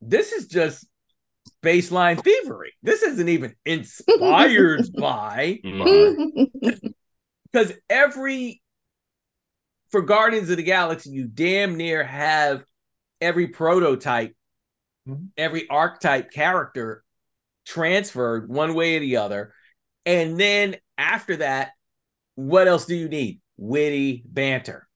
This 0.00 0.30
is 0.30 0.46
just 0.46 0.86
baseline 1.62 2.22
thievery. 2.22 2.72
This 2.82 3.02
isn't 3.02 3.28
even 3.28 3.54
inspired 3.64 4.86
by 4.96 5.58
because 7.52 7.72
every 7.90 8.62
for 9.90 10.02
guardians 10.02 10.50
of 10.50 10.56
the 10.56 10.62
galaxy 10.62 11.10
you 11.10 11.24
damn 11.26 11.76
near 11.76 12.02
have 12.04 12.64
every 13.20 13.48
prototype 13.48 14.34
Mhm. 15.08 15.28
every 15.36 15.68
archetype 15.68 16.32
character 16.32 17.04
transferred 17.64 18.48
one 18.48 18.74
way 18.74 18.96
or 18.96 19.00
the 19.00 19.16
other 19.18 19.52
and 20.04 20.38
then 20.38 20.76
after 20.98 21.36
that 21.36 21.70
what 22.34 22.66
else 22.68 22.86
do 22.86 22.94
you 22.96 23.08
need 23.08 23.40
witty 23.56 24.22
banter 24.26 24.88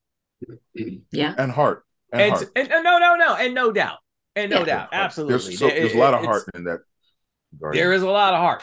yeah. 1.13 1.35
and 1.39 1.53
heart 1.53 1.85
and, 2.13 2.23
and, 2.23 2.33
heart. 2.33 2.49
and, 2.57 2.73
and 2.73 2.85
no 2.85 2.99
no 2.99 3.15
no 3.15 3.35
and 3.37 3.55
no 3.55 3.71
doubt 3.73 3.99
and 4.35 4.51
no 4.51 4.59
Yeah. 4.61 4.65
doubt 4.65 4.89
absolutely 4.93 5.55
There's, 5.57 5.59
so, 5.61 5.69
there's 5.69 5.95
a 5.95 5.99
lot 5.99 6.15
of 6.15 6.25
heart 6.25 6.45
in 6.55 6.65
that. 6.65 6.81
there 7.73 7.93
is 7.93 8.03
a 8.03 8.11
lot 8.11 8.35
of 8.35 8.41
heart 8.41 8.63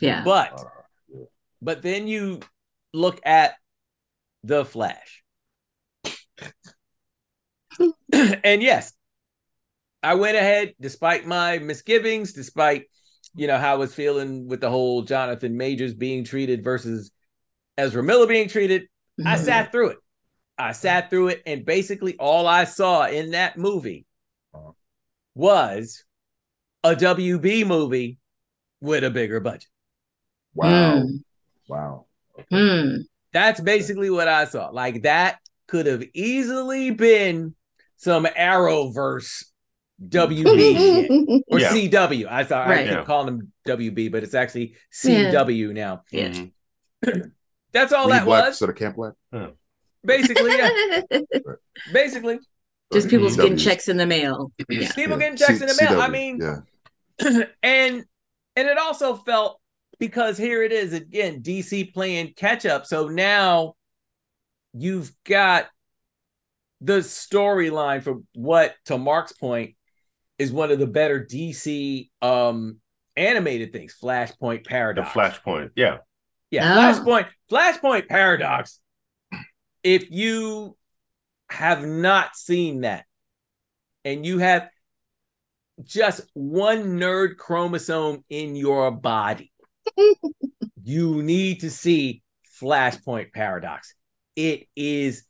Yeah. 0.00 0.22
but 0.24 0.52
Uh, 0.60 1.24
But 1.62 1.82
then 1.82 2.06
you 2.06 2.40
look 2.92 3.20
at 3.24 3.54
the 4.44 4.64
Flash. 4.64 5.22
and 8.12 8.62
yes, 8.62 8.92
I 10.02 10.14
went 10.14 10.36
ahead 10.36 10.74
despite 10.80 11.26
my 11.26 11.58
misgivings, 11.58 12.32
despite 12.32 12.84
you 13.34 13.46
know 13.46 13.58
how 13.58 13.72
I 13.74 13.76
was 13.76 13.94
feeling 13.94 14.48
with 14.48 14.60
the 14.60 14.70
whole 14.70 15.02
Jonathan 15.02 15.56
Majors 15.56 15.94
being 15.94 16.24
treated 16.24 16.62
versus 16.64 17.10
Ezra 17.76 18.02
Miller 18.02 18.26
being 18.26 18.48
treated. 18.48 18.88
I 19.24 19.36
Mhm. 19.36 19.44
sat 19.44 19.72
through 19.72 19.90
it. 19.90 19.98
I 20.58 20.72
sat 20.72 21.10
through 21.10 21.28
it, 21.28 21.42
and 21.46 21.64
basically 21.64 22.16
all 22.18 22.46
I 22.46 22.64
saw 22.64 23.06
in 23.06 23.32
that 23.32 23.58
movie 23.58 24.06
was 25.34 26.04
a 26.84 26.94
WB 26.94 27.64
movie 27.64 28.18
with 28.80 29.04
a 29.04 29.10
bigger 29.10 29.40
budget. 29.40 29.68
wow, 30.54 31.02
Mm. 31.02 31.24
wow. 31.68 32.06
Mm. 32.52 32.98
That's 33.32 33.60
basically 33.60 34.08
what 34.10 34.28
I 34.28 34.44
saw. 34.46 34.68
Like 34.70 35.02
that 35.02 35.38
could 35.66 35.86
have 35.86 36.02
easily 36.14 36.90
been 36.90 37.54
some 37.96 38.24
Arrowverse 38.26 39.44
WB 40.08 40.76
shit 40.76 41.42
or 41.48 41.58
Yeah. 41.60 41.70
CW. 41.72 42.26
I 42.30 42.44
thought 42.44 42.66
I 42.66 42.70
Right. 42.70 42.84
keep 42.86 42.92
Yeah. 42.98 43.04
calling 43.04 43.26
them 43.26 43.52
WB, 43.66 44.08
but 44.10 44.22
it's 44.22 44.34
actually 44.34 44.74
CW 44.92 45.72
now. 45.72 46.02
Yeah. 46.10 46.44
That's 47.72 47.92
all 47.92 48.06
Reed 48.06 48.16
that 48.16 48.24
Black 48.24 48.42
was. 48.44 48.48
instead 48.48 48.68
of 48.70 48.76
Camp 48.76 48.96
Black. 48.96 49.14
Basically, 50.04 50.56
yeah. 50.56 50.70
Basically, 51.92 52.38
Just 52.92 53.08
people 53.08 53.28
getting 53.34 53.56
checks 53.56 53.88
in 53.88 53.96
the 53.96 54.06
mail. 54.06 54.52
Yeah. 54.68 54.92
people 54.92 55.16
getting 55.16 55.36
checks 55.36 55.60
in 55.60 55.66
the 55.66 55.76
mail. 55.80 56.00
I 56.00 56.08
mean, 56.08 56.38
yeah, 56.40 56.60
and 57.62 58.04
and 58.54 58.68
it 58.68 58.78
also 58.78 59.16
felt 59.16 59.60
because 59.98 60.38
here 60.38 60.62
it 60.62 60.72
is 60.72 60.92
again 60.92 61.42
DC 61.42 61.92
playing 61.92 62.34
catch 62.36 62.64
up. 62.66 62.86
So 62.86 63.08
now 63.08 63.74
you've 64.76 65.12
got 65.24 65.66
the 66.80 66.98
storyline 66.98 68.02
for 68.02 68.20
what 68.34 68.74
to 68.86 68.98
Mark's 68.98 69.32
point 69.32 69.74
is 70.38 70.52
one 70.52 70.70
of 70.70 70.78
the 70.78 70.86
better 70.86 71.24
DC 71.24 72.10
um 72.20 72.78
animated 73.16 73.72
things, 73.72 73.96
Flashpoint 74.00 74.66
Paradox. 74.66 75.12
The 75.12 75.18
Flashpoint. 75.20 75.70
Yeah. 75.74 75.98
Yeah, 76.50 76.74
Oh. 76.74 76.78
Flashpoint, 76.80 77.26
Flashpoint 77.50 78.08
Paradox. 78.08 78.78
If 79.82 80.10
you 80.10 80.76
have 81.48 81.84
not 81.84 82.36
seen 82.36 82.82
that 82.82 83.04
and 84.04 84.24
you 84.26 84.38
have 84.38 84.68
just 85.82 86.20
one 86.34 86.98
nerd 86.98 87.36
chromosome 87.36 88.24
in 88.28 88.54
your 88.56 88.90
body, 88.90 89.52
you 90.82 91.22
need 91.22 91.60
to 91.60 91.70
see 91.70 92.22
Flashpoint 92.60 93.32
Paradox. 93.32 93.94
It 94.36 94.68
is 94.76 95.24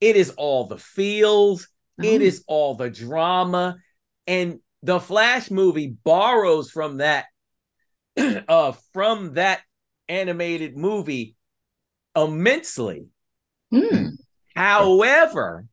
it 0.00 0.14
is 0.16 0.30
all 0.30 0.66
the 0.66 0.78
feels, 0.78 1.68
it 1.98 2.20
Oh. 2.20 2.24
is 2.24 2.44
all 2.46 2.74
the 2.74 2.90
drama 2.90 3.78
and 4.26 4.60
the 4.82 5.00
Flash 5.00 5.50
movie 5.50 5.96
borrows 6.04 6.70
from 6.70 6.98
that 6.98 7.26
uh 8.16 8.72
from 8.92 9.34
that 9.34 9.60
animated 10.08 10.76
movie 10.76 11.36
immensely. 12.16 13.08
Mm. 13.72 14.18
However, 14.54 15.66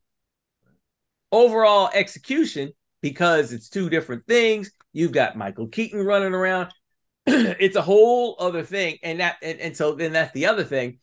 overall 1.32 1.90
execution, 1.92 2.72
because 3.02 3.52
it's 3.52 3.68
two 3.68 3.90
different 3.90 4.26
things, 4.26 4.70
you've 4.92 5.12
got 5.12 5.36
Michael 5.36 5.68
Keaton 5.68 6.00
running 6.04 6.34
around. 6.34 6.70
it's 7.26 7.76
a 7.76 7.82
whole 7.82 8.36
other 8.38 8.62
thing, 8.62 8.98
and 9.02 9.20
that 9.20 9.36
and, 9.42 9.58
and 9.60 9.76
so 9.76 9.94
then 9.94 10.12
that's 10.12 10.32
the 10.32 10.46
other 10.46 10.64
thing. 10.64 10.98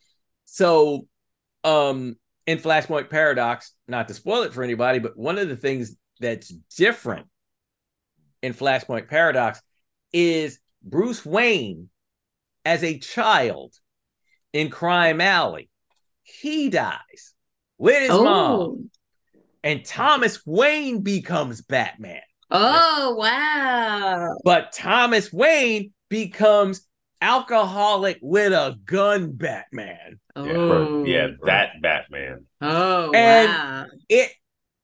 So, 0.46 1.08
um, 1.64 2.16
in 2.46 2.58
Flashpoint 2.58 3.10
Paradox, 3.10 3.74
not 3.88 4.08
to 4.08 4.14
spoil 4.14 4.44
it 4.44 4.54
for 4.54 4.64
anybody, 4.64 5.00
but 5.00 5.18
one 5.18 5.38
of 5.38 5.48
the 5.50 5.56
things 5.56 5.96
that's 6.20 6.50
different 6.78 7.28
in 8.42 8.54
Flashpoint 8.54 9.08
Paradox 9.08 9.62
is 10.12 10.60
Bruce 10.84 11.26
Wayne 11.26 11.90
as 12.66 12.84
a 12.84 13.00
child 13.00 13.74
in 14.52 14.70
Crime 14.70 15.22
Alley. 15.22 15.70
He 16.24 16.70
dies 16.70 17.34
with 17.78 18.02
his 18.02 18.10
mom, 18.10 18.60
Oh. 18.62 18.80
and 19.64 19.84
Thomas 19.86 20.46
Wayne 20.46 21.02
becomes 21.02 21.62
Batman. 21.62 22.22
Oh 22.52 23.16
wow. 23.18 24.38
But 24.44 24.72
Thomas 24.74 25.34
Wayne 25.34 25.92
becomes 26.10 26.86
alcoholic 27.20 28.20
with 28.22 28.54
a 28.54 28.78
gun 28.86 29.32
Batman. 29.32 30.20
Oh. 30.36 31.06
Yeah, 31.06 31.28
that 31.46 31.82
Batman. 31.82 32.46
Oh 32.62 33.12
And- 33.14 33.48
wow. 33.50 33.86
It 34.10 34.32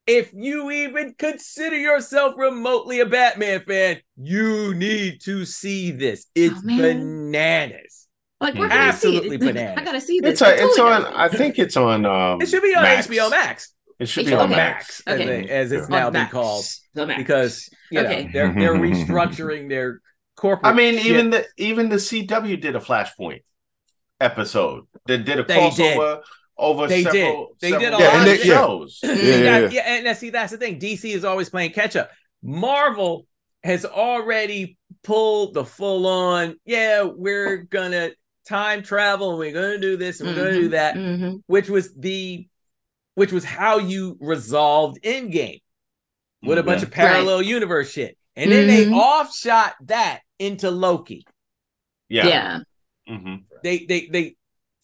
if 0.08 0.32
you 0.34 0.72
even 0.72 1.14
consider 1.20 1.76
yourself 1.78 2.34
remotely 2.38 3.00
a 3.00 3.06
Batman 3.06 3.62
fan, 3.68 3.98
you 4.18 4.74
need 4.74 5.22
to 5.22 5.46
see 5.46 5.92
this. 5.92 6.26
It's 6.34 6.56
Oh, 6.58 6.62
bananas. 6.66 8.08
Like 8.42 8.56
where 8.56 8.70
can 8.70 8.78
Absolutely 8.78 9.28
I 9.28 9.30
see 9.30 9.36
it? 9.36 9.54
bananas. 9.54 9.76
I 9.78 9.84
gotta 9.84 10.02
see 10.02 10.20
this. 10.20 10.32
It's 10.34 10.42
a, 10.42 10.48
I 10.48 10.52
it's 10.54 10.80
on. 10.80 11.02
gotta 11.04 11.20
I 11.20 11.28
think 11.30 11.60
it's 11.60 11.78
on. 11.78 12.06
Um, 12.06 12.42
It 12.42 12.48
should 12.48 12.64
be 12.64 12.74
on 12.76 12.84
Max. 12.84 13.08
HBO 13.08 13.30
Max. 13.30 13.74
It 14.00 14.08
should 14.08 14.26
be 14.26 14.32
HBO 14.32 14.40
on 14.44 14.50
Max. 14.52 15.02
Max. 15.06 15.08
as, 15.08 15.20
Okay. 15.20 15.42
they- 15.44 15.50
as 15.50 15.72
it's 15.72 15.86
On 15.86 15.92
now 15.92 16.06
been 16.10 16.22
Max. 16.22 16.32
called. 16.32 16.66
The 16.94 17.06
Max. 17.08 17.18
Because 17.18 17.70
you 17.92 18.02
know 18.02 18.10
Okay. 18.10 18.30
they're 18.34 18.54
they're 18.54 18.74
restructuring 18.76 19.68
their 19.70 20.00
corporate. 20.38 20.74
I 20.74 20.76
mean, 20.76 20.96
shit. 20.98 21.06
even 21.08 21.30
the 21.32 21.46
even 21.58 21.90
the 21.90 21.98
CW 21.98 22.60
did 22.62 22.76
a 22.76 22.80
Flashpoint 22.80 23.42
episode. 24.20 24.86
They 25.06 25.18
did 25.18 25.40
a 25.40 25.44
They 25.44 25.70
did. 25.72 25.98
crossover 25.98 26.22
over 26.58 26.88
They 26.88 27.04
did. 27.04 27.14
several. 27.14 27.56
They 27.62 27.72
did 27.72 27.94
a 27.94 27.98
several 27.98 28.00
lot 28.02 28.16
of 28.20 28.26
they- 28.26 28.38
shows. 28.44 29.00
Yeah, 29.04 29.14
You 29.14 29.22
yeah, 29.44 29.62
got- 29.62 29.72
yeah. 29.74 29.82
yeah, 29.86 29.96
and 29.98 30.06
that's, 30.06 30.20
see, 30.20 30.30
that's 30.30 30.52
the 30.52 30.58
thing. 30.58 30.80
DC 30.80 31.06
is 31.14 31.24
always 31.26 31.50
playing 31.50 31.72
catch 31.72 31.96
up. 31.96 32.12
Marvel 32.44 33.26
has 33.64 33.86
already 33.86 34.78
pulled 35.04 35.54
the 35.54 35.66
full 35.66 36.08
on, 36.08 36.56
yeah, 36.66 37.04
we're 37.04 37.58
gonna 37.58 38.12
time 38.48 38.82
travel 38.84 39.32
and 39.32 39.40
we're 39.40 39.52
gonna 39.54 39.78
do 39.80 39.96
this 39.98 40.20
and 40.22 40.30
we're 40.30 40.36
gonna 40.36 40.52
do 40.54 40.70
that, 40.70 40.96
Mhm. 40.96 41.42
which 41.48 41.70
was 41.70 41.94
the 41.94 42.48
which 43.16 43.34
was 43.34 43.44
how 43.44 43.80
you 43.80 44.18
resolved 44.22 44.98
Endgame 45.04 45.62
with 46.42 46.58
a 46.58 46.64
bunch 46.64 46.80
Yeah. 46.82 46.88
of 46.88 46.92
parallel 46.94 47.42
universe 47.42 47.92
shit. 47.92 48.18
And 48.38 48.50
then 48.50 48.68
they 48.68 48.86
Mhm. 48.86 48.94
offshot 48.98 49.76
that 49.88 50.22
into 50.40 50.72
Loki. 50.72 51.26
Yeah. 52.08 52.28
Yeah. 52.28 52.60
Hmm 53.10 53.36
They 53.64 53.86
they 53.86 54.08
they 54.08 54.36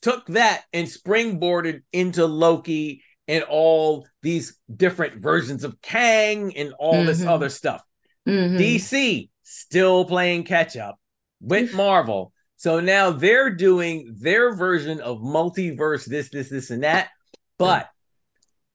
took 0.02 0.26
that 0.28 0.64
and 0.74 0.88
springboarded 0.88 1.82
into 1.94 2.26
Loki 2.26 3.04
and 3.28 3.44
all 3.44 4.06
these 4.22 4.58
different 4.76 5.22
versions 5.22 5.64
of 5.64 5.82
Kang 5.82 6.56
and 6.56 6.74
all 6.78 7.04
this 7.04 7.22
Mhm. 7.22 7.28
other 7.28 7.50
stuff. 7.50 7.82
Mhm. 8.28 8.58
DC 8.58 9.30
still 9.44 10.06
playing 10.06 10.44
catch 10.44 10.78
up 10.78 11.00
with 11.42 11.74
Marvel. 11.74 12.34
So 12.58 12.80
now 12.80 13.12
they're 13.12 13.50
doing 13.50 14.16
their 14.20 14.56
version 14.56 15.02
of 15.02 15.20
multiverse, 15.20 16.06
this, 16.06 16.30
this, 16.30 16.50
this, 16.50 16.70
and 16.72 16.84
that, 16.84 17.10
but 17.58 17.90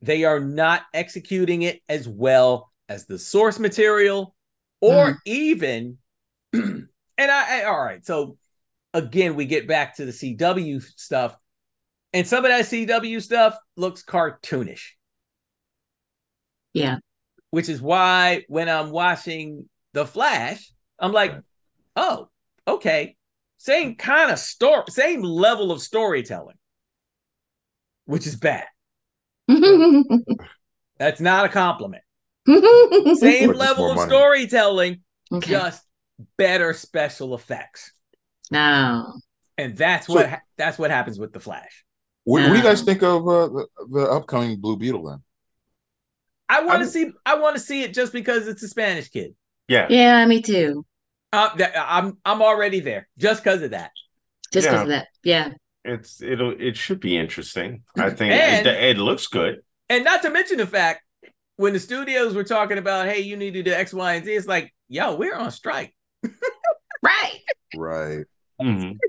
they 0.02 0.24
are 0.24 0.40
not 0.40 0.82
executing 0.94 1.62
it 1.62 1.80
as 1.88 2.08
well 2.08 2.70
as 2.88 3.06
the 3.06 3.18
source 3.18 3.58
material 3.58 4.34
or 4.80 5.18
even. 5.26 5.98
and 6.52 6.88
I, 7.18 7.60
I, 7.60 7.64
all 7.64 7.80
right. 7.80 8.04
So 8.04 8.36
again, 8.94 9.34
we 9.36 9.46
get 9.46 9.66
back 9.68 9.96
to 9.96 10.04
the 10.04 10.12
CW 10.12 10.82
stuff, 10.96 11.36
and 12.12 12.26
some 12.26 12.44
of 12.44 12.50
that 12.50 12.64
CW 12.64 13.22
stuff 13.22 13.56
looks 13.76 14.02
cartoonish 14.04 14.90
Yeah. 16.74 16.98
which 17.50 17.68
is 17.68 17.80
why 17.80 18.44
when 18.48 18.68
I'm 18.68 18.90
watching 18.90 19.68
The 19.92 20.06
Flash, 20.06 20.70
I'm 20.98 21.12
like, 21.12 21.34
oh, 21.96 22.28
okay, 22.66 23.16
same 23.58 23.94
kind 23.96 24.30
of 24.30 24.38
story, 24.38 24.84
same 24.88 25.22
level 25.22 25.70
of 25.72 25.80
storytelling, 25.82 26.56
which 28.06 28.26
is 28.26 28.36
bad. 28.36 28.66
That's 30.98 31.20
not 31.20 31.46
a 31.46 31.48
compliment. 31.48 32.02
Same 33.18 33.52
level 33.52 33.90
of 33.90 33.96
money. 33.96 34.08
storytelling, 34.10 35.00
okay. 35.32 35.50
just 35.50 35.82
better 36.38 36.72
special 36.72 37.34
effects, 37.34 37.92
No. 38.50 39.20
and 39.58 39.76
that's 39.76 40.06
So- 40.06 40.14
what 40.14 40.28
ha- 40.30 40.42
that's 40.56 40.78
what 40.78 40.90
happens 40.90 41.18
with 41.18 41.32
The 41.32 41.40
Flash. 41.40 41.84
What, 42.24 42.42
what 42.42 42.48
do 42.50 42.56
you 42.56 42.62
guys 42.62 42.82
think 42.82 43.02
of 43.02 43.26
uh, 43.26 43.48
the, 43.48 43.66
the 43.90 44.00
upcoming 44.10 44.60
Blue 44.60 44.76
Beetle 44.76 45.02
then? 45.04 45.22
I 46.48 46.64
want 46.64 46.82
to 46.82 46.88
see. 46.88 47.10
I 47.24 47.36
want 47.36 47.56
to 47.56 47.60
see 47.62 47.82
it 47.82 47.94
just 47.94 48.12
because 48.12 48.46
it's 48.48 48.62
a 48.62 48.68
Spanish 48.68 49.08
kid. 49.08 49.34
Yeah. 49.68 49.86
Yeah, 49.88 50.26
me 50.26 50.42
too. 50.42 50.84
Uh, 51.32 51.54
that, 51.56 51.72
I'm 51.78 52.18
I'm 52.24 52.42
already 52.42 52.80
there 52.80 53.08
just 53.16 53.42
because 53.42 53.62
of 53.62 53.70
that. 53.70 53.92
Just 54.52 54.66
because 54.66 54.78
Yeah. 54.78 54.82
of 54.82 54.88
that. 54.88 55.08
Yeah. 55.22 55.52
It's 55.84 56.20
it'll 56.20 56.60
it 56.60 56.76
should 56.76 57.00
be 57.00 57.16
interesting. 57.16 57.84
I 57.96 58.10
think 58.10 58.32
And- 58.34 58.66
it, 58.66 58.82
it 58.84 58.98
looks 58.98 59.26
good. 59.28 59.60
And 59.88 60.04
not 60.04 60.22
to 60.22 60.30
mention 60.30 60.58
the 60.58 60.66
fact 60.66 61.02
when 61.56 61.72
the 61.72 61.80
studios 61.80 62.34
were 62.34 62.44
talking 62.44 62.78
about, 62.78 63.06
hey, 63.06 63.20
you 63.20 63.36
need 63.36 63.54
to 63.54 63.62
do 63.62 63.72
X, 63.72 63.92
Y, 63.94 64.14
and 64.14 64.24
Z, 64.24 64.32
it's 64.32 64.46
like, 64.46 64.72
yo, 64.88 65.14
we're 65.16 65.34
on 65.36 65.50
strike. 65.52 65.94
Right. 67.02 67.40
Right. 67.76 68.24
Mhm. 68.60 68.96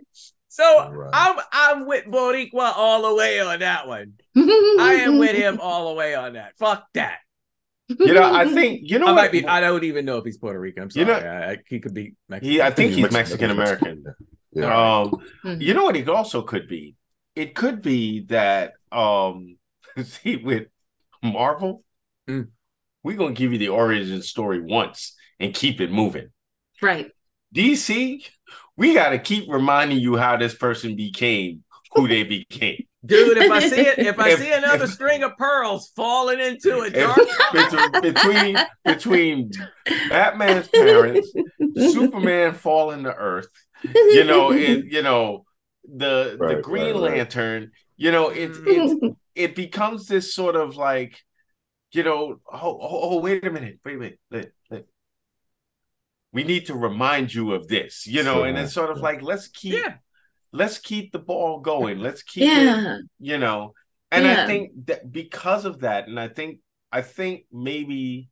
So 0.53 0.89
Right. 0.91 1.09
I'm 1.13 1.39
I'm 1.53 1.87
with 1.87 2.05
Boricua 2.05 2.73
all 2.75 3.03
the 3.09 3.15
way 3.15 3.39
on 3.39 3.59
that 3.59 3.87
one. 3.87 4.13
I 4.35 4.95
am 5.05 5.17
with 5.17 5.33
him 5.35 5.59
all 5.61 5.87
the 5.89 5.93
way 5.95 6.13
on 6.13 6.33
that. 6.33 6.57
Fuck 6.57 6.87
that. 6.93 7.19
You 7.87 8.13
know, 8.13 8.33
I 8.33 8.45
think 8.53 8.81
you 8.83 8.99
know 8.99 9.07
I 9.07 9.11
what 9.11 9.15
might 9.15 9.31
be. 9.31 9.45
I 9.47 9.61
don't 9.61 9.85
even 9.85 10.03
know 10.03 10.17
if 10.17 10.25
he's 10.25 10.37
Puerto 10.37 10.59
Rican. 10.59 10.83
I'm 10.83 10.91
sorry. 10.91 11.05
You 11.05 11.11
know- 11.13 11.19
I, 11.19 11.51
I- 11.51 11.57
he 11.67 11.79
could 11.79 11.93
be 11.93 12.15
Mexican. 12.27 12.51
He, 12.51 12.61
I 12.61 12.69
think 12.69 12.91
he's 12.93 13.09
Mexican- 13.11 13.55
Mexican 13.55 13.95
American. 13.95 14.03
Yeah. 14.53 14.99
Um, 14.99 15.11
Mhm. 15.45 15.61
you 15.61 15.73
know 15.73 15.85
what? 15.85 15.95
It 15.95 16.09
also 16.09 16.41
could 16.41 16.67
be. 16.67 16.95
It 17.33 17.55
could 17.55 17.81
be 17.81 18.25
that 18.25 18.73
um, 18.91 19.57
see 20.03 20.35
with 20.35 20.67
Marvel, 21.23 21.83
Mm. 22.29 22.49
we're 23.03 23.15
gonna 23.17 23.33
give 23.33 23.53
you 23.53 23.57
the 23.57 23.69
origin 23.69 24.21
story 24.21 24.61
once 24.61 25.15
and 25.39 25.53
keep 25.53 25.79
it 25.79 25.91
moving. 25.93 26.27
Right. 26.81 27.09
DC, 27.55 28.27
we 28.81 28.95
got 28.95 29.09
to 29.09 29.19
keep 29.19 29.45
reminding 29.47 29.99
you 29.99 30.17
how 30.17 30.37
this 30.37 30.55
person 30.55 30.95
became 30.95 31.63
who 31.93 32.07
they 32.07 32.23
became. 32.23 32.83
Dude, 33.05 33.37
if 33.37 33.51
I 33.51 33.59
see 33.59 33.81
it, 33.81 33.99
if 33.99 34.17
I 34.17 34.29
If- 34.29 34.39
see 34.39 34.51
another 34.51 34.85
if- 34.85 34.91
string 34.91 35.21
of 35.21 35.37
pearls 35.37 35.91
falling 35.95 36.39
into 36.39 36.79
a 36.79 36.85
If- 36.87 36.93
dark, 36.93 37.19
between 38.01 38.01
between 38.01 38.57
between 38.83 39.51
Batman's 40.09 40.67
parents, 40.69 41.31
Superman 41.77 42.55
falling 42.55 43.03
to 43.03 43.13
Earth, 43.13 43.49
you 43.83 44.23
know, 44.23 44.51
it 44.51 44.85
you 44.85 45.03
know 45.03 45.45
the 45.83 46.37
the 46.39 46.59
Green 46.63 46.95
right, 46.95 47.11
right. 47.11 47.17
Lantern, 47.17 47.71
you 47.97 48.11
know, 48.11 48.29
it 48.29 48.51
mm. 48.51 48.65
it 48.65 49.15
it 49.35 49.55
becomes 49.55 50.07
this 50.07 50.33
sort 50.33 50.55
of 50.55 50.75
like, 50.75 51.19
you 51.91 52.01
know, 52.01 52.39
oh, 52.51 52.79
oh, 52.81 52.99
oh 53.03 53.19
wait 53.19 53.45
a 53.45 53.51
minute, 53.51 53.79
wait 53.85 53.95
a 53.95 53.99
minute, 53.99 54.19
let- 54.31 54.39
let- 54.41 54.51
we 56.33 56.43
need 56.43 56.65
to 56.67 56.75
remind 56.75 57.33
you 57.33 57.53
of 57.53 57.67
this, 57.67 58.07
you 58.07 58.23
know, 58.23 58.43
and 58.43 58.57
it's 58.57 58.73
sort 58.73 58.89
of 58.89 58.99
like 58.99 59.21
let's 59.21 59.47
keep 59.47 59.73
yeah, 59.75 59.95
let's 60.51 60.77
keep 60.77 61.11
the 61.11 61.19
ball 61.19 61.59
going, 61.59 61.99
let's 61.99 62.23
keep 62.23 62.43
it 62.47 63.01
you 63.19 63.37
know 63.37 63.73
and 64.11 64.27
i 64.27 64.45
think 64.45 64.71
that 64.87 65.09
because 65.09 65.63
of 65.63 65.79
that 65.79 66.07
and 66.07 66.19
i 66.19 66.27
think 66.27 66.59
i 66.91 67.01
think 67.01 67.45
maybe 67.51 68.29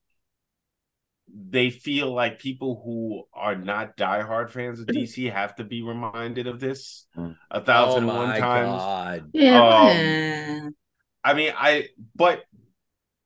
they 1.32 1.70
feel 1.70 2.14
like 2.14 2.40
people 2.40 2.82
who 2.84 3.24
are 3.34 3.56
not 3.56 3.96
diehard 3.96 4.50
fans 4.50 4.80
of 4.80 4.88
dc 4.88 5.32
have 5.32 5.56
to 5.56 5.64
be 5.64 5.82
reminded 5.82 6.48
of 6.48 6.60
this 6.60 7.06
Mm. 7.16 7.36
a 7.52 7.62
oh 7.62 7.64
thousand 7.64 8.04
and 8.10 8.18
one 8.18 8.30
my 8.30 8.40
times. 8.40 8.68
God, 8.70 9.30
Yeah. 9.34 10.64
Um, 10.66 10.76
i 11.24 11.34
mean 11.34 11.54
i 11.58 11.88
but 12.16 12.44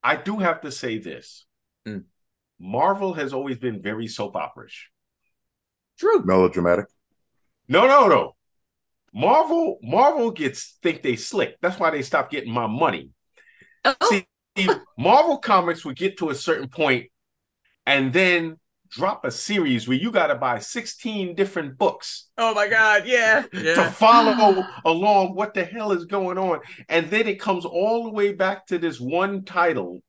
i 0.04 0.16
do 0.16 0.38
have 0.38 0.62
to 0.62 0.72
say 0.72 0.98
this. 1.00 1.46
Mm. 1.88 2.04
Marvel 2.60 3.14
has 3.14 3.34
always 3.34 3.58
been 3.58 3.82
very 3.82 4.08
soap 4.08 4.36
operish 4.36 4.88
true. 5.98 6.24
Melodramatic. 6.24 6.86
no 7.68 7.88
no 7.88 8.08
no 8.08 8.36
marvel 9.14 9.80
marvel 9.84 10.32
gets 10.32 10.78
think 10.82 11.02
they 11.02 11.16
slick 11.16 11.58
that's 11.62 11.80
why 11.80 11.90
they 11.90 12.02
stopped 12.02 12.32
getting 12.32 12.54
my 12.54 12.68
money 12.68 13.12
oh, 13.86 13.96
See, 14.10 14.26
Marvel 14.98 15.40
Comics 15.40 15.84
would 15.84 15.96
get 15.96 16.18
to 16.18 16.30
a 16.30 16.36
certain 16.36 16.70
point 16.70 17.08
and 17.86 18.14
then 18.14 18.58
drop 18.90 19.26
a 19.26 19.32
series 19.32 19.88
where 19.88 19.98
you 19.98 20.12
got 20.12 20.28
to 20.28 20.36
buy 20.36 20.60
16 20.60 21.36
different 21.36 21.78
books 21.78 22.30
Oh 22.38 22.54
my 22.54 22.68
god, 22.68 23.04
yeah, 23.06 23.46
to 23.52 23.92
follow 23.92 24.64
along 24.86 25.36
what 25.36 25.54
the 25.54 25.66
hell 25.66 25.92
is 25.92 26.06
going 26.06 26.38
on. 26.38 26.60
And 26.90 27.10
then 27.10 27.28
it 27.28 27.40
comes 27.40 27.66
all 27.66 28.04
the 28.04 28.12
way 28.12 28.34
back 28.34 28.68
to 28.68 28.78
this 28.78 29.00
one 29.00 29.44
title. 29.44 30.02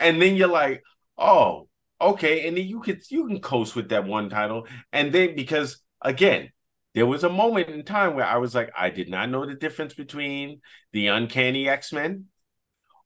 And 0.00 0.20
then 0.20 0.36
you're 0.36 0.48
like, 0.48 0.82
oh, 1.18 1.68
okay. 2.00 2.46
And 2.48 2.56
then 2.56 2.66
you 2.66 2.80
could 2.80 3.00
you 3.10 3.26
can 3.26 3.40
coast 3.40 3.76
with 3.76 3.88
that 3.90 4.06
one 4.06 4.30
title. 4.30 4.66
And 4.92 5.12
then 5.12 5.34
because 5.36 5.80
again, 6.02 6.50
there 6.94 7.06
was 7.06 7.24
a 7.24 7.28
moment 7.28 7.68
in 7.68 7.84
time 7.84 8.14
where 8.14 8.24
I 8.26 8.38
was 8.38 8.54
like, 8.54 8.70
I 8.76 8.90
did 8.90 9.08
not 9.08 9.28
know 9.30 9.46
the 9.46 9.54
difference 9.54 9.94
between 9.94 10.60
the 10.92 11.08
Uncanny 11.08 11.68
X 11.68 11.92
Men 11.92 12.26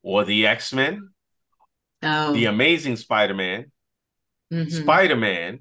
or 0.03 0.25
the 0.25 0.46
X 0.46 0.72
Men, 0.72 1.11
Oh. 2.03 2.33
the 2.33 2.46
Amazing 2.46 2.96
Spider 2.96 3.35
Man, 3.35 3.70
mhm. 4.53 4.70
Spider 4.70 5.16
Man. 5.16 5.59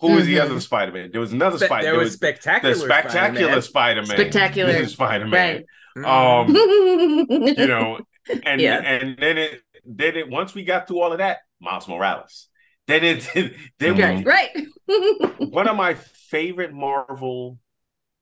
Who 0.00 0.12
was 0.14 0.26
the 0.26 0.40
other 0.40 0.58
Spider 0.60 0.92
Man? 0.92 1.10
There 1.12 1.20
was 1.20 1.32
another 1.32 1.56
Spe- 1.56 1.66
Spider. 1.66 1.84
there 1.86 1.98
was 1.98 2.12
spectacular 2.14 2.74
the 2.74 2.80
spectacular 2.80 3.60
Spider 3.62 4.02
Man. 4.02 4.16
Spectacular. 4.16 4.86
Spider 4.86 5.26
Man. 5.28 5.64
Right. 5.96 6.04
Um, 6.04 6.04
Um, 6.06 6.54
you 6.56 7.66
know, 7.68 8.00
and 8.44 8.60
Yeah. 8.60 8.80
and 8.80 9.16
then 9.18 9.38
it 9.38 9.62
then 9.86 10.16
it 10.16 10.28
once 10.28 10.52
we 10.54 10.64
got 10.64 10.88
through 10.88 11.00
all 11.00 11.12
of 11.12 11.18
that, 11.18 11.38
Miles 11.60 11.88
Morales. 11.88 12.48
Then 12.86 13.02
it 13.04 13.54
then 13.78 13.96
right. 13.98 14.24
right. 14.26 14.50
one 15.38 15.68
of 15.68 15.76
my 15.76 15.94
favorite 15.94 16.72
Marvel 16.72 17.58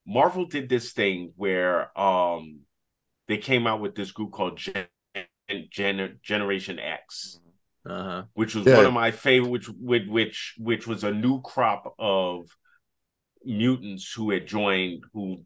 Marvel 0.07 0.47
did 0.47 0.69
this 0.69 0.93
thing 0.93 1.33
where 1.37 1.97
um 1.99 2.61
they 3.29 3.39
came 3.39 3.67
out 3.67 3.81
with 3.81 3.95
this 3.95 4.13
group 4.13 4.33
called 4.33 4.57
Gen, 4.59 4.87
Gen, 5.71 6.19
Generation 6.23 6.79
X, 6.79 7.41
uh-huh. 7.89 8.25
which 8.35 8.55
was 8.55 8.67
Yeah. 8.67 8.77
one 8.77 8.87
of 8.87 8.93
my 8.93 9.11
favorite 9.11 9.51
which 9.51 9.69
which 9.69 10.07
which 10.09 10.55
which 10.59 10.87
was 10.87 11.05
a 11.05 11.13
new 11.13 11.41
crop 11.43 11.95
of 11.99 12.49
mutants 13.45 14.13
who 14.13 14.31
had 14.31 14.47
joined 14.47 15.05
who 15.13 15.45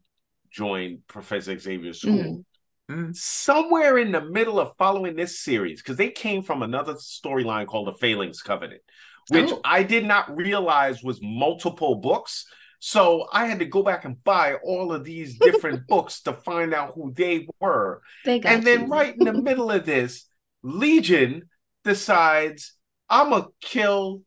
joined 0.51 1.07
Professor 1.07 1.57
Xavier's 1.57 2.01
school. 2.01 2.45
Mhm. 2.89 3.15
Somewhere 3.15 3.97
in 3.97 4.11
the 4.11 4.21
middle 4.21 4.59
of 4.59 4.75
following 4.77 5.15
this 5.15 5.39
series, 5.39 5.81
because 5.81 5.97
they 5.97 6.09
came 6.09 6.41
from 6.43 6.61
another 6.63 6.93
storyline 6.93 7.67
called 7.67 7.87
the 7.87 7.93
Phalanx 7.93 8.41
Covenant, 8.41 8.81
which 9.29 9.51
Oh. 9.51 9.59
I 9.65 9.83
did 9.83 10.05
not 10.05 10.35
realize 10.35 11.03
was 11.03 11.19
multiple 11.21 11.95
books. 11.95 12.45
So 12.79 13.27
I 13.33 13.47
had 13.47 13.59
to 13.59 13.65
go 13.65 13.81
back 13.83 14.05
and 14.05 14.23
buy 14.23 14.55
all 14.63 14.93
of 14.93 15.03
these 15.03 15.37
different 15.39 15.87
books 15.87 16.21
to 16.21 16.33
find 16.33 16.73
out 16.73 16.93
who 16.95 17.11
they 17.11 17.47
were. 17.59 18.01
They 18.23 18.39
And 18.41 18.63
then 18.63 18.81
you. 18.81 18.87
right 18.87 19.15
in 19.17 19.25
the 19.25 19.33
middle 19.49 19.71
of 19.71 19.85
this, 19.85 20.25
Legion 20.63 21.49
decides 21.83 22.73
I'm 23.09 23.29
gonna 23.31 23.47
kill 23.61 24.23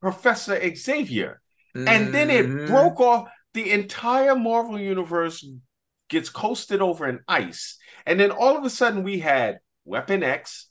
Professor 0.00 0.58
Xavier. 0.74 1.40
And 1.74 2.12
then 2.14 2.30
it 2.30 2.46
Mhm. 2.46 2.66
broke 2.66 3.00
off 3.00 3.28
the 3.54 3.70
entire 3.70 4.34
Marvel 4.34 4.78
universe 4.80 5.44
gets 6.10 6.28
coasted 6.30 6.82
over 6.82 7.08
in 7.08 7.20
ice. 7.28 7.78
And 8.06 8.20
then 8.20 8.32
all 8.32 8.58
of 8.58 8.64
a 8.64 8.70
sudden 8.70 9.04
we 9.04 9.20
had 9.20 9.60
Weapon 9.86 10.22
X, 10.22 10.68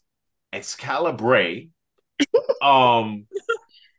Excalibur, 0.54 1.62
um 2.62 3.28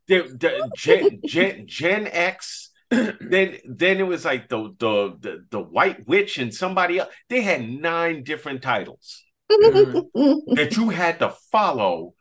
the, 0.08 0.22
the 0.38 0.70
Gen, 0.76 1.20
Gen, 1.26 1.64
Gen 1.66 2.06
X. 2.08 2.70
then 2.90 3.58
then 3.64 3.98
it 4.00 4.06
was 4.06 4.24
like 4.24 4.48
the, 4.48 4.74
the 4.78 5.16
the 5.20 5.46
the 5.50 5.60
White 5.60 6.06
Witch 6.08 6.38
and 6.38 6.52
somebody 6.54 6.98
else. 6.98 7.10
They 7.28 7.42
had 7.42 7.68
nine 7.68 8.24
different 8.24 8.62
titles 8.62 9.22
that 9.48 10.74
you 10.76 10.90
had 10.90 11.20
to 11.20 11.30
follow 11.52 12.14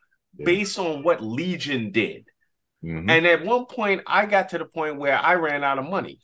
based 0.43 0.77
on 0.79 1.03
what 1.03 1.23
Legion 1.23 1.91
did. 1.91 2.27
Mhm. 2.83 3.09
And 3.09 3.27
at 3.27 3.43
one 3.43 3.65
point, 3.65 4.03
I 4.07 4.25
got 4.27 4.49
to 4.49 4.57
the 4.59 4.65
point 4.65 4.97
where 4.97 5.17
I 5.17 5.35
ran 5.35 5.63
out 5.63 5.79
of 5.79 5.89
money. 5.89 6.19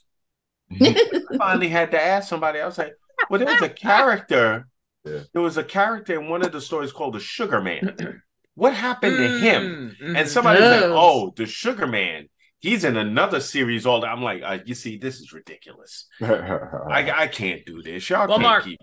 I 0.71 1.21
finally 1.37 1.69
had 1.69 1.91
to 1.91 2.01
ask 2.01 2.27
somebody. 2.29 2.59
I 2.59 2.65
was 2.65 2.77
like, 2.77 2.93
"Well, 3.29 3.39
there 3.39 3.47
was 3.53 3.61
a 3.61 3.69
character. 3.69 4.67
Yeah. 5.03 5.19
There 5.33 5.41
was 5.41 5.57
a 5.57 5.63
character 5.63 6.19
in 6.19 6.29
one 6.29 6.43
of 6.43 6.51
the 6.51 6.61
stories 6.61 6.91
called 6.91 7.13
the 7.13 7.19
Sugar 7.19 7.61
Man. 7.61 8.21
What 8.55 8.73
happened 8.73 9.17
to 9.17 9.39
him?" 9.39 9.95
Mhm. 10.01 10.17
And 10.19 10.27
somebody 10.29 10.61
was 10.61 10.71
like, 10.71 10.83
Oh. 10.83 10.95
"Oh, 10.97 11.33
the 11.35 11.45
Sugar 11.45 11.87
Man. 11.87 12.29
He's 12.59 12.83
in 12.83 12.97
another 12.97 13.39
series 13.39 13.85
all 13.85 14.01
that." 14.01 14.07
I'm 14.09 14.23
like, 14.23 14.41
uh, 14.43 14.57
"You 14.65 14.73
see, 14.75 14.97
this 14.97 15.19
is 15.19 15.31
ridiculous. 15.33 16.07
I 16.21 17.11
I 17.15 17.27
can't 17.27 17.65
do 17.65 17.81
this. 17.83 18.09
Y'all 18.09 18.27
Well, 18.27 18.37
can't 18.39 18.41
Mark- 18.41 18.63
keep." 18.63 18.79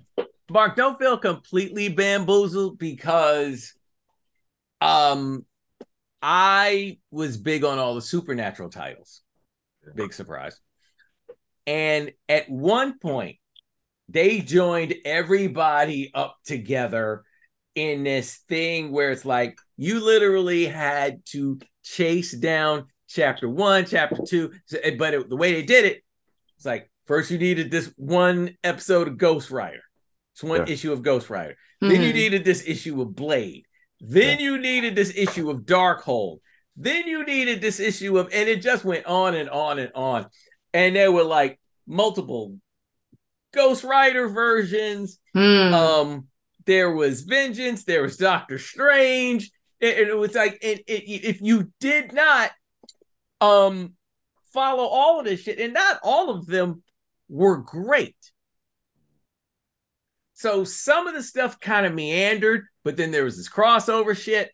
Mark, 0.51 0.77
don't 0.77 0.99
feel 0.99 1.17
completely 1.19 1.89
bamboozled 1.89 2.79
because 2.79 3.73
um 4.81 5.45
I 6.21 6.99
was 7.11 7.37
big 7.37 7.65
on 7.65 7.79
all 7.79 7.95
the 7.97 8.03
supernatural 8.03 8.69
titles. 8.71 9.23
Big 9.97 10.13
surprise. 10.13 10.61
And 11.67 12.13
at 12.29 12.49
one 12.51 12.99
point, 12.99 13.37
they 14.09 14.41
joined 14.41 14.95
everybody 15.05 16.11
up 16.15 16.37
together 16.45 17.23
in 17.75 18.05
this 18.05 18.37
thing 18.49 18.91
where 18.93 19.11
it's 19.11 19.25
like 19.25 19.57
you 19.77 20.05
literally 20.05 20.67
had 20.67 21.25
to 21.27 21.59
chase 21.83 22.37
down 22.37 22.87
chapter 23.09 23.49
one, 23.49 23.87
chapter 23.87 24.23
two. 24.27 24.51
But 24.99 25.15
it- 25.15 25.29
the 25.31 25.37
way 25.37 25.53
they 25.53 25.63
did 25.63 25.85
it, 25.85 26.03
it's 26.57 26.67
like 26.67 26.91
first 27.07 27.31
you 27.31 27.39
needed 27.39 27.71
this 27.71 27.93
one 27.97 28.57
episode 28.63 29.09
of 29.09 29.17
Ghost 29.17 29.51
Rider. 29.51 29.83
It's 30.35 30.43
one 30.43 30.67
Yeah. 30.67 30.73
issue 30.73 30.93
of 30.93 31.03
Ghost 31.03 31.31
Rider. 31.31 31.57
Then 31.81 32.03
you 32.03 32.11
Mhm. 32.11 32.15
needed 32.15 32.45
this 32.45 32.67
issue 32.67 33.01
of 33.01 33.15
Blade. 33.15 33.65
Then 34.01 34.41
you 34.41 34.59
needed 34.59 34.95
this 34.95 35.13
issue 35.17 35.51
of 35.51 35.59
Darkhold. 35.61 36.41
Then 36.77 37.07
you 37.07 37.25
needed 37.25 37.61
this 37.61 37.81
issue 37.81 38.19
of, 38.19 38.29
and 38.33 38.49
it 38.49 38.63
just 38.63 38.85
went 38.85 39.07
on 39.07 39.35
and 39.35 39.49
on 39.49 39.79
and 39.79 39.93
on. 39.95 40.27
And 40.75 40.97
there 40.97 41.13
were 41.13 41.25
like 41.25 41.61
multiple 41.87 42.57
Ghost 43.53 43.85
Rider 43.85 44.29
versions. 44.29 45.19
Hmm. 45.35 45.75
Um, 45.75 46.27
there 46.67 46.93
was 46.93 47.23
Vengeance. 47.23 47.85
There 47.85 48.03
was 48.03 48.17
Doctor 48.17 48.59
Strange. 48.59 49.51
And 49.81 50.09
it 50.09 50.17
was 50.17 50.35
like, 50.35 50.59
and 50.63 50.81
it, 50.87 51.05
if 51.07 51.41
you 51.41 51.73
did 51.81 52.13
not 52.13 52.51
um 53.41 53.95
follow 54.53 54.85
all 54.85 55.19
of 55.19 55.25
this 55.25 55.41
shit, 55.41 55.59
and 55.59 55.75
not 55.75 55.99
all 56.03 56.31
of 56.31 56.47
them 56.47 56.83
were 57.29 57.57
great. 57.57 58.17
So 60.35 60.65
some 60.65 61.07
of 61.07 61.15
the 61.15 61.23
stuff 61.23 61.59
kind 61.61 61.87
of 61.87 61.95
meandered, 61.95 62.67
but 62.85 62.97
then 62.97 63.11
there 63.11 63.25
was 63.25 63.37
this 63.37 63.49
crossover 63.49 64.17
shit, 64.17 64.51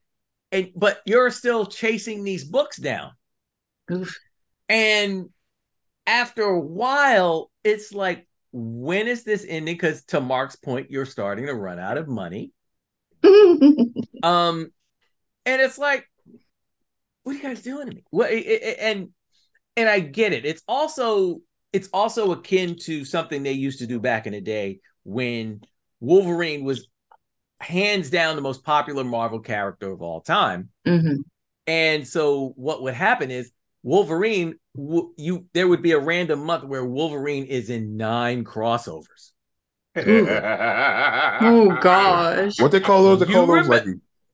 and 0.53 0.71
but 0.75 1.01
you're 1.05 1.31
still 1.31 1.67
chasing 1.67 2.25
these 2.25 2.45
books 2.45 2.77
down. 2.77 3.13
Oof. 3.91 4.17
And 4.69 5.31
after 6.09 6.43
a 6.43 6.59
while, 6.59 7.51
it's 7.63 7.93
like, 7.93 8.27
when 8.51 9.07
is 9.07 9.25
this 9.25 9.45
ending? 9.47 9.75
Because 9.75 10.03
to 10.07 10.21
Mark's 10.21 10.57
point, 10.57 10.91
you're 10.91 11.05
starting 11.05 11.47
to 11.47 11.55
run 11.55 11.79
out 11.79 11.99
of 11.99 12.09
money. 12.09 12.51
Um, 14.23 14.73
and 15.47 15.63
it's 15.63 15.79
like, 15.79 16.05
what 17.23 17.33
are 17.33 17.37
you 17.37 17.43
guys 17.43 17.63
doing 17.63 17.89
to 17.89 17.95
me? 17.95 18.03
What? 18.11 18.33
it- 18.33 18.47
it- 18.47 18.79
And 18.81 19.11
and 19.77 19.89
I 19.89 20.01
get 20.01 20.33
it. 20.33 20.45
It's 20.45 20.63
also 20.67 21.41
it's 21.73 21.89
also 21.93 22.33
akin 22.33 22.77
to 22.85 23.05
something 23.05 23.43
they 23.43 23.53
used 23.53 23.79
to 23.81 23.87
do 23.87 24.01
back 24.01 24.27
in 24.27 24.33
the 24.33 24.41
day 24.41 24.81
when 25.05 25.61
Wolverine 26.01 26.65
was 26.65 26.89
hands 27.61 28.11
down 28.11 28.35
the 28.35 28.43
most 28.43 28.65
popular 28.65 29.05
Marvel 29.05 29.41
character 29.41 29.91
of 29.93 30.03
all 30.03 30.21
time. 30.21 30.71
Mhm. 30.87 31.19
And 31.67 32.09
so 32.09 32.55
what 32.57 32.83
would 32.83 32.95
happen 32.95 33.31
is 33.31 33.53
Wolverine, 33.83 34.55
you 35.17 35.47
there 35.55 35.67
would 35.69 35.83
be 35.83 35.93
a 35.93 35.99
random 35.99 36.45
month 36.45 36.65
where 36.65 36.85
Wolverine 36.85 37.45
is 37.45 37.69
in 37.71 37.97
nine 37.97 38.45
crossovers. 38.45 39.33
Oh 39.97 41.77
gosh. 41.81 42.61
What 42.61 42.73
they 42.73 42.81
call 42.81 43.03
those? 43.05 43.21
They 43.21 43.27
You 43.27 43.35
call 43.35 43.47
those 43.47 43.67
remem- 43.67 43.69
like 43.69 43.85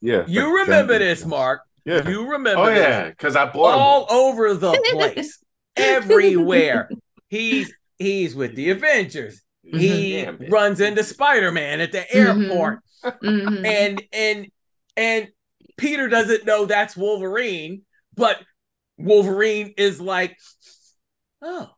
yeah. 0.00 0.24
You 0.26 0.42
like 0.56 0.66
remember 0.66 0.94
gen- 0.94 1.00
this, 1.08 1.24
Mark? 1.24 1.62
Yeah. 1.84 2.08
You 2.08 2.28
remember? 2.30 2.62
Oh 2.62 2.68
yeah, 2.68 3.08
because 3.10 3.36
I 3.36 3.46
bought 3.46 3.74
all 3.78 4.06
them. 4.06 4.16
over 4.16 4.54
the 4.54 4.72
place, 4.92 5.38
everywhere. 5.76 6.90
He's 7.28 7.72
he's 7.98 8.34
with 8.34 8.54
the 8.56 8.70
Avengers. 8.70 9.42
He 9.62 10.22
Damn 10.22 10.38
runs 10.50 10.80
into 10.80 11.02
Spider 11.04 11.50
Man 11.52 11.80
at 11.80 11.92
the 11.92 11.98
Mhm. 12.00 12.14
airport, 12.50 12.80
Mhm. 13.22 13.64
and 13.66 14.02
and 14.12 14.46
and 14.96 15.28
Peter 15.76 16.08
doesn't 16.08 16.44
know 16.46 16.66
that's 16.66 16.96
Wolverine, 16.96 17.82
but 18.14 18.38
Wolverine 18.98 19.74
is 19.76 20.00
like, 20.00 20.36
oh, 21.42 21.70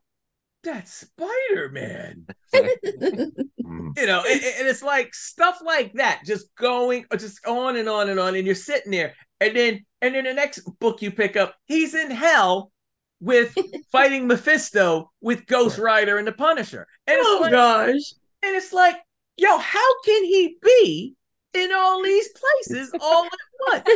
that's 0.63 0.93
Spider 0.93 1.69
Man. 1.71 2.25
Mhm. 3.67 3.97
you 3.99 4.05
know 4.05 4.21
and, 4.25 4.41
and 4.41 4.67
it's 4.67 4.81
like 4.81 5.13
stuff 5.13 5.59
like 5.61 5.91
that 5.95 6.21
just 6.25 6.55
going 6.55 7.03
just 7.17 7.45
on 7.45 7.75
and 7.75 7.89
on 7.89 8.09
and 8.09 8.17
on 8.17 8.33
and 8.33 8.45
you're 8.45 8.55
sitting 8.55 8.93
there 8.93 9.13
and 9.41 9.57
then 9.57 9.85
and 10.01 10.15
then 10.15 10.23
the 10.23 10.33
next 10.33 10.59
book 10.79 11.01
you 11.01 11.11
pick 11.11 11.35
up 11.35 11.53
he's 11.65 11.93
in 11.93 12.09
hell 12.09 12.71
with 13.19 13.53
fighting 13.91 14.25
mephisto 14.25 15.11
with 15.19 15.45
ghost 15.47 15.77
rider 15.77 16.17
and 16.17 16.25
the 16.25 16.31
punisher 16.31 16.87
and 17.07 17.17
it's 17.17 17.27
oh 17.27 17.39
like 17.41 17.51
gosh. 17.51 18.13
and 18.41 18.55
it's 18.55 18.71
like 18.71 18.95
yo 19.35 19.57
how 19.57 20.01
can 20.05 20.23
he 20.23 20.55
be 20.61 21.13
in 21.53 21.71
all 21.73 22.03
these 22.03 22.29
places 22.29 22.91
all 23.01 23.25
at 23.25 23.31
once 23.71 23.89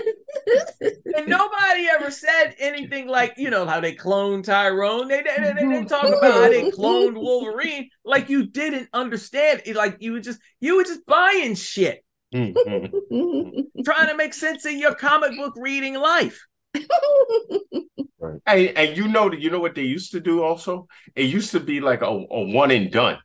and 1.16 1.28
nobody 1.28 1.88
ever 1.88 2.10
said 2.12 2.56
anything 2.60 3.08
like, 3.08 3.34
you 3.38 3.50
know, 3.50 3.66
how 3.66 3.80
they 3.80 3.94
cloned 3.94 4.44
Tyrone. 4.44 5.08
They, 5.08 5.22
they, 5.22 5.54
they, 5.54 5.68
they 5.68 5.86
talk 5.86 6.06
about 6.06 6.34
how 6.34 6.50
they 6.50 6.72
cloned 6.72 7.16
Wolverine. 7.16 7.90
Like 8.04 8.30
you 8.30 8.48
didn't 8.48 8.90
understand 8.94 9.62
it. 9.66 9.76
Like 9.76 9.98
you 10.00 10.14
were 10.14 10.20
just 10.20 10.40
you 10.60 10.78
were 10.78 10.84
just 10.84 11.06
buying 11.06 11.56
shit, 11.56 12.04
mm-hmm. 12.34 13.82
trying 13.84 14.08
to 14.08 14.16
make 14.16 14.34
sense 14.34 14.66
of 14.66 14.74
your 14.74 14.96
comic 14.96 15.36
book 15.38 15.54
reading 15.58 15.96
life. 15.96 16.46
And, 18.46 18.70
and 18.78 18.98
you 18.98 19.08
know 19.08 19.30
that 19.30 19.40
you 19.40 19.50
know 19.50 19.60
what 19.60 19.76
they 19.76 19.84
used 19.84 20.12
to 20.12 20.20
do 20.20 20.44
also? 20.44 20.88
It 21.16 21.26
used 21.26 21.52
to 21.52 21.60
be 21.60 21.82
like 21.82 22.02
a, 22.02 22.06
a 22.06 22.54
one 22.54 22.72
and 22.72 22.92
done. 22.92 23.18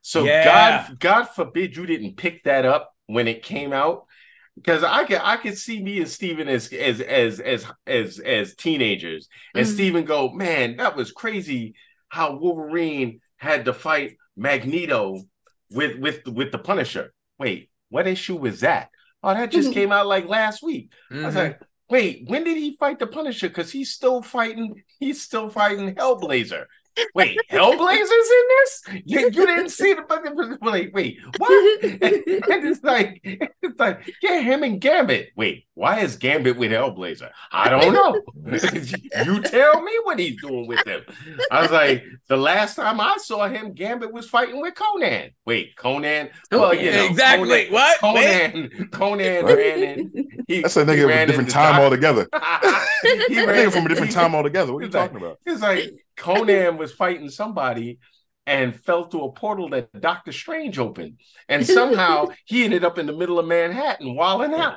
So 0.00 0.24
Yeah. 0.24 0.44
God 0.44 0.98
God 0.98 1.24
forbid 1.24 1.76
you 1.76 1.86
didn't 1.86 2.16
pick 2.16 2.44
that 2.44 2.64
up 2.64 2.94
when 3.08 3.26
it 3.26 3.42
came 3.42 3.72
out. 3.72 4.06
Because 4.54 4.82
I 4.84 5.04
could 5.04 5.20
I 5.22 5.36
could 5.36 5.56
see 5.58 5.82
me 5.82 5.98
and 5.98 6.08
Steven 6.08 6.48
as 6.48 6.72
as 6.72 7.00
as 7.00 7.40
as 7.40 7.66
as 7.86 8.18
as 8.18 8.54
teenagers 8.54 9.28
and 9.54 9.66
Mhm. 9.66 9.72
Steven 9.72 10.04
go, 10.04 10.30
man, 10.30 10.76
that 10.76 10.96
was 10.96 11.12
crazy 11.12 11.74
how 12.08 12.36
Wolverine 12.36 13.20
had 13.36 13.64
to 13.66 13.72
fight 13.72 14.16
Magneto 14.36 15.22
with 15.70 15.98
with 15.98 16.26
with 16.26 16.50
the 16.52 16.58
Punisher. 16.58 17.12
Wait, 17.38 17.70
what 17.88 18.06
issue 18.08 18.36
was 18.36 18.60
that? 18.60 18.90
Oh, 19.22 19.32
that 19.32 19.50
just 19.52 19.70
Mhm. 19.70 19.74
came 19.74 19.92
out 19.92 20.06
like 20.06 20.26
last 20.26 20.62
week. 20.62 20.90
I 21.10 21.26
was 21.26 21.34
Mhm. 21.34 21.38
like, 21.38 21.60
wait, 21.88 22.24
when 22.26 22.42
did 22.44 22.56
he 22.56 22.76
fight 22.76 22.98
the 22.98 23.06
Punisher? 23.06 23.48
Because 23.48 23.70
he's 23.70 23.92
still 23.92 24.22
fighting, 24.22 24.82
he's 24.98 25.22
still 25.22 25.50
fighting 25.50 25.94
Hellblazer. 25.94 26.66
Wait, 27.14 27.38
Hellblazer's 27.50 28.10
in 28.10 28.44
this? 28.48 28.82
You, 29.04 29.20
you 29.20 29.30
didn't 29.30 29.70
see 29.70 29.94
the 29.94 30.02
but 30.08 30.62
like, 30.62 30.90
wait, 30.94 31.18
what? 31.38 31.84
And, 31.84 32.02
and 32.02 32.68
it's 32.68 32.82
like, 32.82 33.20
it's 33.22 33.78
like, 33.78 34.10
yeah, 34.22 34.40
him 34.40 34.62
and 34.62 34.80
Gambit. 34.80 35.30
Wait, 35.36 35.66
why 35.74 36.00
is 36.00 36.16
Gambit 36.16 36.56
with 36.56 36.70
Hellblazer? 36.72 37.30
I 37.52 37.68
don't 37.68 37.92
know. 37.92 38.20
you 39.24 39.42
tell 39.42 39.82
me 39.82 39.92
what 40.04 40.18
he's 40.18 40.40
doing 40.40 40.66
with 40.66 40.84
them. 40.84 41.02
I 41.50 41.62
was 41.62 41.70
like, 41.70 42.04
the 42.28 42.36
last 42.36 42.76
time 42.76 43.00
I 43.00 43.16
saw 43.18 43.48
him, 43.48 43.72
Gambit 43.72 44.12
was 44.12 44.28
fighting 44.28 44.60
with 44.60 44.74
Conan. 44.74 45.30
Wait, 45.46 45.76
Conan? 45.76 46.30
Well, 46.50 46.74
you 46.74 46.90
know, 46.90 47.06
exactly. 47.06 47.66
Conan- 47.66 47.72
what? 47.72 48.14
Wait. 48.14 48.52
Conan, 48.52 48.88
Conan 48.90 49.44
ran 49.46 49.82
in. 49.82 50.28
He, 50.46 50.62
That's 50.62 50.76
a 50.76 50.84
nigga 50.84 51.02
from 51.02 51.10
a 51.10 51.26
different 51.26 51.50
time 51.50 51.74
Doc- 51.74 51.82
altogether. 51.82 52.22
he 52.32 53.34
That 53.34 53.44
ran 53.46 53.68
nigga 53.68 53.72
from 53.72 53.86
a 53.86 53.88
different 53.88 54.12
time 54.12 54.34
altogether. 54.34 54.72
What 54.72 54.78
are 54.78 54.82
you 54.82 54.86
He's 54.88 54.94
like- 54.94 55.10
talking 55.12 55.24
about? 55.26 55.38
It's 55.46 55.62
like 55.62 55.92
Conan 56.18 56.76
was 56.76 56.92
fighting 56.92 57.30
somebody 57.30 57.98
and 58.46 58.74
fell 58.74 59.04
through 59.04 59.24
a 59.24 59.32
portal 59.32 59.68
that 59.70 59.88
Doctor 59.98 60.32
Strange 60.32 60.78
opened, 60.78 61.18
and 61.48 61.66
somehow 61.66 62.28
he 62.44 62.64
ended 62.64 62.84
up 62.84 62.98
in 62.98 63.06
the 63.06 63.12
middle 63.12 63.38
of 63.38 63.46
Manhattan, 63.46 64.14
walling 64.14 64.54
out. 64.54 64.76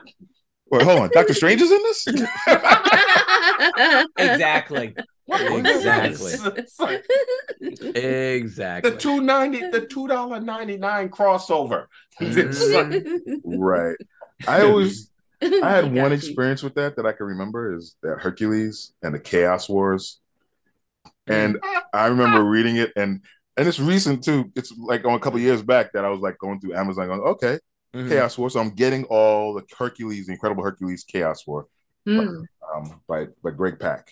Wait, 0.69 0.83
hold 0.83 0.99
on. 0.99 1.09
Doctor 1.13 1.33
Strange 1.33 1.61
is 1.61 1.71
in 1.71 1.83
this? 1.83 2.07
Exactly. 4.17 4.95
What 5.25 5.51
was 5.51 5.75
Exactly. 5.75 6.31
this? 6.55 6.79
Like 6.79 7.05
Exactly. 7.95 8.91
the 8.91 8.97
two 8.97 9.21
ninety, 9.21 9.69
the 9.69 9.85
two 9.85 10.07
dollar 10.07 10.39
ninety 10.39 10.77
nine 10.77 11.09
crossover. 11.09 11.85
Mm-hmm. 12.21 12.73
Like- 12.73 13.05
Right. 13.59 13.95
I 14.47 14.61
always 14.63 15.09
I 15.41 15.45
had 15.69 15.85
Got 15.85 15.91
one 15.91 16.11
you. 16.11 16.17
experience 16.17 16.63
with 16.63 16.75
that 16.75 16.95
that 16.95 17.05
I 17.05 17.11
can 17.13 17.25
remember 17.25 17.75
is 17.75 17.95
that 18.03 18.19
Hercules 18.19 18.93
and 19.03 19.13
the 19.13 19.19
Chaos 19.19 19.67
Wars. 19.69 20.19
And 21.27 21.59
I 21.93 22.07
remember 22.07 22.43
reading 22.43 22.77
it 22.77 22.91
and 22.95 23.21
and 23.57 23.67
it's 23.67 23.79
recent 23.79 24.23
too. 24.23 24.51
It's 24.55 24.73
like 24.77 25.05
on 25.05 25.13
a 25.13 25.19
couple 25.19 25.39
years 25.39 25.61
back 25.61 25.91
that 25.93 26.05
I 26.05 26.09
was 26.09 26.19
like 26.21 26.37
going 26.39 26.59
through 26.59 26.73
Amazon 26.75 27.07
going, 27.07 27.21
okay, 27.21 27.59
Mhm. 27.95 28.09
Chaos 28.09 28.37
War. 28.37 28.49
So 28.49 28.59
I'm 28.59 28.71
getting 28.73 29.03
all 29.05 29.53
the 29.53 29.63
Hercules, 29.77 30.27
the 30.27 30.33
Incredible 30.33 30.63
Hercules 30.63 31.03
Chaos 31.03 31.45
War 31.45 31.67
Mm. 32.07 32.45
um, 32.73 33.01
by, 33.07 33.27
by 33.43 33.51
Greg 33.51 33.77
Pak. 33.79 34.11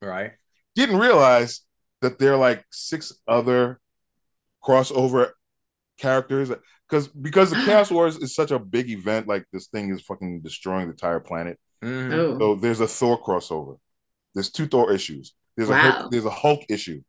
Right. 0.00 0.32
Didn't 0.74 0.98
realize 0.98 1.62
that 2.00 2.18
there 2.18 2.32
are 2.32 2.38
like 2.38 2.64
six 2.70 3.12
other 3.28 3.80
crossover 4.64 5.30
characters 5.98 6.50
because 6.88 7.08
because 7.08 7.50
the 7.50 7.56
Chaos 7.64 7.90
Wars 7.96 8.16
is 8.16 8.34
such 8.34 8.50
a 8.50 8.58
big 8.58 8.90
event, 8.90 9.26
like 9.26 9.44
this 9.52 9.66
thing 9.68 9.90
is 9.92 10.00
fucking 10.02 10.40
destroying 10.40 10.86
the 10.86 10.92
entire 10.92 11.20
planet. 11.20 11.58
Oh. 11.82 12.38
So 12.38 12.54
there's 12.54 12.80
a 12.80 12.86
Thor 12.88 13.20
crossover. 13.22 13.78
There's 14.34 14.50
two 14.50 14.66
Thor 14.66 14.92
issues. 14.92 15.34
There's 15.56 15.70
a 15.70 15.76
Hulk, 15.76 16.10
there's 16.10 16.24
a 16.24 16.30
Hulk 16.30 16.60
issue. 16.68 17.00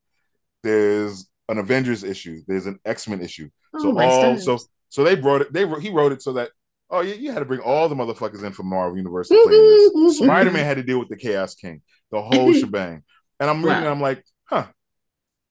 There's 0.63 1.27
an 1.49 1.57
Avengers 1.57 2.03
issue. 2.03 2.41
There's 2.47 2.65
an 2.65 2.79
X 2.85 3.07
Men 3.07 3.21
issue. 3.21 3.49
So 3.79 3.89
Oh, 3.89 3.91
my 3.93 4.05
all 4.05 4.37
so 4.37 4.57
so 4.89 5.03
they 5.03 5.15
brought 5.15 5.41
it. 5.41 5.53
They 5.53 5.65
wrote- 5.65 5.81
he 5.81 5.89
wrote 5.89 6.11
it 6.11 6.21
so 6.21 6.33
that 6.33 6.51
oh 6.89 7.01
yeah, 7.01 7.15
you 7.15 7.31
had 7.31 7.39
to 7.39 7.45
bring 7.45 7.59
all 7.61 7.89
the 7.89 7.95
motherfuckers 7.95 8.43
in 8.43 8.53
from 8.53 8.67
Marvel 8.69 8.97
Universe 8.97 9.27
to 9.29 9.41
play 9.43 9.53
in 9.57 10.03
this. 10.07 10.17
Spider 10.19 10.51
Man 10.51 10.65
had 10.65 10.77
to 10.77 10.83
deal 10.83 10.99
with 10.99 11.09
the 11.09 11.17
Chaos 11.17 11.55
King, 11.55 11.81
the 12.11 12.21
whole 12.21 12.53
shebang. 12.59 13.03
And 13.39 13.49
I'm 13.49 13.63
reading, 13.63 13.83
Wow. 13.83 13.89
it, 13.89 13.91
I'm 13.91 14.01
like, 14.01 14.23
huh, 14.45 14.67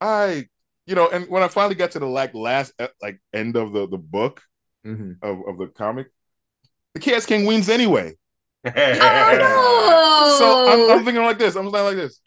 I, 0.00 0.46
you 0.86 0.94
know, 0.94 1.08
and 1.08 1.28
when 1.28 1.42
I 1.42 1.48
finally 1.48 1.74
got 1.74 1.92
to 1.92 1.98
the 1.98 2.06
like 2.06 2.34
last 2.34 2.72
like 3.02 3.20
end 3.32 3.56
of 3.56 3.72
the 3.72 3.86
the 3.88 3.98
book 3.98 4.42
Mhm. 4.86 5.16
of, 5.22 5.46
of 5.48 5.58
the 5.58 5.66
comic, 5.68 6.08
the 6.94 7.00
Chaos 7.00 7.26
King 7.26 7.44
wins 7.44 7.68
anyway. 7.68 8.14
Oh, 8.64 8.70
no! 8.74 10.36
So 10.38 10.66
I'm. 10.66 10.98
I'm 10.98 11.04
thinking 11.04 11.22
like 11.24 11.38
this. 11.38 11.54
I'm 11.56 11.66
like 11.70 11.82
like 11.82 11.96
this. 11.96 12.20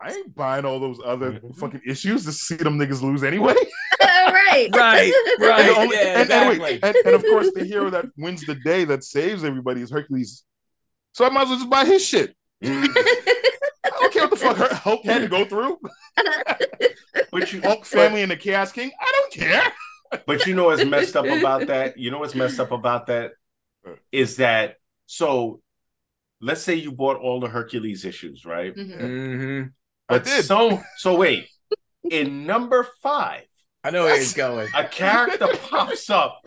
I 0.00 0.12
ain't 0.12 0.34
buying 0.34 0.64
all 0.64 0.78
those 0.78 1.00
other 1.04 1.40
fucking 1.58 1.80
issues 1.86 2.24
to 2.26 2.32
see 2.32 2.56
them 2.56 2.78
niggas 2.78 3.02
lose 3.02 3.24
anyway. 3.24 3.54
right. 4.02 4.68
Right, 4.74 5.12
right. 5.40 5.66
the 5.66 5.74
only- 5.76 5.96
yeah, 5.96 6.20
and- 6.20 6.30
and 6.30 6.60
wait, 6.60 6.74
exactly. 6.74 6.88
and- 6.88 7.06
and 7.06 7.14
of 7.14 7.22
course, 7.22 7.50
the 7.54 7.64
hero 7.64 7.90
that 7.90 8.06
wins 8.16 8.44
the 8.46 8.54
day 8.56 8.84
that 8.84 9.04
saves 9.04 9.42
everybody 9.44 9.80
is 9.80 9.90
Hercules. 9.90 10.44
So 11.12 11.24
I 11.24 11.30
might 11.30 11.42
as 11.42 11.48
well 11.48 11.58
just 11.58 11.70
buy 11.70 11.84
his 11.84 12.04
shit. 12.04 12.36
I 12.62 12.70
don't 14.00 14.12
care 14.12 14.22
what 14.22 14.30
the 14.30 14.36
fuck 14.36 14.56
Her- 14.56 14.74
Hulk 14.74 15.04
had 15.04 15.22
to 15.22 15.28
go 15.28 15.44
through. 15.44 15.78
but 17.32 17.52
you, 17.52 17.60
Hulk 17.62 17.84
family 17.86 18.22
and 18.22 18.30
the 18.30 18.36
Chaos 18.36 18.72
King. 18.72 18.90
I 19.00 19.12
don't 19.12 19.32
care. 19.32 19.72
But 20.26 20.46
you 20.46 20.54
know 20.54 20.64
what's 20.66 20.84
messed 20.84 21.16
up 21.16 21.26
about 21.26 21.66
that? 21.68 21.98
You 21.98 22.10
know 22.10 22.18
what's 22.18 22.34
messed 22.34 22.60
up 22.60 22.70
about 22.72 23.06
that 23.08 23.32
is 24.12 24.36
that 24.36 24.76
so 25.06 25.60
let's 26.40 26.62
say 26.62 26.74
you 26.74 26.92
bought 26.92 27.16
all 27.18 27.40
the 27.40 27.48
Hercules 27.48 28.04
issues, 28.04 28.44
right? 28.44 28.74
Mhm. 28.74 29.00
Mhm. 29.00 29.64
I 30.08 30.14
But 30.14 30.24
did. 30.24 30.44
so 30.44 30.82
so 30.98 31.16
wait, 31.16 31.48
in 32.10 32.46
number 32.46 32.86
five, 33.02 33.44
I 33.82 33.90
know 33.90 34.04
where 34.04 34.16
he's 34.18 34.34
going. 34.46 34.68
a 34.74 34.84
character 34.84 35.48
pops 35.70 36.10
up 36.10 36.40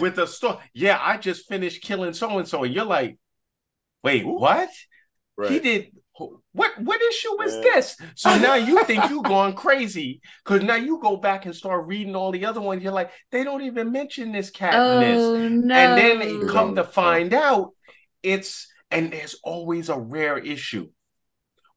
with 0.00 0.18
a 0.18 0.26
story. 0.26 0.58
Yeah, 0.74 0.98
I 1.00 1.16
just 1.16 1.48
finished 1.48 1.82
killing 1.82 2.12
so 2.14 2.38
and 2.38 2.48
so, 2.48 2.64
and 2.64 2.74
you're 2.74 2.84
like, 2.84 3.18
wait, 4.02 4.26
what? 4.26 4.70
He 5.48 5.60
did 5.60 5.92
what? 6.52 6.72
What 6.82 7.00
issue 7.00 7.36
was 7.38 7.54
Yeah. 7.54 7.60
this? 7.62 7.96
So 8.16 8.36
now 8.46 8.56
you 8.56 8.82
think 8.84 9.08
you're 9.08 9.22
going 9.22 9.54
crazy 9.54 10.20
because 10.44 10.64
now 10.64 10.74
you 10.74 10.98
go 11.00 11.16
back 11.16 11.46
and 11.46 11.54
start 11.54 11.86
reading 11.86 12.16
all 12.16 12.32
the 12.32 12.44
other 12.44 12.60
ones. 12.60 12.82
You're 12.82 12.92
like, 12.92 13.12
they 13.30 13.44
don't 13.44 13.62
even 13.62 13.92
mention 13.92 14.32
this 14.32 14.50
cat 14.50 14.74
in 14.74 15.00
this. 15.00 15.22
Oh 15.22 15.48
no! 15.48 15.74
And 15.76 15.96
then 15.96 16.20
it 16.22 16.40
They 16.40 16.52
come 16.52 16.74
to 16.74 16.82
find 16.82 17.32
out, 17.32 17.70
it's 18.24 18.66
and 18.90 19.12
there's 19.12 19.36
always 19.42 19.88
a 19.88 19.98
rare 19.98 20.38
issue, 20.38 20.88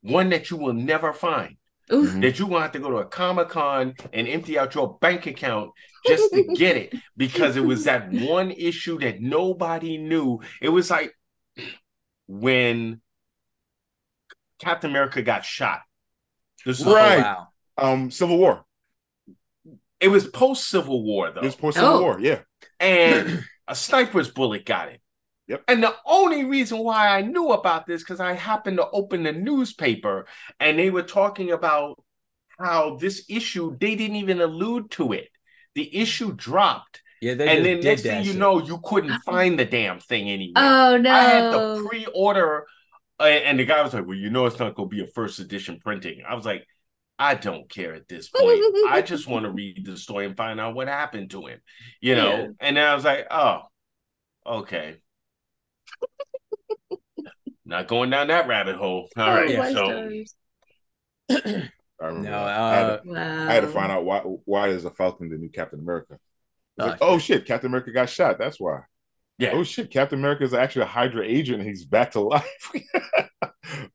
one 0.02 0.30
that 0.30 0.50
you 0.50 0.58
will 0.58 0.74
never 0.74 1.14
find. 1.14 1.58
Oof. 1.92 2.10
Mhm. 2.12 2.22
That 2.22 2.40
you 2.40 2.48
will 2.48 2.60
have 2.62 2.72
to 2.72 2.80
go 2.80 2.90
to 2.92 2.98
a 2.98 3.06
comic 3.06 3.50
con 3.50 3.96
and 4.14 4.28
empty 4.28 4.58
out 4.58 4.74
your 4.76 4.98
bank 5.00 5.26
account 5.28 5.72
just 6.06 6.32
to 6.34 6.44
get 6.56 6.78
it 6.78 6.94
because 7.18 7.58
it 7.58 7.66
was 7.66 7.84
that 7.84 8.10
one 8.12 8.52
issue 8.52 8.98
that 9.00 9.20
nobody 9.22 9.98
knew. 9.98 10.40
It 10.62 10.70
was 10.70 10.90
like 10.90 11.14
when 12.28 13.02
Captain 14.60 14.90
America 14.90 15.22
got 15.22 15.44
shot. 15.44 15.82
This 16.66 16.80
was- 16.80 16.94
Right. 16.96 17.20
Oh, 17.20 17.22
wow. 17.22 17.48
Um, 17.94 18.12
Civil 18.12 18.38
War. 18.38 18.64
It 20.00 20.08
was 20.08 20.28
post 20.28 20.70
Civil 20.70 21.04
War 21.04 21.32
though. 21.32 21.42
It 21.42 21.46
was 21.46 21.56
post 21.56 21.76
Civil 21.78 21.90
Oh. 21.94 22.02
War. 22.02 22.20
Yeah. 22.20 22.42
and 22.80 23.44
a 23.68 23.76
sniper's 23.76 24.30
bullet 24.30 24.66
got 24.66 24.90
him. 24.92 25.00
Yep. 25.52 25.64
And 25.68 25.84
the 25.84 25.96
only 26.06 26.46
reason 26.46 26.80
why 26.80 27.10
I 27.10 27.22
knew 27.22 27.52
about 27.52 27.86
this 27.86 28.02
because 28.04 28.20
I 28.20 28.34
happened 28.34 28.78
to 28.78 28.90
open 28.92 29.24
the 29.24 29.34
newspaper 29.34 30.26
and 30.60 30.80
they 30.80 30.90
were 30.90 31.04
talking 31.04 31.52
about 31.52 32.02
how 32.60 32.96
this 32.98 33.26
issue 33.30 33.78
they 33.80 33.96
didn't 33.96 34.18
even 34.18 34.42
allude 34.42 34.92
to 34.92 35.12
it. 35.14 35.30
The 35.76 35.96
issue 35.96 36.34
dropped, 36.34 37.02
Yeah, 37.22 37.34
they 37.36 37.48
and 37.58 37.66
then 37.66 37.82
next 37.82 38.04
thing 38.04 38.24
you 38.24 38.34
shit. 38.34 38.40
know, 38.40 38.60
you 38.60 38.80
couldn't 38.84 39.20
find 39.26 39.60
the 39.60 39.66
damn 39.66 40.00
thing 40.00 40.30
anywhere. 40.30 40.54
Oh 40.56 40.98
no! 40.98 41.12
I 41.12 41.24
had 41.24 41.52
to 41.52 41.86
pre-order, 41.90 42.66
uh, 43.20 43.24
and 43.24 43.60
the 43.60 43.66
guy 43.66 43.82
was 43.82 43.94
like, 43.94 44.06
"Well, 44.08 44.18
you 44.18 44.30
know, 44.30 44.46
it's 44.46 44.60
not 44.60 44.76
going 44.76 44.90
to 44.90 44.96
be 44.96 45.04
a 45.04 45.08
first 45.08 45.40
edition 45.40 45.80
printing." 45.80 46.24
I 46.28 46.36
was 46.36 46.46
like, 46.46 46.68
"I 47.20 47.36
don't 47.36 47.70
care 47.70 47.94
at 47.94 48.08
this 48.08 48.30
point. 48.30 48.62
I 48.90 49.02
just 49.06 49.28
want 49.28 49.46
to 49.46 49.52
read 49.52 49.86
the 49.86 49.98
story 49.98 50.26
and 50.26 50.36
find 50.38 50.60
out 50.60 50.76
what 50.76 50.88
happened 50.88 51.32
to 51.32 51.46
him." 51.48 51.60
You 52.02 52.16
know. 52.16 52.38
Yeah. 52.38 52.48
And 52.60 52.78
then 52.78 52.88
I 52.88 52.96
was 52.96 53.06
like, 53.06 53.28
"Oh, 53.32 53.62
okay." 54.46 54.98
Not 57.66 57.88
going 57.88 58.10
down 58.10 58.28
that 58.28 58.48
rabbit 58.48 58.76
hole. 58.76 59.08
All 59.16 59.30
Oh, 59.30 59.34
right, 59.34 59.58
my 59.58 59.72
so. 59.72 59.86
I 61.30 62.06
remember. 62.06 62.30
No, 62.30 62.46
that. 62.46 62.60
I, 62.60 62.76
had 62.76 62.86
uh, 62.86 62.98
to, 62.98 63.10
Wow. 63.10 63.48
I 63.50 63.54
had 63.54 63.62
to 63.62 63.68
find 63.68 63.92
out 63.92 64.04
why 64.06 64.20
why 64.20 64.68
is 64.70 64.84
the 64.84 64.92
Falcon 64.92 65.30
the 65.30 65.38
new 65.38 65.50
Captain 65.50 65.80
America? 65.80 66.18
I 66.80 66.84
was 66.84 66.92
like, 66.92 67.00
Oh, 67.02 67.10
oh 67.10 67.18
shit, 67.20 67.46
Captain 67.46 67.68
America 67.70 67.92
got 67.92 68.10
shot. 68.10 68.38
That's 68.40 68.60
why. 68.60 68.80
yeah, 69.38 69.52
Oh 69.54 69.64
shit, 69.64 69.92
Captain 69.92 70.20
America 70.20 70.44
is 70.44 70.54
actually 70.54 70.84
a 70.84 70.88
Hydra 70.88 71.24
agent 71.26 71.64
he's 71.64 71.86
back 71.86 72.12
to 72.12 72.20
life. 72.22 72.72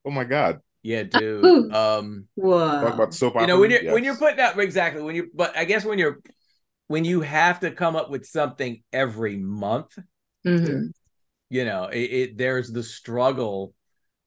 oh 0.04 0.10
my 0.10 0.24
god. 0.24 0.60
yeah, 0.82 1.02
dude. 1.10 1.44
Ooh. 1.44 1.70
Um, 1.72 2.28
Wow. 2.36 2.80
Talk 2.80 2.94
about 2.94 3.12
soap 3.14 3.32
opera. 3.36 3.42
you 3.42 3.46
know 3.48 3.60
when 3.60 3.70
you're 3.70 3.92
when 3.92 4.04
you're 4.04 4.16
putting 4.16 4.40
out 4.40 4.58
exactly 4.58 5.02
when 5.02 5.16
you 5.16 5.28
but 5.34 5.56
I 5.56 5.64
guess 5.64 5.84
when 5.84 5.98
you're 5.98 6.20
when 6.86 7.04
you 7.04 7.20
have 7.22 7.60
to 7.60 7.72
come 7.72 7.96
up 7.96 8.08
with 8.10 8.24
something 8.24 8.82
every 8.92 9.36
month, 9.36 9.98
Mhm. 10.46 10.92
You 11.48 11.64
know, 11.64 11.84
it, 11.84 11.98
it 11.98 12.38
there's 12.38 12.70
the 12.70 12.82
struggle 12.82 13.72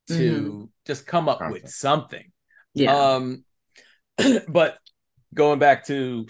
to 0.08 0.70
just 0.86 1.06
come 1.06 1.30
up 1.30 1.40
with 1.52 1.70
something. 1.70 2.32
Yeah. 2.74 3.16
Um, 3.16 3.44
but 4.48 4.78
going 5.34 5.60
back 5.60 5.86
to 5.88 6.26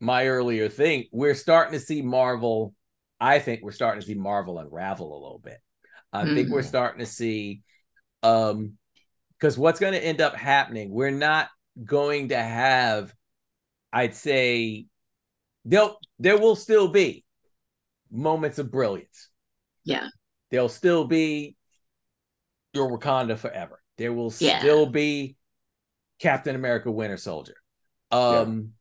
my 0.00 0.26
earlier 0.28 0.68
thing, 0.68 1.06
we're 1.12 1.34
starting 1.34 1.72
to 1.72 1.84
see 1.84 2.02
Marvel. 2.02 2.74
I 3.20 3.38
think 3.38 3.62
we're 3.62 3.72
starting 3.72 4.00
to 4.00 4.06
see 4.06 4.14
Marvel 4.14 4.58
unravel 4.58 5.12
a 5.12 5.22
little 5.22 5.40
bit. 5.42 5.58
I 6.12 6.26
think 6.34 6.50
we're 6.50 6.60
Mhm. 6.60 6.68
starting 6.68 7.00
to 7.00 7.10
see, 7.10 7.62
um, 8.22 8.78
because 9.38 9.58
what's 9.58 9.80
going 9.80 9.94
to 9.94 10.04
end 10.04 10.20
up 10.20 10.36
happening, 10.36 10.90
we're 10.90 11.10
not 11.10 11.48
going 11.84 12.28
to 12.28 12.36
have, 12.36 13.12
I'd 13.92 14.14
say, 14.14 14.86
there 15.64 15.88
there 16.18 16.38
will 16.38 16.54
still 16.54 16.88
be 16.88 17.24
moments 18.12 18.58
of 18.58 18.70
brilliance. 18.70 19.28
Yeah. 19.84 20.08
There'll 20.50 20.68
still 20.68 21.04
be 21.04 21.56
your 22.72 22.90
Wakanda 22.96 23.36
forever. 23.38 23.80
There 23.98 24.12
will 24.12 24.32
Yeah. 24.38 24.58
still 24.60 24.86
be 24.86 25.36
Captain 26.18 26.54
America 26.54 26.90
Winter 26.90 27.16
Soldier. 27.16 27.54
Um 28.10 28.72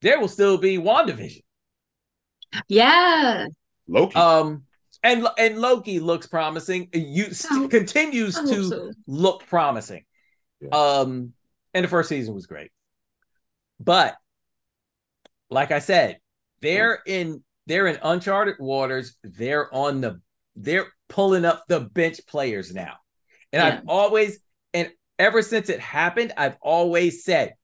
there 0.00 0.18
will 0.20 0.28
still 0.28 0.58
be 0.58 0.78
WandaVision. 0.78 1.42
Yeah. 2.68 3.46
Loki. 3.88 4.14
Um 4.16 4.64
and 5.02 5.26
and 5.38 5.58
Loki 5.58 6.00
looks 6.00 6.26
promising. 6.26 6.88
You 6.92 7.32
st- 7.32 7.64
Oh, 7.64 7.68
continues 7.68 8.34
to 8.34 8.64
so. 8.68 8.90
look 9.06 9.46
promising. 9.46 10.04
Yeah. 10.60 10.68
Um 10.70 11.32
and 11.74 11.84
the 11.84 11.88
first 11.88 12.08
season 12.08 12.34
was 12.34 12.46
great. 12.46 12.70
But 13.80 14.16
like 15.50 15.70
I 15.70 15.80
said, 15.80 16.18
they're 16.60 16.98
in 17.06 17.42
they're 17.66 17.86
in 17.86 17.98
uncharted 18.02 18.56
waters. 18.58 19.16
They're 19.22 19.72
on 19.74 20.00
the 20.00 20.20
they're 20.56 20.86
pulling 21.08 21.44
up 21.44 21.64
the 21.68 21.80
bench 21.80 22.20
players 22.26 22.74
now. 22.74 22.94
And 23.52 23.62
I've 23.62 23.78
always 23.86 24.40
and 24.74 24.90
ever 25.18 25.42
since 25.42 25.68
it 25.68 25.80
happened, 25.80 26.32
I've 26.36 26.56
always 26.60 27.24
said 27.24 27.54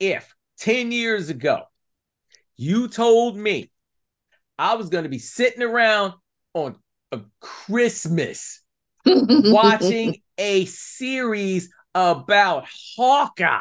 if 0.00 0.34
10 0.58 0.92
years 0.92 1.28
ago 1.30 1.62
you 2.56 2.88
told 2.88 3.36
me 3.36 3.70
I 4.58 4.74
was 4.74 4.88
going 4.88 5.04
to 5.04 5.10
be 5.10 5.18
sitting 5.18 5.62
around 5.62 6.14
on 6.54 6.76
a 7.12 7.20
Christmas 7.40 8.62
watching 9.30 10.16
a 10.38 10.64
series 10.66 11.70
about 11.94 12.66
Hawkeye 12.96 13.60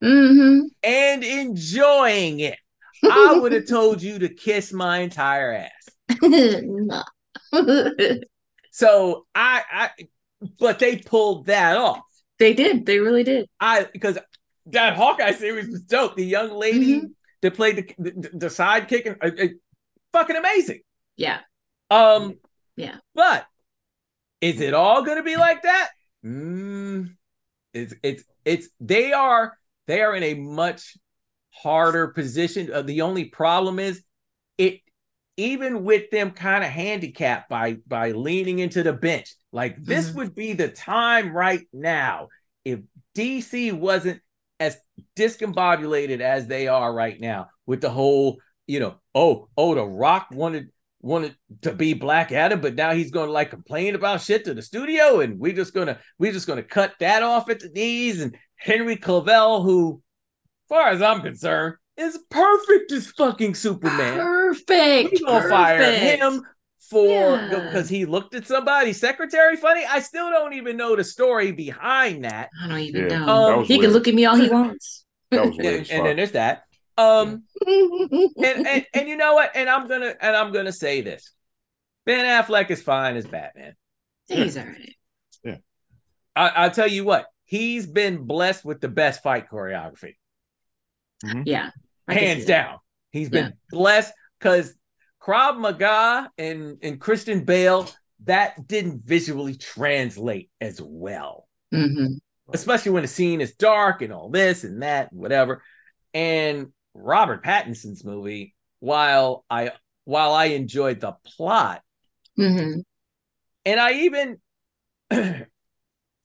hmm 0.00 0.70
and 0.82 1.24
enjoying 1.24 2.40
it, 2.40 2.58
I 3.04 3.38
would 3.40 3.52
have 3.52 3.66
told 3.66 4.02
you 4.02 4.18
to 4.20 4.28
kiss 4.28 4.72
my 4.72 4.98
entire 4.98 5.68
ass. 5.68 6.20
So 8.70 9.26
I, 9.34 9.62
I, 9.72 9.90
but 10.60 10.78
they 10.78 10.98
pulled 10.98 11.46
that 11.46 11.76
off. 11.76 12.02
they 12.38 12.54
did. 12.54 12.86
They 12.86 12.98
really 13.00 13.24
did. 13.24 13.48
I 13.58 13.86
because 13.92 14.18
that 14.66 14.94
Hawkeye 14.96 15.32
series 15.32 15.68
was 15.68 15.80
dope. 15.82 16.14
The 16.16 16.24
young 16.24 16.52
lady 16.52 17.02
that 17.42 17.54
played 17.54 17.76
the 17.76 17.94
the, 17.98 18.30
the 18.34 18.46
sidekick, 18.46 19.06
and 19.06 19.16
uh, 19.20 19.42
uh, 19.42 19.48
fucking 20.12 20.36
amazing. 20.36 20.80
Yeah. 21.16 21.40
Um, 21.90 22.34
Yeah. 22.76 22.96
But 23.14 23.46
is 24.40 24.60
it 24.60 24.74
all 24.74 25.02
going 25.02 25.16
to 25.16 25.24
be 25.24 25.36
like 25.36 25.62
that? 25.62 25.88
Mm, 26.24 27.16
it's 27.72 27.94
it's 28.02 28.24
it's 28.44 28.68
they 28.78 29.12
are 29.12 29.58
they 29.88 30.02
are 30.02 30.14
in 30.14 30.22
a 30.22 30.34
much 30.34 30.96
harder 31.62 32.08
position. 32.08 32.72
Uh, 32.72 32.82
the 32.82 33.02
only 33.02 33.24
problem 33.24 33.78
is 33.78 34.02
it 34.56 34.80
even 35.36 35.84
with 35.84 36.10
them 36.10 36.32
kind 36.32 36.64
of 36.64 36.70
handicapped 36.70 37.48
by 37.48 37.74
by 37.86 38.10
leaning 38.12 38.58
into 38.58 38.82
the 38.82 38.92
bench. 38.92 39.34
Like 39.52 39.76
this 39.82 40.10
Mhm. 40.10 40.14
would 40.16 40.34
be 40.34 40.52
the 40.52 40.68
time 40.68 41.32
right 41.32 41.66
now 41.72 42.28
if 42.64 42.80
DC 43.14 43.72
wasn't 43.72 44.20
as 44.60 44.76
discombobulated 45.16 46.20
as 46.20 46.46
they 46.46 46.68
are 46.68 46.92
right 46.92 47.20
now 47.20 47.48
with 47.66 47.80
the 47.80 47.90
whole, 47.90 48.40
you 48.66 48.80
know, 48.80 48.96
oh, 49.14 49.48
oh, 49.56 49.74
the 49.74 49.84
Rock 49.84 50.28
wanted 50.32 50.68
wanted 51.00 51.36
to 51.62 51.72
be 51.72 51.94
Black 51.94 52.32
Adam, 52.32 52.60
but 52.60 52.74
now 52.74 52.92
he's 52.92 53.12
going 53.12 53.26
to 53.28 53.32
like 53.32 53.50
complain 53.50 53.94
about 53.94 54.20
shit 54.20 54.44
to 54.44 54.52
the 54.54 54.62
studio, 54.62 55.20
and 55.20 55.38
we're 55.38 55.52
just 55.52 55.72
gonna 55.72 55.98
we're 56.18 56.32
just 56.32 56.46
gonna 56.48 56.62
cut 56.62 56.94
that 56.98 57.22
off 57.22 57.48
at 57.48 57.60
the 57.60 57.68
knees. 57.68 58.20
And 58.20 58.36
Henry 58.56 58.96
Cavill, 58.96 59.62
who, 59.62 60.02
far 60.68 60.88
as 60.88 61.02
I'm 61.02 61.20
concerned, 61.22 61.74
is 61.96 62.18
perfect 62.30 62.92
as 62.92 63.08
fucking 63.10 63.54
Superman. 63.54 64.18
Perfect. 64.18 65.12
We 65.12 65.18
gonna 65.20 65.48
fire 65.48 65.92
him 65.92 66.42
for 66.90 67.06
Yeah. 67.06 67.48
because 67.48 67.88
he 67.88 68.04
looked 68.04 68.34
at 68.34 68.46
somebody's 68.46 69.00
secretary 69.00 69.56
funny. 69.56 69.84
I 69.84 70.00
still 70.00 70.30
don't 70.30 70.54
even 70.54 70.76
know 70.76 70.96
the 70.96 71.04
story 71.04 71.52
behind 71.52 72.24
that. 72.24 72.48
I 72.62 72.68
don't 72.68 72.78
even 72.78 73.10
Yeah, 73.10 73.18
know. 73.18 73.28
Um, 73.28 73.50
that 73.52 73.58
was 73.58 73.68
he 73.68 73.78
can 73.78 73.90
look 73.90 74.08
at 74.08 74.14
me 74.14 74.24
all 74.26 74.36
he 74.36 74.48
wants. 74.50 75.04
That 75.30 75.46
was 75.46 75.56
weird. 75.56 75.80
And, 75.80 75.90
and 75.90 76.06
then 76.06 76.16
there's 76.16 76.32
that. 76.32 76.62
Um 76.96 77.44
and, 77.66 78.66
and 78.66 78.86
and 78.94 79.08
you 79.08 79.16
know 79.16 79.34
what? 79.34 79.52
And 79.54 79.68
I'm 79.68 79.86
gonna 79.88 80.14
and 80.20 80.34
I'm 80.36 80.52
gonna 80.52 80.72
say 80.72 81.00
this. 81.00 81.32
Ben 82.06 82.24
Affleck 82.24 82.70
is 82.70 82.82
fine 82.82 83.16
as 83.16 83.26
Batman. 83.26 83.74
He's 84.28 84.56
all 84.56 84.64
right. 84.64 84.94
Yeah. 85.44 85.56
I, 86.34 86.48
I'll 86.48 86.70
tell 86.70 86.88
you 86.88 87.04
what, 87.04 87.26
he's 87.44 87.86
been 87.86 88.24
blessed 88.24 88.64
with 88.64 88.80
the 88.80 88.88
best 88.88 89.22
fight 89.22 89.50
choreography. 89.50 90.14
Yeah. 91.44 91.70
I 92.06 92.14
hands 92.14 92.44
that. 92.46 92.66
down. 92.66 92.78
He's 93.10 93.28
been 93.28 93.54
blessed 93.70 94.12
because 94.38 94.74
Krav 95.20 95.58
Maga 95.58 96.30
and, 96.38 96.78
and 96.82 97.00
Christian 97.00 97.44
Bale, 97.44 97.88
that 98.24 98.66
didn't 98.66 99.04
visually 99.04 99.54
translate 99.54 100.50
as 100.60 100.80
well, 100.82 101.48
Mhm. 101.72 102.18
especially 102.52 102.92
when 102.92 103.02
the 103.02 103.08
scene 103.08 103.40
is 103.40 103.54
dark 103.54 104.02
and 104.02 104.12
all 104.12 104.28
this 104.30 104.64
and 104.64 104.82
that, 104.82 105.12
and 105.12 105.20
whatever. 105.20 105.62
And 106.14 106.72
Robert 106.94 107.44
Pattinson's 107.44 108.04
movie, 108.04 108.54
while 108.80 109.44
I 109.50 109.72
while 110.04 110.32
I 110.32 110.46
enjoyed 110.46 111.00
the 111.00 111.12
plot, 111.36 111.82
Mhm. 112.38 112.82
and 113.66 113.80
I 113.80 113.92
even 113.92 114.40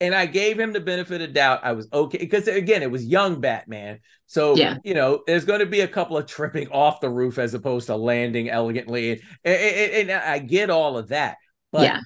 and 0.04 0.14
I 0.14 0.26
gave 0.26 0.60
him 0.60 0.74
the 0.74 0.80
benefit 0.82 1.22
of 1.22 1.34
doubt. 1.34 1.62
I 1.64 1.72
was 1.72 1.88
okay 1.94 2.18
because 2.18 2.48
again, 2.48 2.84
it 2.84 2.92
was 2.92 3.06
young 3.06 3.40
Batman. 3.40 4.00
So 4.26 4.56
Yeah. 4.56 4.78
you 4.84 4.94
know, 4.94 5.24
there's 5.26 5.46
going 5.46 5.62
to 5.62 5.66
be 5.66 5.80
a 5.82 5.88
couple 5.88 6.18
of 6.18 6.26
tripping 6.26 6.68
off 6.72 7.00
the 7.00 7.10
roof 7.10 7.40
as 7.40 7.54
opposed 7.54 7.88
to 7.88 7.96
landing 7.96 8.50
elegantly, 8.50 9.12
and, 9.12 9.22
and- 9.46 10.10
and 10.10 10.12
I 10.12 10.40
get 10.40 10.70
all 10.70 10.98
of 10.98 11.08
that. 11.10 11.38
But 11.72 11.84
Yeah. 11.84 12.00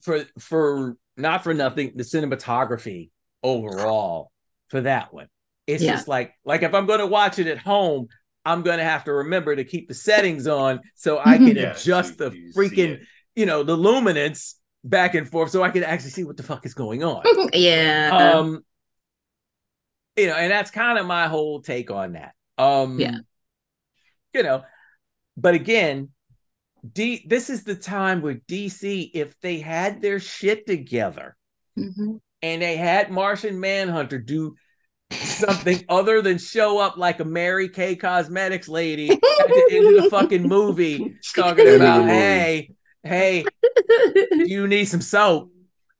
for 0.00 0.24
for 0.38 0.96
not 1.16 1.42
for 1.44 1.52
nothing, 1.52 1.92
the 1.96 2.04
cinematography 2.04 3.10
overall 3.42 4.30
for 4.68 4.80
that 4.82 5.12
one, 5.12 5.26
it's 5.66 5.82
Yeah. 5.82 5.92
just 5.92 6.08
like 6.08 6.32
like 6.44 6.62
if 6.62 6.72
I'm 6.74 6.86
going 6.86 7.00
to 7.00 7.06
watch 7.06 7.38
it 7.38 7.46
at 7.48 7.58
home. 7.58 8.06
I'm 8.44 8.62
gonna 8.62 8.82
have 8.82 9.04
to 9.04 9.12
remember 9.12 9.54
to 9.54 9.62
keep 9.62 9.86
the 9.86 9.94
settings 9.94 10.48
on 10.48 10.80
so 10.96 11.20
I 11.20 11.36
can 11.36 11.46
mm-hmm. 11.46 11.58
Yeah, 11.58 11.76
adjust 11.76 12.18
so 12.18 12.28
the 12.30 12.36
you 12.36 12.52
freaking 12.52 12.98
you 13.36 13.46
know 13.46 13.62
the 13.62 13.76
luminance 13.76 14.56
back 14.84 15.14
and 15.14 15.28
forth 15.28 15.50
so 15.50 15.62
I 15.62 15.70
can 15.70 15.84
actually 15.84 16.10
see 16.10 16.24
what 16.24 16.36
the 16.36 16.42
fuck 16.42 16.66
is 16.66 16.74
going 16.74 17.04
on. 17.04 17.22
yeah. 17.52 18.10
um 18.34 18.64
you 20.16 20.26
know, 20.26 20.34
and 20.36 20.50
that's 20.52 20.70
kind 20.70 20.98
of 20.98 21.06
my 21.06 21.26
whole 21.28 21.62
take 21.62 21.90
on 21.90 22.12
that. 22.14 22.34
Um 22.58 22.98
Yeah. 23.00 23.16
you 24.34 24.42
know, 24.42 24.62
but 25.36 25.54
again, 25.54 26.10
D 26.92 27.24
this 27.26 27.50
is 27.50 27.64
the 27.64 27.74
time 27.76 28.22
where 28.22 28.40
DC 28.48 29.10
if 29.14 29.38
they 29.40 29.60
had 29.60 30.02
their 30.02 30.20
shit 30.20 30.66
together 30.66 31.36
Mhm. 31.78 32.20
and 32.42 32.62
they 32.62 32.76
had 32.76 33.10
Martian 33.10 33.60
Manhunter 33.60 34.18
do 34.18 34.56
something 35.12 35.84
other 35.88 36.22
than 36.22 36.38
show 36.38 36.78
up 36.78 36.96
like 36.96 37.20
a 37.20 37.24
Mary 37.24 37.68
Kay 37.68 37.96
Cosmetics 37.96 38.68
lady 38.68 39.10
at 39.10 39.20
the 39.20 39.68
end 39.70 39.96
of 39.96 40.04
the 40.04 40.10
fucking 40.10 40.42
movie 40.42 41.14
talking 41.34 41.66
End 41.66 41.76
of 41.76 41.80
about, 41.82 42.00
movie. 42.02 42.12
hey, 42.12 42.70
hey, 43.04 43.44
you 44.32 44.66
need 44.68 44.86
some 44.86 45.00
soap. 45.00 45.50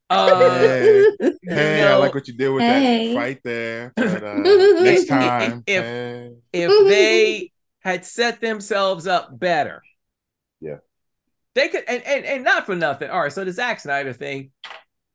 Uh, 0.09 0.59
Hey, 0.59 1.05
hey, 1.43 1.83
I 1.83 1.89
know, 1.91 1.99
like 1.99 2.13
what 2.13 2.27
you 2.27 2.35
did 2.35 2.49
with 2.49 2.61
Hey. 2.63 3.07
that 3.13 3.15
fight 3.15 3.39
there. 3.43 3.93
But, 3.95 4.23
uh, 4.23 4.33
next 4.35 5.05
time, 5.07 5.63
If- 5.65 5.83
hey. 5.83 6.31
if 6.51 6.87
they 6.87 7.51
had 7.79 8.05
set 8.05 8.39
themselves 8.41 9.07
up 9.07 9.37
better, 9.39 9.81
Yeah. 10.61 10.77
they 11.55 11.69
could, 11.69 11.83
and, 11.87 12.03
and 12.03 12.25
and 12.25 12.43
not 12.43 12.65
for 12.65 12.75
nothing. 12.75 13.09
All 13.09 13.21
right, 13.21 13.31
so 13.33 13.43
the 13.43 13.51
Zack 13.51 13.79
Snyder 13.79 14.13
thing, 14.13 14.51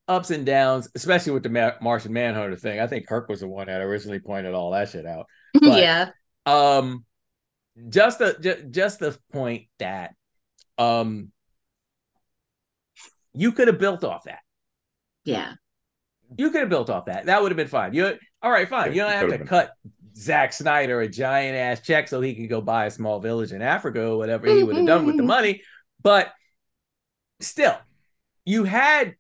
ups 0.09 0.31
and 0.31 0.45
downs, 0.45 0.89
especially 0.95 1.33
with 1.33 1.43
the 1.45 1.49
Ma- 1.51 1.73
Martian 1.81 2.13
Manhunter 2.13 2.57
thing. 2.57 2.81
I 2.81 2.87
think 2.87 3.07
Kirk 3.07 3.29
was 3.29 3.41
the 3.41 3.49
one 3.49 3.67
that 3.69 3.81
originally 3.81 4.19
pointed 4.21 4.55
all 4.55 4.73
that 4.73 4.89
shit 4.91 5.07
out. 5.07 5.27
But- 5.61 5.81
yeah. 5.81 6.11
Um, 6.45 7.05
just 7.89 8.19
the 8.19 8.37
ju- 8.41 8.67
just 8.71 8.99
the 8.99 9.17
point 9.33 9.67
that 9.79 10.15
um 10.79 11.31
you 13.35 13.53
could 13.53 13.69
have 13.69 13.79
built 13.79 14.05
off 14.05 14.25
that. 14.25 14.41
Yeah. 15.25 15.55
You 16.37 16.51
could 16.51 16.61
have 16.61 16.69
built 16.69 16.91
off 16.91 17.07
that. 17.07 17.27
That 17.27 17.43
would 17.43 17.51
have 17.51 17.57
been 17.57 17.69
fine. 17.69 17.95
You 17.95 18.19
all 18.43 18.51
right? 18.51 18.69
Fine. 18.69 18.93
You 18.93 19.03
don't 19.03 19.13
have 19.13 19.29
to 19.29 19.45
cut 19.45 19.73
Zack 20.17 20.53
Snyder 20.53 21.01
a 21.01 21.09
giant 21.09 21.57
ass 21.57 21.81
check 21.81 22.09
so 22.09 22.21
he 22.21 22.35
could 22.35 22.49
go 22.49 22.61
buy 22.61 22.87
a 22.87 22.91
small 22.91 23.21
village 23.21 23.53
in 23.53 23.63
Africa 23.63 24.09
or 24.11 24.19
whatever 24.19 24.47
he 24.47 24.63
would 24.63 24.77
have 24.77 24.87
done 24.87 25.07
with 25.07 25.17
the 25.17 25.23
mm-hmm. 25.23 25.29
money. 25.29 25.63
But 26.03 26.33
still, 27.41 27.77
you 28.45 28.65
had 28.65 29.15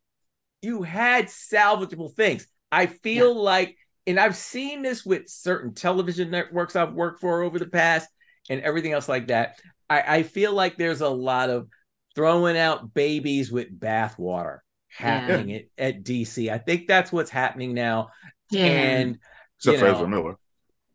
you 0.63 0.83
had 0.83 1.27
salvageable 1.27 2.13
things. 2.13 2.47
I 2.71 2.87
feel 2.87 3.35
like, 3.35 3.77
and 4.07 4.19
I've 4.19 4.37
seen 4.37 4.83
this 4.83 5.05
with 5.05 5.29
certain 5.29 5.75
television 5.75 6.31
networks 6.31 6.77
I've 6.77 6.95
worked 6.95 7.21
for 7.21 7.43
over 7.43 7.59
the 7.59 7.67
past 7.67 8.09
and 8.51 8.61
everything 8.61 8.93
else 8.93 9.09
like 9.09 9.29
that. 9.29 9.61
I, 9.89 10.19
I 10.19 10.23
feel 10.23 10.53
like 10.53 10.77
there's 10.77 11.01
a 11.01 11.09
lot 11.09 11.51
of 11.51 11.69
throwing 12.15 12.57
out 12.59 12.95
babies 12.95 13.51
with 13.53 13.79
bathwater 13.79 14.59
happening 14.91 15.55
at, 15.55 15.65
at 15.97 16.03
DC. 16.05 16.51
I 16.51 16.59
think 16.59 16.87
that's 16.89 17.13
what's 17.13 17.31
happening 17.31 17.75
now. 17.75 18.09
Yeah. 18.51 18.65
And 18.65 19.19
Except 19.59 19.75
you 19.75 19.79
for 19.79 19.85
know, 19.87 19.95
Ezra 19.95 20.09
Miller. 20.09 20.37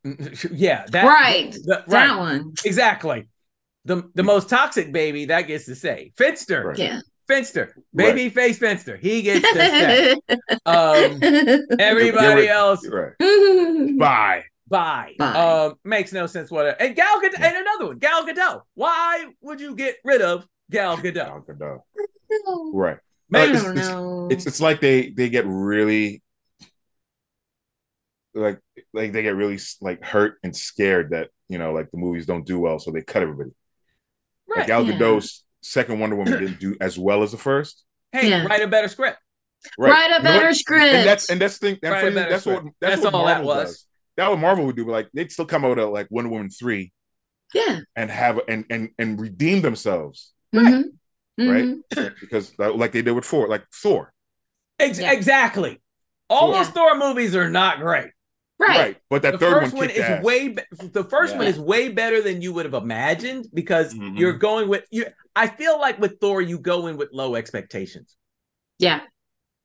yeah, 0.51 0.85
that 0.91 1.05
right. 1.05 1.51
the- 1.53 1.83
that 1.87 1.87
right, 1.87 2.17
one. 2.17 2.53
exactly. 2.65 3.27
The 3.85 4.09
the 4.15 4.23
most 4.23 4.49
toxic 4.49 4.91
baby 4.91 5.25
that 5.25 5.41
gets 5.43 5.65
to 5.65 5.75
say 5.75 6.11
Finster, 6.17 6.67
Right. 6.67 6.77
Yeah. 6.77 6.99
Finster, 7.27 7.75
baby 7.95 8.29
face 8.29 8.57
Finster. 8.57 8.97
He 8.97 9.21
gets 9.21 9.41
to 9.49 9.59
say. 9.59 10.15
Um, 10.65 11.19
everybody 11.79 12.43
Yeah, 12.43 12.55
else, 12.57 12.85
Right. 12.87 13.13
Bye. 13.19 13.95
Bye. 13.97 14.43
bye. 14.69 15.13
Bye. 15.19 15.65
Um, 15.67 15.73
makes 15.83 16.11
no 16.13 16.25
sense. 16.27 16.49
What? 16.51 16.81
And 16.81 16.95
Gal 16.95 17.19
Gadot, 17.21 17.39
and 17.41 17.57
another 17.57 17.87
one, 17.87 17.99
Gal 17.99 18.25
Gadot. 18.25 18.61
Why 18.75 19.25
would 19.41 19.59
you 19.61 19.75
get 19.75 19.95
rid 20.05 20.21
of 20.21 20.45
Gal 20.73 20.97
Gadot? 20.97 21.13
Gal 21.13 21.45
Gadot. 21.47 21.79
Right. 22.73 22.97
I 23.33 23.39
Uh, 23.41 23.45
it's- 23.45 23.63
don't 23.63 23.71
it's- 23.77 23.89
know. 23.89 24.27
It's 24.31 24.45
it's 24.47 24.59
like 24.59 24.81
they 24.81 25.09
they 25.09 25.29
get 25.29 25.45
really 25.47 26.21
like 28.33 28.59
like 28.93 29.11
they 29.11 29.21
get 29.21 29.35
really 29.35 29.59
like 29.81 30.03
hurt 30.03 30.37
and 30.43 30.55
scared 30.55 31.11
that 31.11 31.29
you 31.49 31.57
know 31.57 31.71
like 31.73 31.91
the 31.91 31.97
movies 31.97 32.25
don't 32.25 32.45
do 32.45 32.59
well, 32.59 32.79
so 32.79 32.91
they 32.91 33.01
cut 33.01 33.21
everybody. 33.21 33.51
Like 34.47 34.57
Right. 34.59 34.67
Gal 34.67 34.83
Yeah. 34.85 34.93
Gadot's 34.97 35.43
second 35.61 35.99
Wonder 35.99 36.15
Woman 36.15 36.33
didn't 36.39 36.59
do 36.59 36.75
as 36.81 36.97
well 36.97 37.23
as 37.23 37.31
the 37.31 37.37
first. 37.37 37.83
Hey, 38.11 38.29
Yeah. 38.29 38.45
write 38.45 38.61
a 38.61 38.67
better 38.67 38.87
script. 38.87 39.17
Write 39.77 40.11
a 40.11 40.17
You 40.17 40.17
know 40.19 40.23
better 40.23 40.53
script. 40.53 40.83
And 40.93 41.07
that's 41.07 41.29
and 41.29 41.39
that's 41.39 41.57
the 41.59 41.67
thing. 41.71 41.79
That's, 41.81 42.03
better 42.03 42.29
that's 42.29 42.45
what 42.45 42.63
that's, 42.81 42.95
That's 42.95 43.01
what 43.03 43.13
all 43.13 43.25
that 43.27 43.43
Marvel 43.43 43.47
was. 43.47 43.65
does. 43.69 43.87
That 44.17 44.29
what 44.29 44.39
Marvel 44.39 44.65
would 44.65 44.75
do. 44.75 44.85
But 44.85 44.91
like 44.91 45.09
they'd 45.13 45.31
still 45.31 45.45
come 45.45 45.63
out 45.65 45.77
with 45.77 45.87
like 45.89 46.07
Wonder 46.09 46.29
Woman 46.31 46.49
three 46.49 46.91
yeah. 47.53 47.79
and 47.95 48.09
have 48.11 48.39
and 48.47 48.65
and 48.69 48.89
and 48.97 49.19
redeem 49.21 49.61
themselves 49.61 50.32
Mhm. 50.53 50.83
Right? 51.37 51.65
Mhm. 51.93 52.15
because 52.21 52.51
that, 52.57 52.75
like 52.77 52.91
they 52.91 53.01
did 53.01 53.11
with 53.11 53.25
Thor, 53.25 53.47
like 53.47 53.65
Thor, 53.73 54.13
Ex- 54.79 54.99
Yeah. 54.99 55.11
Exactly. 55.11 55.81
All 56.29 56.51
Yeah. 56.51 56.59
those 56.63 56.69
Thor 56.73 56.97
movies 56.97 57.35
are 57.35 57.49
not 57.49 57.79
great. 57.79 58.09
Right. 58.59 58.69
right. 58.77 58.97
But 59.09 59.23
that 59.23 59.33
the 59.33 59.37
third 59.39 59.61
first 59.63 59.73
one 59.73 59.87
one 59.87 59.89
is 59.89 59.99
ass. 59.99 60.23
way 60.23 60.49
be- 60.49 60.61
the 60.91 61.03
first 61.03 61.35
one 61.35 61.47
is 61.47 61.59
way 61.59 61.89
better 61.89 62.21
than 62.21 62.41
you 62.41 62.53
would 62.53 62.65
have 62.65 62.73
imagined 62.75 63.47
because 63.53 63.93
Mhm. 63.93 64.17
you're 64.17 64.33
going 64.33 64.69
with 64.69 64.85
you 64.91 65.05
I 65.35 65.47
feel 65.47 65.79
like 65.79 65.99
with 65.99 66.19
Thor 66.21 66.41
you 66.41 66.59
go 66.59 66.85
in 66.87 66.95
with 66.97 67.09
low 67.11 67.35
expectations. 67.35 68.15
Yeah. 68.79 69.01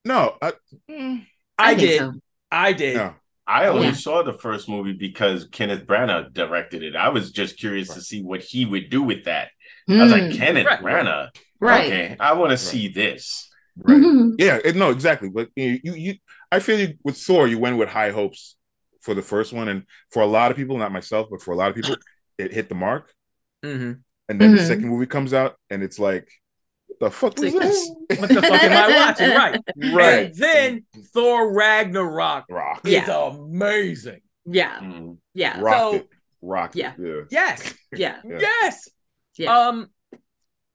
no, 0.04 0.36
I, 0.40 0.52
mm, 0.90 1.26
I, 1.58 1.74
think 1.74 1.80
did. 1.88 1.98
so. 1.98 2.12
I 2.50 2.72
did. 2.72 2.96
no. 2.96 3.14
I 3.46 3.66
only 3.66 3.88
Yeah. 3.88 3.92
saw 3.94 4.22
the 4.22 4.32
first 4.32 4.68
movie 4.68 4.92
because 4.94 5.46
Kenneth 5.50 5.86
Branagh 5.86 6.32
directed 6.32 6.82
it. 6.82 6.96
I 6.96 7.08
was 7.10 7.30
just 7.30 7.58
curious 7.58 7.88
to 7.94 8.00
see 8.00 8.22
what 8.22 8.42
he 8.42 8.64
would 8.64 8.88
do 8.90 9.02
with 9.02 9.24
that. 9.24 9.50
I 9.88 10.02
was 10.02 10.12
like, 10.12 10.22
Mm, 10.24 10.36
Kenneth 10.36 10.66
Right. 10.66 10.80
Branagh. 10.80 11.28
right. 11.60 11.86
Okay, 11.86 12.16
I 12.20 12.34
want 12.34 12.50
to 12.50 12.58
see 12.58 12.88
this. 12.88 13.48
Right. 13.76 13.96
Mhm. 13.96 14.34
Yeah, 14.38 14.58
it, 14.64 14.76
no, 14.76 14.90
exactly. 14.90 15.28
But 15.28 15.48
you, 15.56 15.78
you, 15.82 15.94
you, 15.94 16.14
I 16.52 16.58
feel 16.60 16.78
you, 16.78 16.94
with 17.04 17.16
Thor, 17.16 17.46
you 17.48 17.58
went 17.58 17.76
with 17.78 17.88
high 17.88 18.10
hopes 18.10 18.56
for 19.00 19.14
the 19.14 19.22
first 19.22 19.52
one, 19.52 19.68
and 19.68 19.84
for 20.10 20.22
a 20.22 20.26
lot 20.26 20.50
of 20.50 20.56
people, 20.56 20.76
not 20.78 20.92
myself, 20.92 21.28
but 21.30 21.40
for 21.40 21.52
a 21.52 21.56
lot 21.56 21.70
of 21.70 21.76
people, 21.76 21.96
it 22.38 22.52
hit 22.52 22.68
the 22.68 22.74
mark. 22.74 23.12
hmm 23.62 23.92
And 24.28 24.40
then 24.40 24.54
the 24.56 24.60
Mhm. 24.62 24.66
second 24.66 24.88
movie 24.88 25.06
comes 25.06 25.32
out, 25.32 25.56
and 25.70 25.82
it's 25.82 25.98
like, 25.98 26.28
what 26.88 26.98
the 27.00 27.10
fuck 27.10 27.38
was 27.38 27.52
this? 27.52 27.90
What 28.18 28.28
the 28.28 28.42
fuck 28.42 28.62
am 28.62 28.72
I 28.92 28.96
watching? 29.06 29.30
Right. 29.30 29.60
Right. 29.94 30.26
And 30.26 30.34
then 30.34 30.86
Thor 31.14 31.54
Ragnarok 31.54 32.44
Rock, 32.50 32.80
is 32.84 32.92
Yeah. 32.92 33.28
amazing. 33.30 34.20
Yeah. 34.44 34.78
Mm. 34.80 35.18
Yeah. 35.34 35.60
rock 35.60 35.74
So- 35.78 35.94
it, 35.94 36.08
rock 36.42 36.70
Yeah. 36.74 36.92
it. 36.98 37.00
Yeah. 37.00 37.22
Yes. 37.30 37.74
Yeah. 37.92 38.16
Yeah. 38.24 38.38
Yes. 38.40 38.88
Yeah. 39.38 39.68
Um 39.68 39.90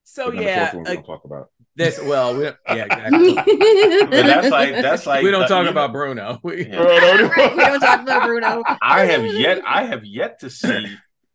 so 0.04 0.32
yeah, 0.32 0.70
the 0.72 0.78
we 0.78 0.84
uh, 0.84 0.94
don't 0.94 1.04
talk 1.06 1.24
about. 1.24 1.50
this 1.76 1.98
well, 2.00 2.36
we, 2.36 2.44
yeah, 2.68 2.84
exactly. 2.84 3.34
That's 4.10 4.50
like 4.50 4.72
that's 4.82 5.06
like 5.06 5.24
we 5.24 5.30
don't 5.30 5.42
the- 5.42 5.48
talk 5.48 5.64
you- 5.64 5.70
about 5.70 5.92
Bruno. 5.92 6.38
We, 6.42 6.66
Yeah. 6.66 6.82
Right, 6.82 7.56
we 7.56 7.62
don't 7.64 7.80
talk 7.80 8.00
about 8.02 8.22
Bruno. 8.24 8.62
I 8.82 9.06
have 9.06 9.24
yet 9.26 9.62
I 9.66 9.84
have 9.86 10.04
yet 10.04 10.40
to 10.40 10.50
see 10.50 10.86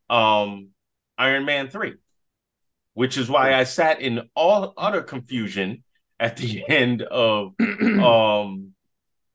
um 0.08 0.68
Iron 1.18 1.44
Man 1.44 1.68
3, 1.68 1.94
which 2.94 3.18
is 3.18 3.28
why 3.28 3.54
I 3.54 3.64
sat 3.64 4.00
in 4.00 4.28
all 4.34 4.72
utter 4.76 5.02
confusion 5.02 5.82
at 6.18 6.36
the 6.36 6.64
end 6.68 7.02
of 7.02 7.54
um 7.60 8.72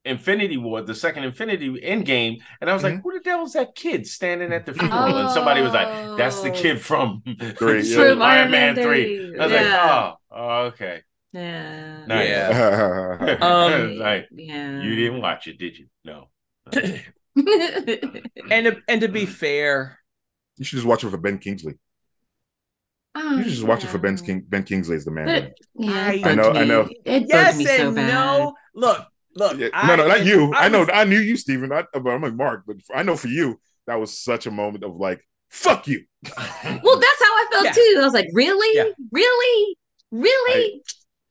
Infinity 0.05 0.57
War, 0.57 0.81
the 0.81 0.95
second 0.95 1.23
Infinity 1.23 1.69
Endgame, 1.83 2.37
and 2.61 2.69
I 2.69 2.73
was 2.73 2.83
like, 2.83 3.01
"Who 3.01 3.11
the 3.13 3.19
devil's 3.19 3.53
that 3.53 3.75
kid 3.75 4.05
standing 4.07 4.53
at 4.53 4.65
the 4.65 4.73
funeral?" 4.79 5.17
And 5.17 5.31
somebody 5.31 5.61
was 5.61 5.73
like, 5.73 6.17
"That's 6.17 6.41
the 6.41 6.51
kid 6.51 6.79
from, 6.81 7.23
Three, 7.57 7.81
yeah. 7.89 7.95
from 7.95 8.07
From 8.13 8.21
Iron 8.21 8.51
Man 8.51 8.75
3. 8.75 9.37
I 9.39 9.43
was 9.43 9.51
Yeah. 9.51 10.03
like, 10.05 10.15
"Oh, 10.31 10.57
okay." 10.67 11.01
Yeah. 11.33 12.05
Nice. 12.05 12.29
Yeah. 12.29 13.37
Um, 13.41 13.97
like 13.97 14.27
yeah. 14.31 14.81
you 14.81 14.95
didn't 14.95 15.21
watch 15.21 15.47
it, 15.47 15.57
did 15.59 15.77
you? 15.77 15.87
No. 16.05 16.29
and 16.71 18.65
to, 18.65 18.77
and 18.87 19.01
to 19.01 19.07
be 19.09 19.25
fair, 19.25 19.99
you 20.57 20.63
should 20.65 20.77
just 20.77 20.87
watch 20.87 21.03
it 21.03 21.09
for 21.09 21.17
Ben 21.17 21.37
Kingsley. 21.37 21.73
You 23.17 23.43
should 23.43 23.51
just 23.53 23.63
watch 23.63 23.83
it 23.83 23.87
for 23.87 23.97
Ben 23.97 24.17
King. 24.17 24.43
Ben 24.47 24.63
Kingsley 24.63 24.97
is 24.97 25.05
the 25.05 25.11
man. 25.11 25.25
But, 25.25 25.53
yeah, 25.75 26.11
it 26.11 26.25
I 26.25 26.35
bugged 26.35 26.37
know- 26.37 26.59
I 26.61 26.65
know. 26.65 26.89
It 27.05 27.19
bugged 27.21 27.29
yes 27.29 27.57
me 27.57 27.65
so 27.65 27.87
and 27.87 27.95
bad. 27.95 28.07
no. 28.13 28.53
Look, 28.73 29.05
look. 29.35 29.57
Yeah, 29.57 29.69
I 29.73 29.87
no, 29.87 29.95
no, 29.97 30.07
not 30.07 30.25
you. 30.25 30.53
I, 30.53 30.69
know, 30.69 30.79
was- 30.81 30.89
I 30.93 31.03
knew 31.03 31.19
you, 31.19 31.37
Stephen. 31.37 31.71
I, 31.71 31.83
but 31.93 32.07
I'm 32.09 32.21
like 32.21 32.35
Mark, 32.35 32.63
but 32.67 32.77
I 32.93 33.03
know 33.03 33.15
for 33.15 33.27
you, 33.27 33.59
that 33.87 33.99
was 33.99 34.17
such 34.17 34.45
a 34.47 34.51
moment 34.51 34.83
of 34.83 34.95
like, 34.95 35.21
fuck 35.49 35.87
you. 35.87 36.03
Well, 36.83 36.99
that's 36.99 37.21
how 37.23 37.33
I 37.33 37.45
felt 37.51 37.65
Yeah. 37.65 37.71
too. 37.71 37.95
I 37.99 38.03
was 38.03 38.13
like, 38.13 38.27
really, 38.33 38.77
Yeah. 38.77 38.89
really, 39.11 39.77
really. 40.11 40.81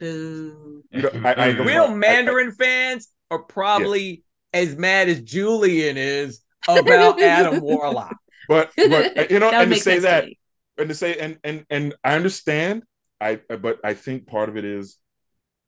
Boo. 0.00 0.82
You 0.90 1.02
know, 1.02 1.10
I- 1.24 1.32
I- 1.34 1.46
real 1.48 1.84
I- 1.84 1.86
I- 1.86 1.94
Mandarin 1.94 2.52
fans 2.52 3.08
are 3.30 3.40
probably 3.42 4.22
as 4.52 4.76
mad 4.76 5.08
as 5.08 5.20
Julian 5.22 5.96
is 5.96 6.40
about 6.68 7.20
Adam 7.20 7.60
Warlock. 7.60 8.16
But 8.48 8.70
but 8.76 9.30
you 9.30 9.38
know, 9.38 9.50
and 9.50 9.70
to 9.72 9.80
say 9.80 10.00
that, 10.00 10.26
me. 10.26 10.38
and 10.78 10.88
to 10.88 10.94
say, 10.94 11.16
and 11.18 11.38
and 11.44 11.64
and 11.70 11.94
I 12.04 12.14
understand. 12.16 12.82
I 13.20 13.36
but 13.36 13.78
I 13.82 13.94
think 13.94 14.26
part 14.26 14.48
of 14.48 14.56
it 14.56 14.64
is 14.64 14.98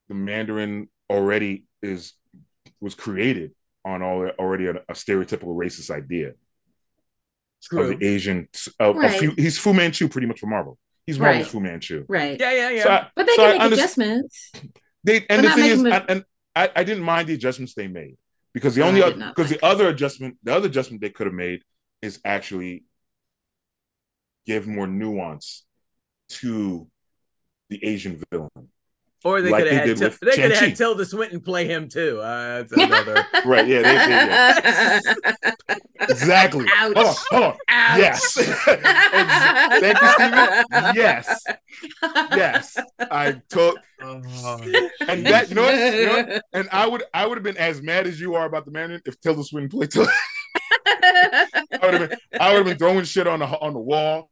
the 0.09 0.15
Mandarin 0.15 0.89
already 1.09 1.65
is 1.83 2.13
was 2.81 2.95
created 2.95 3.53
on 3.85 4.03
all 4.03 4.27
already 4.39 4.67
a, 4.67 4.73
a 4.89 4.93
stereotypical 4.95 5.57
racist 5.57 5.91
idea 5.91 6.33
of 7.73 7.89
the 7.89 7.99
Asian. 8.07 8.49
Of, 8.79 8.97
of 8.97 8.97
Right. 8.97 9.19
Fu, 9.21 9.31
he's 9.37 9.59
Fu 9.59 9.73
Manchu 9.73 10.09
pretty 10.09 10.27
much 10.27 10.41
for 10.41 10.47
Marvel. 10.47 10.79
He's 11.07 11.19
Right. 11.19 11.37
Marvel's 11.37 11.49
Fu 11.53 11.61
Manchu. 11.61 12.05
Right. 12.09 12.39
Yeah, 12.39 12.53
yeah, 12.53 12.71
yeah. 12.71 12.83
So 12.83 12.91
I- 12.91 13.11
But 13.15 13.27
they 13.27 13.35
so 13.37 13.45
I 13.45 13.47
can 13.47 13.59
make 13.59 13.61
underst- 13.71 13.75
adjustments. 13.75 14.53
They 15.05 15.27
and 15.31 15.43
We're 15.43 15.49
the 15.51 15.55
thing 15.55 15.71
is, 15.71 15.83
making 15.83 16.01
and, 16.01 16.11
and 16.11 16.25
I, 16.55 16.71
I 16.77 16.85
didn't 16.85 17.05
mind 17.05 17.29
the 17.29 17.35
adjustments 17.35 17.75
they 17.75 17.87
made 17.87 18.17
because 18.53 18.75
the 18.75 18.81
No, 18.81 18.89
only 18.89 19.03
I 19.05 19.11
because 19.13 19.49
the 19.51 19.65
other 19.65 19.89
adjustment, 19.89 20.37
the 20.43 20.55
other 20.55 20.67
adjustment 20.67 21.01
they 21.01 21.11
could 21.11 21.27
have 21.29 21.35
made 21.35 21.63
is 22.03 22.21
actually 22.25 22.85
give 24.47 24.67
more 24.67 24.87
nuance 24.87 25.65
to 26.29 26.89
the 27.71 27.85
Asian 27.85 28.21
villain. 28.31 28.51
Or 29.27 29.43
they 29.43 29.51
Like 29.51 29.65
could 29.65 29.73
they 29.73 29.75
have 29.75 29.89
had 29.89 29.99
did 29.99 30.13
Til- 30.13 30.29
they 30.31 30.37
could 30.37 30.53
had 30.53 30.77
Tilda 30.77 31.05
Swinton 31.05 31.41
play 31.41 31.67
him 31.67 31.89
too. 31.89 32.21
Uh, 32.21 32.59
that's 32.63 32.73
another. 32.77 33.27
Right? 33.45 33.67
Yeah, 33.67 33.83
they, 33.83 35.01
they, 35.03 35.11
yeah. 35.35 35.75
exactly. 36.09 36.65
Ouch. 36.77 36.95
Hold 36.95 37.07
on, 37.09 37.15
hold 37.31 37.43
on. 37.43 37.57
Ouch. 37.69 37.99
Yes. 37.99 38.35
Thank 39.81 40.01
you, 40.01 40.09
Steven. 40.13 40.95
Yes, 40.95 41.45
yes. 42.37 42.79
I 43.01 43.43
took 43.49 43.79
and 43.99 45.27
that 45.27 45.47
you 45.49 45.57
know, 45.57 45.63
what, 45.63 45.75
you 45.75 46.07
know 46.07 46.17
what? 46.19 46.43
and 46.53 46.69
I 46.71 46.87
would 46.87 47.03
I 47.13 47.27
would 47.27 47.37
have 47.37 47.43
been 47.43 47.57
as 47.57 47.83
mad 47.83 48.07
as 48.07 48.21
you 48.21 48.37
are 48.37 48.47
about 48.47 48.65
the 48.65 48.71
man 48.71 49.03
if 49.05 49.21
Tilda 49.21 49.43
Swinton 49.43 49.71
played 49.71 49.91
Tilda. 49.91 50.13
I 50.87 51.47
would 51.83 51.95
have 51.95 52.11
been 52.11 52.19
I 52.39 52.51
would 52.51 52.59
have 52.59 52.67
been 52.67 52.79
throwing 52.79 53.05
shit 53.05 53.27
on 53.27 53.41
the 53.41 53.47
on 53.47 53.73
the 53.73 53.81
wall. 53.81 54.31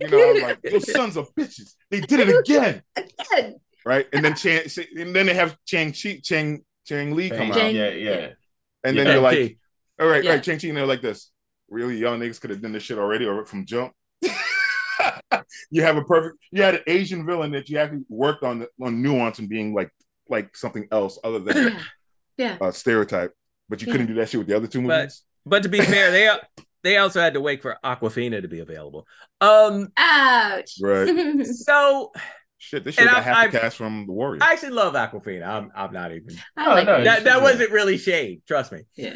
You 0.00 0.08
know, 0.08 0.30
I'm 0.30 0.40
like, 0.40 0.62
those 0.62 0.90
sons 0.90 1.18
of 1.18 1.28
bitches. 1.34 1.74
They 1.90 2.00
did 2.00 2.20
it 2.20 2.34
again. 2.38 2.82
again. 2.96 3.60
Right? 3.88 4.06
And 4.12 4.22
then 4.22 4.34
Chang 4.36 4.60
and 4.98 5.16
then 5.16 5.24
they 5.26 5.32
have 5.34 5.56
Shang-Chi 5.64 6.20
Chang 6.22 6.62
Chang 6.86 7.14
Lee 7.16 7.30
come 7.30 7.50
Chang- 7.52 7.68
out. 7.68 7.74
Yeah, 7.74 7.88
yeah. 7.90 8.28
And 8.84 8.96
then 8.98 9.06
Yeah. 9.06 9.12
you're 9.14 9.22
like, 9.22 9.58
all 9.98 10.06
right, 10.06 10.22
Yeah. 10.22 10.32
right, 10.32 10.44
Shang-Chi, 10.44 10.68
and 10.68 10.76
they're 10.76 10.86
like 10.86 11.00
this. 11.00 11.30
Really, 11.70 11.96
young 11.96 12.20
niggas 12.20 12.38
could 12.40 12.50
have 12.50 12.60
done 12.60 12.72
this 12.72 12.82
shit 12.82 12.98
already 12.98 13.24
or 13.24 13.46
from 13.46 13.64
jump. 13.64 13.92
you 15.70 15.82
have 15.82 15.96
a 15.96 16.04
perfect 16.04 16.36
you 16.50 16.62
had 16.62 16.74
an 16.74 16.82
Asian 16.86 17.24
villain 17.26 17.50
that 17.52 17.68
you 17.70 17.78
actually 17.78 18.04
worked 18.10 18.42
on 18.42 18.66
on 18.82 19.00
nuance 19.02 19.38
and 19.38 19.48
being 19.48 19.72
like 19.74 19.90
like 20.28 20.54
something 20.56 20.86
else 20.92 21.18
other 21.24 21.38
than 21.38 21.76
yeah. 22.36 22.58
a 22.60 22.70
stereotype, 22.72 23.32
but 23.70 23.80
you 23.80 23.86
Yeah. 23.86 23.92
couldn't 23.92 24.06
do 24.08 24.14
that 24.14 24.28
shit 24.28 24.38
with 24.38 24.48
the 24.48 24.56
other 24.56 24.66
two 24.66 24.82
But- 24.86 24.98
movies. 25.00 25.22
But 25.46 25.62
to 25.62 25.70
be 25.70 25.80
fair, 25.80 26.10
they 26.10 26.28
they 26.84 26.96
also 26.98 27.20
had 27.20 27.32
to 27.34 27.40
wait 27.40 27.62
for 27.62 27.76
Awkwafina 27.82 28.42
to 28.42 28.48
be 28.48 28.60
available. 28.60 29.06
Um, 29.40 29.88
Ouch. 29.96 30.74
Right. 30.82 31.44
so 31.46 32.12
Shit, 32.60 32.84
this 32.84 32.96
shit 32.96 33.02
And 33.02 33.10
got 33.10 33.18
I- 33.20 33.22
half 33.22 33.36
I- 33.36 33.46
the 33.48 33.58
cast 33.60 33.76
from 33.76 34.06
the 34.06 34.12
Warriors. 34.12 34.42
I 34.44 34.52
actually 34.52 34.70
love 34.70 34.94
Awkwafina. 34.94 35.46
I'm 35.46 35.70
I'm 35.74 35.92
not 35.92 36.10
even 36.12 36.36
I 36.56 36.66
Oh, 36.66 36.70
like 36.74 36.86
no, 36.86 37.04
that 37.04 37.24
that 37.24 37.40
wasn't 37.42 37.70
really 37.70 37.98
shade. 37.98 38.42
Trust 38.46 38.72
me. 38.72 38.80
Yeah. 38.96 39.14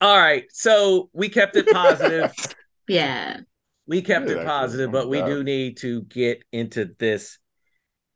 All 0.00 0.18
right, 0.18 0.44
so 0.50 1.08
we 1.12 1.28
kept 1.28 1.56
it 1.56 1.68
positive. 1.70 2.32
Yeah. 2.88 3.38
we 3.86 4.00
kept 4.00 4.26
Good, 4.26 4.36
it 4.38 4.46
positive, 4.46 4.92
but 4.92 5.08
we 5.08 5.20
do 5.22 5.42
need 5.42 5.78
to 5.78 6.02
get 6.02 6.44
into 6.52 6.94
this 6.98 7.38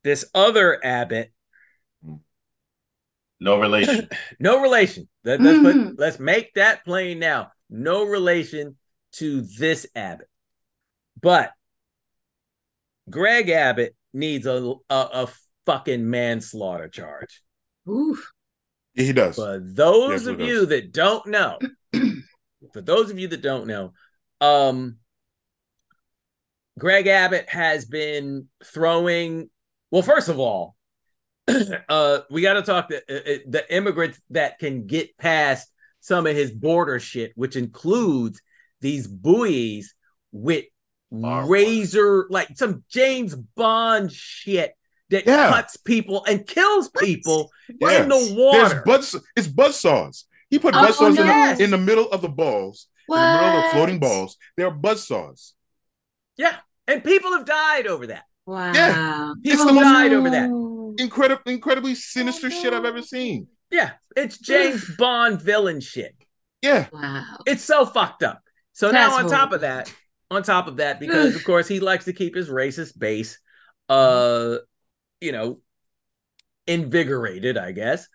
this 0.04 0.24
other 0.34 0.78
Abbott. 0.84 1.32
No 3.40 3.58
relation. 3.58 4.08
No 4.38 4.60
relation. 4.62 5.08
Let, 5.24 5.40
us 5.40 5.58
put 5.58 5.74
Mhm. 5.76 5.94
let's 5.98 6.18
make 6.18 6.54
that 6.54 6.84
plain 6.84 7.18
now. 7.18 7.50
No 7.68 8.04
relation 8.04 8.76
to 9.14 9.40
this 9.42 9.86
Abbott. 9.94 10.28
But 11.20 11.52
Greg 13.08 13.48
Abbott 13.50 13.94
needs 14.12 14.46
a 14.46 14.74
a, 14.88 14.94
a 14.94 15.28
fucking 15.66 16.08
manslaughter 16.08 16.88
charge. 16.88 17.42
Oof. 17.88 18.32
yeah, 18.94 19.04
he 19.04 19.12
does. 19.12 19.36
For 19.36 19.58
those 19.60 20.10
Yes, 20.10 20.26
of 20.26 20.40
you 20.40 20.66
that 20.66 20.92
don't 20.92 21.26
know, 21.26 21.58
for 22.72 22.80
those 22.80 23.10
of 23.10 23.18
you 23.18 23.28
that 23.28 23.42
don't 23.42 23.66
know, 23.66 23.92
um, 24.40 24.96
Greg 26.78 27.06
Abbott 27.06 27.48
has 27.48 27.84
been 27.84 28.48
throwing. 28.64 29.50
Well, 29.90 30.02
first 30.02 30.28
of 30.28 30.38
all, 30.38 30.76
uh, 31.88 32.20
we 32.30 32.42
got 32.42 32.54
to 32.54 32.62
talk 32.62 32.88
the 32.88 32.98
uh, 33.08 33.34
uh, 33.34 33.38
the 33.48 33.74
immigrants 33.74 34.20
that 34.30 34.58
can 34.58 34.86
get 34.86 35.16
past 35.18 35.70
some 36.00 36.26
of 36.26 36.34
his 36.36 36.50
border 36.50 36.98
shit, 36.98 37.32
which 37.34 37.56
includes 37.56 38.40
these 38.80 39.06
buoys 39.06 39.94
with 40.32 40.64
Barbed 40.64 40.79
razor, 41.10 42.26
like 42.30 42.56
some 42.56 42.84
James 42.90 43.34
Bond 43.34 44.12
shit 44.12 44.74
that 45.10 45.26
Yeah. 45.26 45.48
cuts 45.50 45.76
people 45.76 46.24
and 46.26 46.46
kills 46.46 46.88
people 46.98 47.50
Yeah. 47.80 48.02
in 48.02 48.08
the 48.08 48.14
There's 48.16 48.32
water. 48.32 48.82
buzz. 48.86 49.16
It's 49.36 49.48
buzz 49.48 49.78
saws. 49.80 50.24
He 50.50 50.58
put 50.58 50.74
Oh, 50.74 50.82
buzz 50.86 50.96
saws 50.98 51.18
in, 51.18 51.26
yes. 51.26 51.58
the, 51.58 51.64
in 51.64 51.70
the 51.70 51.78
middle 51.78 52.08
of 52.10 52.22
the 52.22 52.28
balls, 52.28 52.86
What? 53.06 53.18
in 53.18 53.22
the 53.22 53.42
middle 53.42 53.58
of 53.58 53.64
the 53.64 53.70
floating 53.70 53.98
balls. 53.98 54.36
There 54.56 54.66
are 54.66 54.70
buzz 54.72 55.06
saws. 55.06 55.54
Yeah, 56.36 56.56
and 56.86 57.02
people 57.04 57.32
have 57.32 57.44
died 57.44 57.86
over 57.86 58.06
that. 58.08 58.24
Wow. 58.46 58.72
Yeah. 58.72 59.32
It's 59.44 59.50
People 59.52 59.66
the 59.66 59.72
most- 59.74 59.84
died 59.84 60.12
over 60.12 60.30
that. 60.30 60.48
Incredible, 61.02 61.42
incredibly 61.46 61.94
sinister 61.94 62.48
oh, 62.48 62.50
shit 62.50 62.72
I've 62.72 62.84
ever 62.84 63.02
seen. 63.02 63.46
Yeah, 63.70 63.92
it's 64.16 64.38
James 64.38 64.84
Bond 64.96 65.40
villain 65.40 65.80
shit. 65.80 66.14
Yeah, 66.62 66.86
Wow. 66.92 67.24
It's 67.46 67.62
so 67.62 67.86
fucked 67.86 68.22
up. 68.24 68.42
So 68.72 68.90
That's 68.90 69.12
now 69.12 69.18
on 69.18 69.24
top 69.30 69.32
horrible. 69.50 69.54
of 69.56 69.60
that, 69.62 69.94
on 70.30 70.42
top 70.42 70.68
of 70.68 70.76
that, 70.76 71.00
because 71.00 71.34
of 71.34 71.44
course 71.44 71.66
he 71.66 71.80
likes 71.80 72.04
to 72.04 72.12
keep 72.12 72.34
his 72.34 72.48
racist 72.48 72.98
base, 72.98 73.38
uh, 73.88 74.56
you 75.20 75.32
know, 75.32 75.60
invigorated, 76.66 77.58
I 77.58 77.72
guess. 77.72 78.06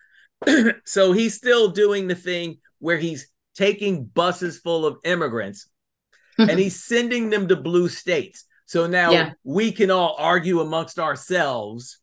so 0.85 1.11
he's 1.11 1.33
still 1.35 1.69
doing 1.69 2.07
the 2.07 2.15
thing 2.15 2.57
where 2.79 2.97
he's 2.97 3.27
taking 3.55 4.05
buses 4.05 4.59
full 4.59 4.85
of 4.85 4.97
immigrants 5.03 5.67
and 6.37 6.59
he's 6.59 6.83
sending 6.83 7.29
them 7.29 7.47
to 7.47 7.55
blue 7.55 7.87
states. 7.89 8.45
So 8.65 8.87
now 8.87 9.11
Yeah. 9.11 9.31
we 9.43 9.71
can 9.71 9.91
all 9.91 10.15
argue 10.17 10.59
amongst 10.59 10.99
ourselves 10.99 11.99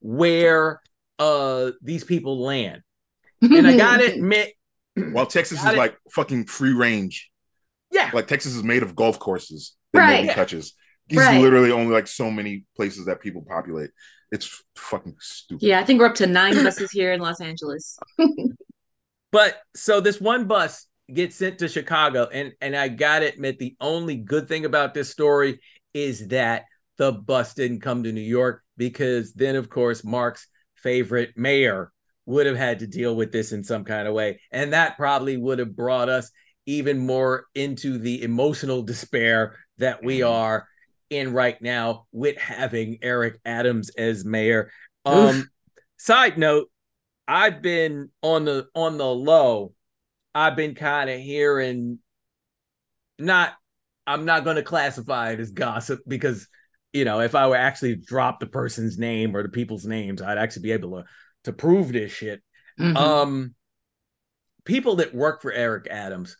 where 0.00 0.80
uh 1.18 1.70
these 1.80 2.04
people 2.04 2.42
land. 2.42 2.82
And 3.40 3.66
I 3.66 3.76
gotta 3.76 4.12
admit, 4.14 4.52
while 4.94 5.26
Texas 5.26 5.58
is 5.64 5.76
like 5.76 5.96
fucking 6.10 6.46
free 6.46 6.72
range. 6.72 7.30
Yeah, 7.94 8.10
Like 8.12 8.26
Texas 8.26 8.54
is 8.54 8.62
made 8.62 8.82
of 8.82 8.94
golf 8.96 9.18
courses 9.18 9.74
that 9.92 10.00
Right. 10.00 10.10
nobody 10.10 10.26
Yeah. 10.28 10.34
touches. 10.34 10.74
He's 11.08 11.18
Right. 11.20 11.40
literally 11.40 11.70
only 11.70 11.92
like 11.92 12.06
so 12.06 12.30
many 12.30 12.64
places 12.76 13.06
that 13.06 13.20
people 13.20 13.42
populate. 13.48 13.90
It's 14.32 14.62
fucking 14.76 15.16
stupid. 15.20 15.66
Yeah, 15.66 15.78
I 15.80 15.84
think 15.84 16.00
we're 16.00 16.06
up 16.06 16.14
to 16.16 16.26
nine 16.26 16.54
buses 16.54 16.90
here 16.90 17.12
in 17.12 17.20
Los 17.20 17.40
Angeles. 17.40 17.96
but 19.32 19.60
so 19.74 20.00
this 20.00 20.20
one 20.20 20.46
bus 20.46 20.86
gets 21.12 21.36
sent 21.36 21.58
to 21.58 21.68
Chicago, 21.68 22.28
and 22.32 22.52
and 22.60 22.74
I 22.74 22.88
gotta 22.88 23.28
admit, 23.32 23.58
the 23.58 23.76
only 23.80 24.16
good 24.16 24.48
thing 24.48 24.64
about 24.64 24.94
this 24.94 25.10
story 25.10 25.60
is 25.92 26.28
that 26.28 26.64
the 26.96 27.12
bus 27.12 27.54
didn't 27.54 27.80
come 27.80 28.02
to 28.04 28.12
New 28.12 28.20
York 28.20 28.62
because 28.76 29.32
then, 29.34 29.56
of 29.56 29.68
course, 29.68 30.04
Mark's 30.04 30.48
favorite 30.76 31.36
mayor 31.36 31.92
would 32.26 32.46
have 32.46 32.56
had 32.56 32.78
to 32.78 32.86
deal 32.86 33.14
with 33.14 33.30
this 33.32 33.52
in 33.52 33.62
some 33.62 33.84
kind 33.84 34.08
of 34.08 34.14
way, 34.14 34.40
and 34.50 34.72
that 34.72 34.96
probably 34.96 35.36
would 35.36 35.58
have 35.58 35.76
brought 35.76 36.08
us 36.08 36.30
even 36.66 36.98
more 36.98 37.46
into 37.54 37.98
the 37.98 38.22
emotional 38.22 38.82
despair 38.82 39.56
that 39.78 40.02
we 40.02 40.20
Mhm. 40.20 40.30
are 40.30 40.68
in 41.10 41.32
right 41.32 41.60
now 41.60 42.06
with 42.12 42.36
having 42.38 42.98
Eric 43.02 43.38
Adams 43.44 43.90
as 43.90 44.24
mayor. 44.24 44.70
Um, 45.04 45.50
side 45.98 46.38
note, 46.38 46.70
I've 47.28 47.62
been 47.62 48.10
on 48.22 48.44
the 48.44 48.68
on 48.74 48.98
the 48.98 49.06
low. 49.06 49.74
I've 50.34 50.56
been 50.56 50.74
kind 50.74 51.08
of 51.10 51.20
hearing 51.20 52.00
not 53.18 53.54
I'm 54.06 54.24
not 54.26 54.44
going 54.44 54.56
to 54.56 54.62
classify 54.62 55.30
it 55.30 55.40
as 55.40 55.50
gossip 55.50 56.00
because 56.06 56.48
you 56.92 57.04
know, 57.04 57.20
if 57.20 57.34
I 57.34 57.48
were 57.48 57.56
actually 57.56 57.96
drop 57.96 58.38
the 58.38 58.46
person's 58.46 58.98
name 58.98 59.34
or 59.34 59.42
the 59.42 59.48
people's 59.48 59.84
names, 59.84 60.22
I'd 60.22 60.38
actually 60.38 60.62
be 60.62 60.72
able 60.72 61.02
to 61.02 61.04
to 61.44 61.52
prove 61.52 61.92
this 61.92 62.12
shit. 62.12 62.42
Mhm. 62.78 62.96
Um 62.96 63.54
people 64.64 64.96
that 64.96 65.14
work 65.14 65.42
for 65.42 65.52
Eric 65.52 65.86
Adams 65.90 66.36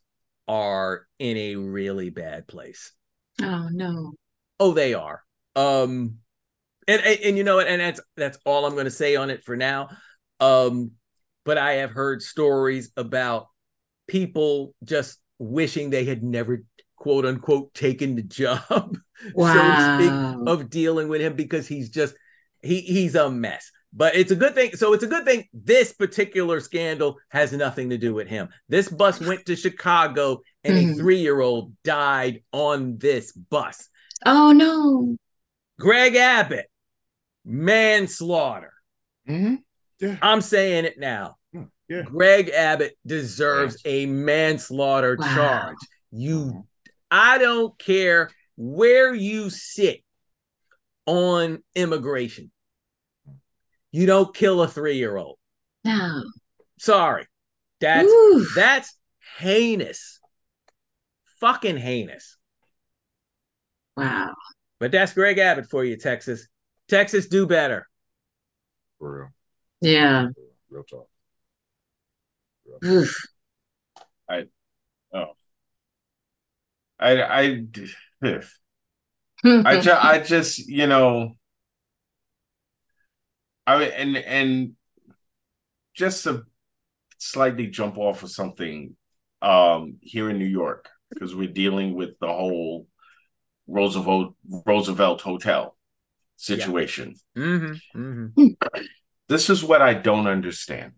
are 0.48 1.06
in 1.18 1.36
a 1.36 1.56
really 1.56 2.10
bad 2.10 2.46
place. 2.46 2.92
oh 3.42 3.68
no. 3.70 4.14
Oh, 4.60 4.72
they 4.72 4.94
are. 4.94 5.22
Um, 5.56 6.18
and, 6.88 7.02
and 7.02 7.20
and 7.20 7.38
you 7.38 7.44
know 7.44 7.56
what? 7.56 7.68
And 7.68 7.80
that's 7.80 8.00
that's 8.16 8.38
all 8.44 8.66
I'm 8.66 8.74
going 8.74 8.84
to 8.86 8.90
say 8.90 9.16
on 9.16 9.30
it 9.30 9.44
for 9.44 9.56
now. 9.56 9.90
Um, 10.40 10.92
but 11.44 11.58
I 11.58 11.74
have 11.74 11.90
heard 11.90 12.22
stories 12.22 12.92
about 12.96 13.48
people 14.08 14.74
just 14.84 15.18
wishing 15.38 15.90
they 15.90 16.04
had 16.04 16.22
never 16.22 16.64
quote 16.96 17.26
unquote 17.26 17.74
taken 17.74 18.16
the 18.16 18.22
job, 18.22 18.98
so 19.38 19.70
to 19.70 19.76
Wow. 19.76 19.80
speak, 19.80 20.20
of 20.46 20.70
dealing 20.70 21.08
with 21.08 21.20
him 21.20 21.34
because 21.34 21.68
he's 21.68 21.90
just 21.90 22.14
he 22.62 22.80
he's 22.82 23.14
a 23.14 23.30
mess. 23.30 23.70
But 23.96 24.16
it's 24.16 24.32
a 24.32 24.36
good 24.36 24.54
thing. 24.56 24.74
So 24.74 24.92
it's 24.92 25.04
a 25.04 25.06
good 25.08 25.24
thing 25.24 25.46
this 25.52 25.92
particular 25.92 26.58
scandal 26.60 27.16
has 27.28 27.52
nothing 27.52 27.90
to 27.90 27.98
do 27.98 28.12
with 28.12 28.26
him. 28.26 28.48
This 28.68 28.88
bus 28.88 29.20
went 29.20 29.46
to 29.46 29.54
Chicago 29.54 30.40
and 30.64 30.76
a 30.76 30.82
Mhm. 30.82 30.96
three 30.96 31.18
year 31.20 31.40
old 31.40 31.72
died 31.84 32.42
on 32.52 32.98
this 32.98 33.30
bus. 33.32 33.88
Oh 34.26 34.50
no. 34.52 35.16
Greg 35.78 36.16
Abbott, 36.16 36.66
manslaughter. 37.44 38.72
Mhm. 39.28 39.58
Yeah. 40.00 40.16
I'm 40.20 40.40
saying 40.40 40.84
it 40.86 40.98
now. 40.98 41.36
Yeah. 41.88 42.02
Greg 42.02 42.48
Abbott 42.48 42.96
deserves 43.06 43.76
a 43.84 44.06
manslaughter 44.06 45.16
Wow. 45.18 45.34
charge. 45.34 45.76
You, 46.10 46.66
I 47.10 47.38
don't 47.38 47.78
care 47.78 48.30
where 48.56 49.14
you 49.14 49.50
sit 49.50 50.02
on 51.06 51.62
immigration. 51.74 52.50
You 53.94 54.06
don't 54.06 54.34
kill 54.34 54.60
a 54.60 54.66
three 54.66 54.96
year 54.96 55.16
old. 55.16 55.38
No. 55.84 56.24
Sorry. 56.80 57.28
That's 57.80 58.08
Oof. 58.08 58.52
that's 58.56 58.92
heinous. 59.38 60.18
Fucking 61.38 61.76
heinous. 61.76 62.36
Wow. 63.96 64.34
But 64.80 64.90
that's 64.90 65.12
Greg 65.12 65.38
Abbott 65.38 65.70
for 65.70 65.84
you, 65.84 65.96
Texas. 65.96 66.48
Texas, 66.88 67.28
do 67.28 67.46
better. 67.46 67.86
For 68.98 69.16
real. 69.16 69.28
Yeah. 69.80 70.26
Real 70.70 70.82
talk. 70.82 71.06
Oof. 72.84 73.16
I 74.28 74.46
oh. 75.14 75.34
I 76.98 77.22
I, 77.22 77.60
ju- 79.80 79.92
I 79.92 80.18
just 80.18 80.58
you 80.66 80.88
know 80.88 81.36
I 83.66 83.84
and 83.84 84.16
and 84.16 84.72
just 85.94 86.24
to 86.24 86.44
slightly 87.18 87.68
jump 87.68 87.96
off 87.98 88.22
of 88.22 88.30
something 88.30 88.96
um 89.42 89.96
here 90.00 90.30
in 90.30 90.38
New 90.38 90.44
York 90.46 90.88
because 91.10 91.34
we're 91.34 91.48
dealing 91.48 91.94
with 91.94 92.18
the 92.20 92.28
whole 92.28 92.86
Roosevelt 93.66 94.34
Roosevelt 94.66 95.20
Hotel 95.22 95.76
situation. 96.36 97.14
Mm-hmm, 97.36 98.00
mm-hmm. 98.00 98.46
This 99.26 99.48
is 99.48 99.64
what 99.64 99.80
I 99.80 99.94
don't 99.94 100.26
understand. 100.26 100.92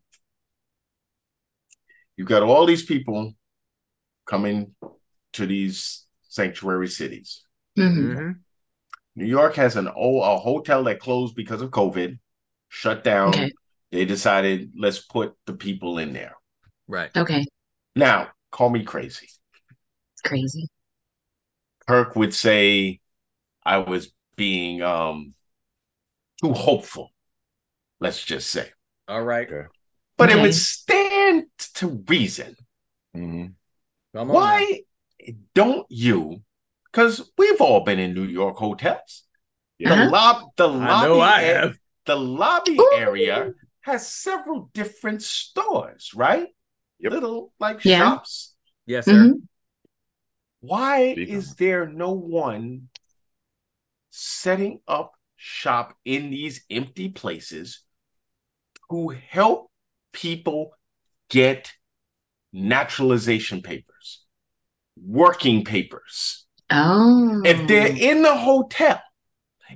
You've 2.17 2.27
got 2.27 2.43
all 2.43 2.67
these 2.67 2.85
people 2.85 3.35
coming 4.27 4.75
to 5.35 5.47
these 5.47 6.07
sanctuary 6.29 6.89
cities. 6.89 7.45
Mhm. 7.79 7.97
Mm-hmm. 7.97 8.31
New 9.15 9.27
York 9.27 9.55
has 9.55 9.77
an 9.77 9.89
oh 9.95 10.21
a 10.23 10.37
hotel 10.39 10.85
that 10.85 10.99
closed 10.99 11.37
because 11.37 11.63
of 11.63 11.71
COVID, 11.71 12.19
shut 12.69 13.05
down. 13.05 13.29
Okay. 13.31 13.53
They 13.93 14.05
decided 14.05 14.73
let's 14.79 14.99
put 14.99 15.35
the 15.47 15.53
people 15.55 15.99
in 15.99 16.13
there. 16.13 16.35
Right. 16.89 17.11
Okay. 17.17 17.45
Now, 17.95 18.29
call 18.51 18.71
me 18.71 18.85
crazy. 18.85 19.27
It's 19.27 20.23
crazy. 20.25 20.69
Kirk 21.87 22.17
would 22.17 22.35
say 22.35 23.01
I 23.65 23.79
was 23.79 24.13
being 24.37 24.83
um 24.83 25.35
too 26.43 26.53
hopeful. 26.53 27.11
Let's 28.01 28.23
just 28.25 28.51
say. 28.51 28.71
All 29.09 29.23
right. 29.23 29.47
Okay. 29.51 29.69
But 30.19 30.31
it 30.31 30.41
would 30.41 30.55
stand 30.55 31.45
to 31.75 32.03
reason. 32.09 32.57
Mhm. 33.17 33.55
Come 34.15 34.21
on. 34.23 34.27
now. 34.29 34.33
Why 34.35 34.81
don't 35.55 35.87
you? 35.91 36.43
Because 36.91 37.31
we've 37.39 37.61
all 37.61 37.85
been 37.85 37.99
in 37.99 38.15
New 38.15 38.25
York 38.25 38.57
hotels. 38.57 39.25
The 39.79 39.91
Uh-huh. 39.93 40.11
lob, 40.11 40.51
the 40.57 40.69
I 40.69 40.73
lobby, 40.73 41.09
know 41.09 41.21
I 41.21 41.41
a- 41.43 41.55
have. 41.55 41.79
The 42.07 42.17
lobby 42.17 42.79
Ooh. 42.79 42.91
area 42.95 43.53
has 43.81 44.11
several 44.11 44.71
different 44.73 45.23
stores, 45.23 46.13
right? 46.15 46.49
Yep. 47.01 47.13
Little 47.13 47.53
like 47.61 47.85
Yeah. 47.85 47.99
shops. 47.99 48.55
Yes, 48.87 49.05
sir. 49.05 49.13
Mhm. 49.13 49.49
Why 50.61 51.13
Speak 51.13 51.29
is 51.29 51.55
there 51.57 51.87
no 51.87 52.13
one 52.13 52.89
setting 54.11 54.81
up 54.89 55.13
shop 55.37 55.97
in 56.05 56.31
these 56.31 56.65
empty 56.71 57.09
places 57.11 57.83
who 58.89 59.11
help 59.11 59.71
people 60.13 60.73
get 61.29 61.75
naturalization 62.53 63.63
papers, 63.63 64.25
working 64.97 65.65
papers? 65.65 66.47
Oh. 66.71 67.43
If 67.45 67.69
they're 67.69 67.95
in 67.95 68.23
the 68.23 68.37
hotel, 68.37 69.01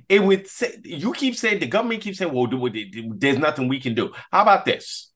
it 0.07 0.23
would 0.23 0.47
say 0.47 0.77
you 0.83 1.13
keep 1.13 1.35
saying 1.35 1.59
the 1.59 1.67
government 1.67 2.01
keeps 2.01 2.17
saying, 2.17 2.33
"Well, 2.33 2.47
there's 3.17 3.37
nothing 3.37 3.67
we 3.67 3.79
can 3.79 3.93
do." 3.93 4.11
How 4.31 4.41
about 4.41 4.65
this? 4.65 5.11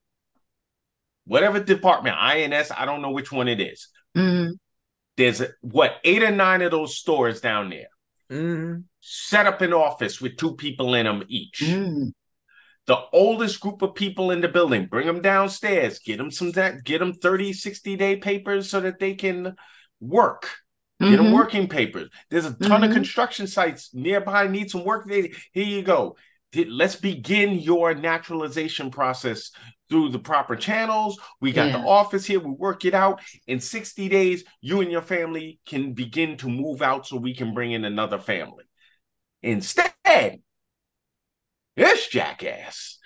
Whatever 1.25 1.59
department, 1.59 2.17
INS, 2.19 2.71
I 2.71 2.85
don't 2.85 3.01
know 3.01 3.11
which 3.11 3.31
one 3.31 3.47
it 3.47 3.59
is. 3.59 3.87
Mhm. 4.15 4.53
There's 5.17 5.41
what 5.61 5.97
eight 6.03 6.23
or 6.23 6.31
nine 6.31 6.61
of 6.61 6.71
those 6.71 6.97
stores 6.97 7.41
down 7.41 7.69
there. 7.69 7.87
Mhm. 8.29 8.83
Set 8.99 9.45
up 9.45 9.61
an 9.61 9.73
office 9.73 10.19
with 10.19 10.37
two 10.37 10.55
people 10.55 10.93
in 10.93 11.05
them 11.05 11.23
each. 11.27 11.61
Mm. 11.61 12.11
The 12.87 12.97
oldest 13.13 13.59
group 13.61 13.81
of 13.81 13.95
people 13.95 14.29
in 14.29 14.41
the 14.41 14.47
building, 14.47 14.85
bring 14.85 15.07
them 15.07 15.21
downstairs, 15.21 15.99
get 15.99 16.17
them 16.17 16.29
some 16.29 16.51
that, 16.51 16.83
get 16.83 16.99
them 16.99 17.13
30, 17.13 17.53
60 17.53 17.95
day 17.95 18.15
papers 18.17 18.69
so 18.69 18.79
that 18.79 18.99
they 18.99 19.15
can 19.15 19.55
work. 19.99 20.49
Get 20.99 21.17
them 21.17 21.27
Mhm. 21.27 21.33
working 21.33 21.67
papers. 21.67 22.09
There's 22.29 22.45
a 22.45 22.53
ton 22.53 22.83
of 22.83 22.89
Mhm. 22.89 22.93
construction 22.93 23.47
sites 23.47 23.93
nearby 23.93 24.47
need 24.47 24.71
some 24.71 24.85
work. 24.85 25.09
Here 25.09 25.29
you 25.53 25.83
go. 25.83 26.15
Let's 26.53 26.95
begin 26.95 27.59
your 27.59 27.93
naturalization 27.93 28.89
process 28.91 29.51
through 29.89 30.09
the 30.09 30.19
proper 30.19 30.55
channels. 30.55 31.19
We 31.41 31.51
got 31.51 31.73
the 31.73 31.79
office 31.79 32.25
here. 32.25 32.39
We 32.39 32.51
work 32.51 32.85
it 32.85 32.93
out. 32.93 33.21
In 33.45 33.59
60 33.59 34.07
days, 34.07 34.45
you 34.61 34.79
and 34.79 34.89
your 34.89 35.01
family 35.01 35.59
can 35.65 35.93
begin 35.93 36.37
to 36.37 36.47
move 36.47 36.81
out 36.81 37.05
so 37.05 37.17
we 37.17 37.35
can 37.35 37.53
bring 37.53 37.73
in 37.73 37.83
another 37.83 38.17
family. 38.17 38.63
Instead, 39.43 40.41
this 41.75 42.07
jackass 42.07 42.99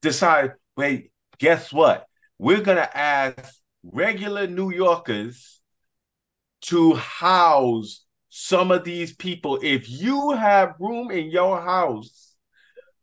decide, 0.00 0.52
wait, 0.76 1.10
guess 1.38 1.72
what? 1.72 2.06
We're 2.38 2.60
gonna 2.60 2.88
ask 2.94 3.56
regular 3.82 4.46
New 4.46 4.70
Yorkers 4.70 5.60
to 6.62 6.94
house 6.94 8.04
some 8.28 8.70
of 8.70 8.84
these 8.84 9.14
people. 9.14 9.58
If 9.62 9.90
you 9.90 10.30
have 10.30 10.74
room 10.78 11.10
in 11.10 11.30
your 11.30 11.60
house, 11.60 12.36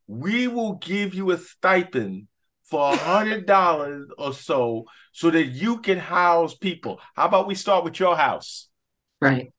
we 0.08 0.48
will 0.48 0.74
give 0.74 1.14
you 1.14 1.32
a 1.32 1.38
stipend 1.38 2.28
for 2.64 2.94
a 2.94 2.98
hundred 2.98 3.46
dollars 3.46 4.10
or 4.18 4.34
so 4.34 4.86
so 5.12 5.30
that 5.32 5.46
you 5.46 5.80
can 5.80 6.00
house 6.00 6.56
people. 6.56 7.00
How 7.16 7.26
about 7.26 7.48
we 7.48 7.56
start 7.56 7.84
with 7.84 8.00
your 8.00 8.16
house? 8.16 8.70
Right. 9.22 9.52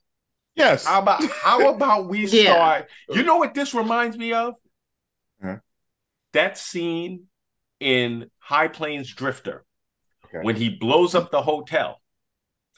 Yes. 0.54 0.84
How 0.84 1.02
about 1.02 1.20
how 1.22 1.68
about 1.74 2.08
we 2.08 2.26
Yeah. 2.26 2.52
start? 2.52 2.88
You 3.08 3.22
know 3.22 3.36
what 3.36 3.54
this 3.54 3.74
reminds 3.74 4.16
me 4.16 4.32
of? 4.32 4.54
Huh? 5.42 5.58
That 6.32 6.58
scene 6.58 7.26
in 7.78 8.30
High 8.38 8.68
Plains 8.68 9.12
Drifter 9.12 9.64
Okay. 10.26 10.44
when 10.44 10.56
he 10.56 10.68
blows 10.68 11.14
up 11.14 11.30
the 11.30 11.42
hotel 11.42 11.99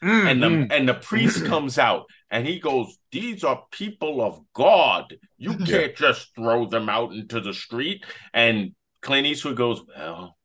and 0.02 0.42
the 0.42 0.48
Mhm. 0.48 0.72
and 0.72 0.88
the 0.88 0.94
priest 0.94 1.44
comes 1.46 1.78
out 1.78 2.06
and 2.30 2.46
he 2.46 2.58
goes, 2.58 2.98
"These 3.10 3.44
are 3.44 3.64
people 3.70 4.20
of 4.20 4.40
God. 4.52 5.16
You 5.38 5.56
can't 5.58 5.96
just 5.96 6.34
throw 6.34 6.66
them 6.66 6.88
out 6.88 7.12
into 7.12 7.40
the 7.40 7.54
street." 7.54 8.04
And 8.34 8.74
Clint 9.00 9.26
Eastwood 9.26 9.56
goes, 9.56 9.80
"Well, 9.86 10.36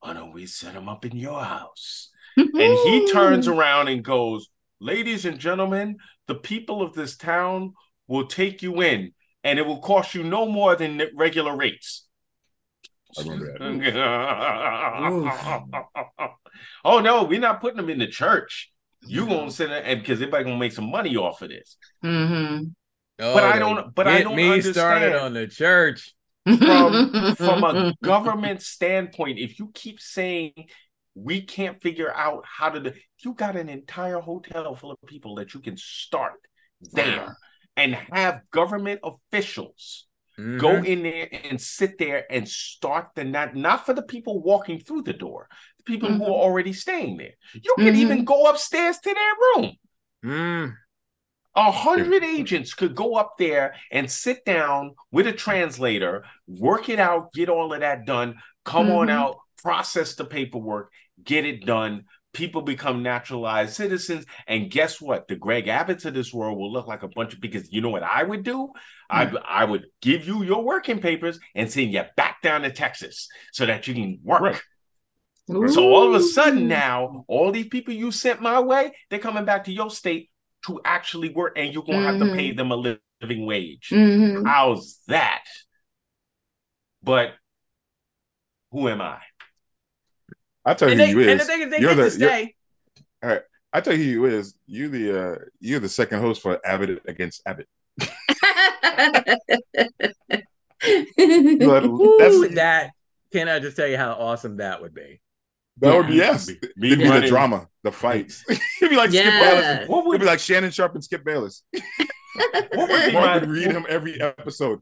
why 0.00 0.12
don't 0.12 0.32
we 0.32 0.46
set 0.46 0.74
them 0.74 0.88
up 0.88 1.04
in 1.04 1.16
your 1.16 1.42
house?" 1.42 2.10
And 2.36 2.46
he 2.54 3.10
turns 3.10 3.48
around 3.48 3.88
and 3.88 4.04
goes, 4.04 4.48
Ladies 4.80 5.24
and 5.24 5.40
gentlemen, 5.40 5.98
the 6.28 6.36
people 6.36 6.82
of 6.82 6.94
this 6.94 7.16
town 7.16 7.74
will 8.06 8.28
take 8.28 8.62
you 8.62 8.80
in, 8.80 9.12
and 9.42 9.58
it 9.58 9.66
will 9.66 9.80
cost 9.80 10.14
you 10.14 10.22
no 10.22 10.46
more 10.46 10.76
than 10.76 11.02
regular 11.14 11.56
rates. 11.56 12.07
I 13.16 13.22
remember 13.22 13.90
that. 13.90 16.30
oh 16.84 17.00
no, 17.00 17.24
we're 17.24 17.40
not 17.40 17.60
putting 17.60 17.76
them 17.78 17.90
in 17.90 17.98
the 17.98 18.06
church. 18.08 18.70
You 19.06 19.26
gonna 19.26 19.50
send 19.50 19.72
it 19.72 19.84
and 19.86 20.00
because 20.00 20.20
everybody 20.20 20.44
gonna 20.44 20.58
make 20.58 20.72
some 20.72 20.90
money 20.90 21.16
off 21.16 21.42
of 21.42 21.50
this. 21.50 21.76
Mhm. 22.04 22.72
But 23.16 23.44
I 23.44 23.56
Oh, 23.56 23.58
don't- 23.58 23.94
but 23.94 24.06
I 24.08 24.22
don't 24.22 24.36
me 24.36 24.60
started 24.60 25.12
understand. 25.12 25.24
on 25.24 25.34
the 25.34 25.46
church. 25.48 26.14
From 26.44 27.34
from 27.36 27.64
a 27.64 27.94
government 28.02 28.62
standpoint, 28.62 29.38
if 29.38 29.58
you 29.58 29.70
keep 29.74 30.00
saying 30.00 30.52
we 31.14 31.42
can't 31.42 31.80
figure 31.82 32.12
out 32.14 32.44
how 32.46 32.68
to 32.70 32.80
do 32.80 32.92
you 33.24 33.34
got 33.34 33.56
an 33.56 33.68
entire 33.68 34.20
hotel 34.20 34.74
full 34.76 34.92
of 34.92 34.98
people 35.06 35.34
that 35.36 35.52
you 35.54 35.60
can 35.60 35.76
start 35.76 36.34
there 36.92 37.26
Wow. 37.26 37.32
and 37.76 37.94
have 37.94 38.42
government 38.52 39.00
officials 39.02 40.06
Mhm. 40.38 40.58
go 40.58 40.70
in 40.82 41.02
there 41.02 41.28
and 41.50 41.60
sit 41.60 41.98
there 41.98 42.24
and 42.30 42.48
start 42.48 43.08
the 43.14 43.24
night, 43.24 43.54
not 43.54 43.84
for 43.84 43.92
the 43.92 44.02
people 44.02 44.40
walking 44.40 44.78
through 44.78 45.02
the 45.02 45.12
door, 45.12 45.48
the 45.78 45.84
people 45.84 46.08
who 46.08 46.20
Mhm. 46.20 46.28
are 46.28 46.30
already 46.30 46.72
staying 46.72 47.16
there. 47.16 47.34
You 47.52 47.74
can 47.76 47.94
Mhm. 47.94 47.98
even 47.98 48.24
go 48.24 48.48
upstairs 48.48 48.98
to 48.98 49.12
their 49.12 49.34
room. 49.54 49.76
Mm. 50.24 50.76
A 51.56 51.72
hundred 51.72 52.22
agents 52.22 52.72
could 52.72 52.94
go 52.94 53.16
up 53.16 53.36
there 53.36 53.74
and 53.90 54.08
sit 54.10 54.44
down 54.44 54.94
with 55.10 55.26
a 55.26 55.32
translator, 55.32 56.24
work 56.46 56.88
it 56.88 57.00
out, 57.00 57.32
get 57.32 57.48
all 57.48 57.72
of 57.72 57.80
that 57.80 58.04
done, 58.04 58.36
come 58.64 58.92
on 58.92 59.08
Mhm. 59.08 59.12
out, 59.12 59.38
process 59.60 60.14
the 60.14 60.24
paperwork, 60.24 60.92
get 61.22 61.44
it 61.44 61.66
done. 61.66 62.04
People 62.34 62.62
become 62.62 63.02
naturalized 63.02 63.74
citizens. 63.74 64.26
And 64.46 64.70
guess 64.70 65.00
what? 65.00 65.28
The 65.28 65.36
Greg 65.36 65.66
Abbotts 65.66 66.04
of 66.04 66.14
this 66.14 66.32
world 66.32 66.58
will 66.58 66.72
look 66.72 66.86
like 66.86 67.02
a 67.02 67.08
bunch 67.08 67.34
of 67.34 67.40
because 67.40 67.72
you 67.72 67.80
know 67.80 67.88
what 67.88 68.02
I 68.02 68.22
would 68.22 68.42
do? 68.42 68.70
I, 69.10 69.32
I 69.46 69.64
would 69.64 69.86
give 70.02 70.26
you 70.26 70.42
your 70.42 70.62
working 70.62 71.00
papers 71.00 71.40
and 71.54 71.72
send 71.72 71.92
you 71.92 72.02
back 72.16 72.42
down 72.42 72.62
to 72.62 72.70
Texas 72.70 73.28
so 73.52 73.64
that 73.66 73.88
you 73.88 73.94
can 73.94 74.20
work. 74.22 74.62
Right. 75.48 75.70
So 75.70 75.82
all 75.90 76.06
of 76.06 76.14
a 76.14 76.22
sudden 76.22 76.68
now, 76.68 77.24
all 77.26 77.50
these 77.50 77.68
people 77.68 77.94
you 77.94 78.10
sent 78.10 78.42
my 78.42 78.60
way, 78.60 78.92
they're 79.08 79.18
coming 79.18 79.46
back 79.46 79.64
to 79.64 79.72
your 79.72 79.90
state 79.90 80.30
to 80.66 80.80
actually 80.84 81.30
work, 81.30 81.54
and 81.56 81.72
you're 81.72 81.82
gonna 81.82 82.02
have 82.02 82.18
to 82.18 82.34
pay 82.34 82.52
Mhm. 82.52 82.56
them 82.56 82.70
a 82.70 82.76
living 82.76 83.46
wage. 83.46 83.88
Mhm. 83.90 84.46
How's 84.46 85.00
that? 85.06 85.44
But 87.02 87.34
who 88.70 88.88
am 88.88 89.00
I? 89.00 89.20
I 90.70 90.74
tell 90.74 90.88
you 90.88 90.92
And, 90.92 91.00
who 91.00 91.06
they, 91.06 91.12
you 91.24 91.30
and 91.30 91.40
the 91.40 91.42
is. 91.42 91.48
thing 91.48 91.62
is, 91.62 91.70
they 91.70 91.80
You're 91.80 91.94
get 91.94 92.02
the- 92.04 92.10
to 92.10 92.18
you're- 92.18 92.54
stay. 93.22 93.42
I 93.72 93.80
tell 93.80 93.94
you 93.94 94.04
who 94.04 94.10
you 94.10 94.24
is. 94.26 94.54
You 94.66 94.88
the 94.88 95.20
uh 95.20 95.36
you're 95.60 95.80
the 95.80 95.88
second 95.88 96.20
host 96.20 96.40
for 96.42 96.58
Abbott 96.64 97.02
against 97.06 97.42
Abbott. 97.46 97.68
But 100.80 101.84
Ooh, 101.84 102.48
that. 102.54 102.92
Can 103.32 103.48
I 103.48 103.58
just 103.58 103.76
tell 103.76 103.88
you 103.88 103.96
how 103.98 104.12
awesome 104.12 104.56
that 104.58 104.80
would 104.80 104.94
be? 104.94 105.20
that 105.80 105.94
would 105.94 106.06
be 106.08 106.14
Yeah. 106.14 106.32
yes. 106.32 106.48
Me- 106.48 106.56
It'd 106.92 106.98
be 106.98 107.08
the 107.08 107.26
drama, 107.28 107.68
the 107.82 107.92
fights. 107.92 108.44
It'd 108.48 108.90
be 108.90 108.96
like 108.96 109.10
Skip 109.10 109.24
Bayless. 109.24 109.62
Yes. 109.64 109.88
What 109.88 110.06
It'd 110.08 110.20
be 110.20 110.26
like 110.26 110.38
Shannon 110.40 110.70
Sharpe 110.70 110.94
and 110.94 111.04
Skip 111.04 111.24
Bayless. 111.24 111.62
what 111.72 112.88
would 112.88 113.06
be 113.06 113.12
my 113.12 113.38
read 113.42 113.72
him 113.72 113.86
every 113.88 114.20
episode. 114.20 114.80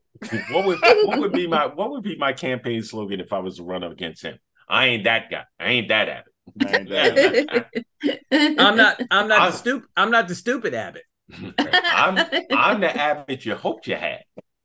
what 0.51 0.65
would 0.65 0.79
what 0.81 1.19
would 1.19 1.33
be 1.33 1.47
my 1.47 1.67
what 1.67 1.91
would 1.91 2.03
be 2.03 2.17
my 2.17 2.33
campaign 2.33 2.83
slogan 2.83 3.21
if 3.21 3.33
I 3.33 3.39
was 3.41 3.57
to 3.57 3.63
run 3.65 3.83
up 3.83 3.93
against 3.93 4.23
him? 4.23 4.39
I 4.69 4.87
ain't 4.87 5.05
that 5.05 5.31
guy. 5.31 5.45
I 5.61 5.65
ain't 5.71 5.89
that 5.89 6.09
Abbott. 6.09 6.33
I'm 8.33 8.77
not. 8.77 9.01
I'm 9.11 9.29
not 9.29 9.41
I- 9.41 9.51
the 9.51 9.57
stupid. 9.57 9.89
I'm 9.97 10.11
not 10.11 10.29
the 10.29 10.35
stupid 10.35 10.75
Abbott. 10.75 11.03
I'm 11.59 12.19
I'm 12.53 12.81
the 12.81 12.97
Abbott 12.97 13.45
you 13.45 13.55
hoped 13.57 13.87
you 13.87 13.97
had. 13.97 14.23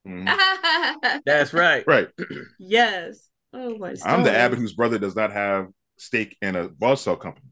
Mhm. 0.08 1.22
That's 1.26 1.54
right. 1.54 1.84
Right. 1.88 2.08
yes. 2.60 3.30
Oh 3.54 3.78
my 3.78 3.90
I'm 3.90 4.24
the 4.24 4.30
stars. 4.30 4.38
Abbott 4.38 4.60
whose 4.60 4.74
brother 4.74 4.98
does 5.00 5.16
not 5.16 5.32
have 5.32 5.68
stake 5.98 6.38
in 6.42 6.56
a 6.56 6.68
ball 6.70 6.96
cell 6.96 7.16
company. 7.18 7.48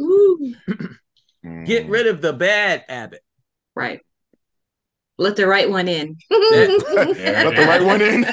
Ooh. 0.00 0.54
Mhm. 1.44 1.66
Get 1.66 1.88
rid 1.88 2.06
of 2.06 2.20
the 2.22 2.32
bad 2.32 2.84
Abbott. 2.88 3.20
Right. 3.76 4.00
Let 5.18 5.36
the 5.36 5.46
right 5.46 5.70
one 5.70 5.86
in. 5.88 6.16
Let 6.30 6.68
the 6.80 7.66
right 7.68 7.84
one 7.84 8.00
in. 8.00 8.24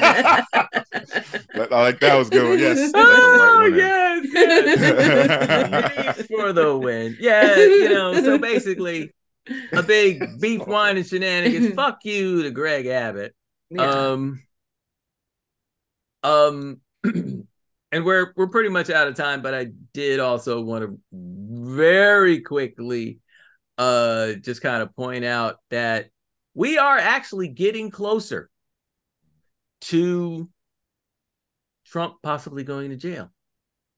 That- 1.53 1.71
I 1.71 1.81
like 1.81 1.99
that 1.99 2.15
was 2.17 2.29
good. 2.29 2.49
one. 2.49 2.59
Yes. 2.59 2.91
Oh 2.95 3.69
the 3.69 3.71
right 3.71 3.71
one 3.71 3.75
yes, 3.77 4.25
yes. 6.17 6.27
For 6.27 6.53
the 6.53 6.77
win. 6.77 7.17
Yeah, 7.19 7.55
you 7.57 7.89
know. 7.89 8.13
So 8.21 8.37
basically, 8.37 9.13
a 9.71 9.83
big 9.83 10.39
beef 10.39 10.65
wine 10.65 10.97
and 10.97 11.05
shenanigans. 11.05 11.73
Fuck 11.75 11.99
you 12.03 12.43
to 12.43 12.51
Greg 12.51 12.85
Abbott. 12.87 13.35
Yeah. 13.69 13.81
Um, 13.83 14.43
Um, 16.23 16.81
and 17.03 18.05
we're 18.05 18.33
we're 18.35 18.47
pretty 18.47 18.69
much 18.69 18.89
out 18.89 19.07
of 19.07 19.15
time, 19.15 19.41
but 19.41 19.53
I 19.53 19.67
did 19.93 20.19
also 20.19 20.61
want 20.61 20.83
to 20.85 20.99
very 21.11 22.41
quickly 22.41 23.19
uh 23.77 24.33
just 24.33 24.61
kind 24.61 24.83
of 24.83 24.95
point 24.95 25.25
out 25.25 25.57
that 25.69 26.09
we 26.53 26.77
are 26.77 26.97
actually 26.97 27.47
getting 27.47 27.89
closer 27.89 28.49
to 29.81 30.49
Trump 31.91 32.15
possibly 32.23 32.63
going 32.63 32.89
to 32.89 32.95
jail. 32.95 33.29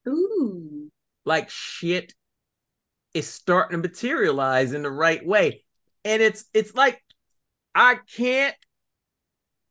Ooh. 0.07 0.89
Like 1.25 1.49
shit 1.49 2.13
is 3.13 3.27
starting 3.29 3.77
to 3.81 3.87
materialize 3.87 4.73
in 4.73 4.81
the 4.81 4.91
right 4.91 5.25
way. 5.25 5.63
And 6.03 6.21
it's 6.21 6.45
it's 6.53 6.73
like 6.73 7.01
I 7.75 7.99
can't 8.15 8.55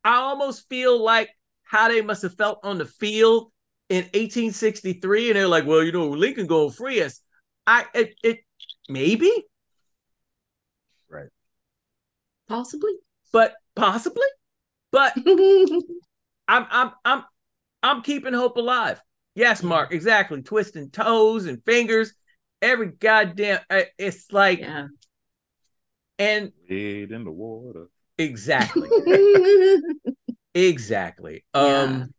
I 0.03 0.15
almost 0.15 0.67
feel 0.69 1.01
like 1.01 1.29
how 1.63 1.89
they 1.89 2.01
must 2.01 2.21
have 2.23 2.35
felt 2.35 2.59
on 2.63 2.77
the 2.77 2.85
field 2.85 3.51
in 3.89 4.03
1863 4.13 5.29
and 5.29 5.35
they're 5.37 5.47
like, 5.47 5.65
well, 5.65 5.83
you 5.83 5.91
know, 5.91 6.07
Lincoln 6.09 6.47
gonna 6.47 6.71
free 6.71 7.01
us. 7.01 7.19
I 7.67 7.85
it, 7.93 8.15
it 8.23 8.39
maybe, 8.89 9.31
Right. 11.09 11.29
Possibly. 12.47 12.93
but 13.31 13.53
possibly, 13.75 14.25
but 14.91 15.13
I'm 16.47 16.67
I'm 16.69 16.91
I'm 17.05 17.23
I'm 17.83 18.01
keeping 18.01 18.33
hope 18.33 18.57
alive. 18.57 19.01
Yes, 19.35 19.61
Mark, 19.61 19.93
exactly. 19.93 20.41
Twisting 20.41 20.89
toes 20.89 21.45
and 21.45 21.63
fingers, 21.65 22.13
every 22.61 22.87
goddamn. 22.87 23.59
uh, 23.69 23.81
It's 23.97 24.31
like 24.31 24.59
yeah. 24.59 24.87
and 26.19 26.51
Wade 26.69 27.11
in 27.11 27.23
the 27.23 27.31
water. 27.31 27.87
exactly, 28.17 28.89
exactly. 30.55 31.43
Um, 31.53 32.13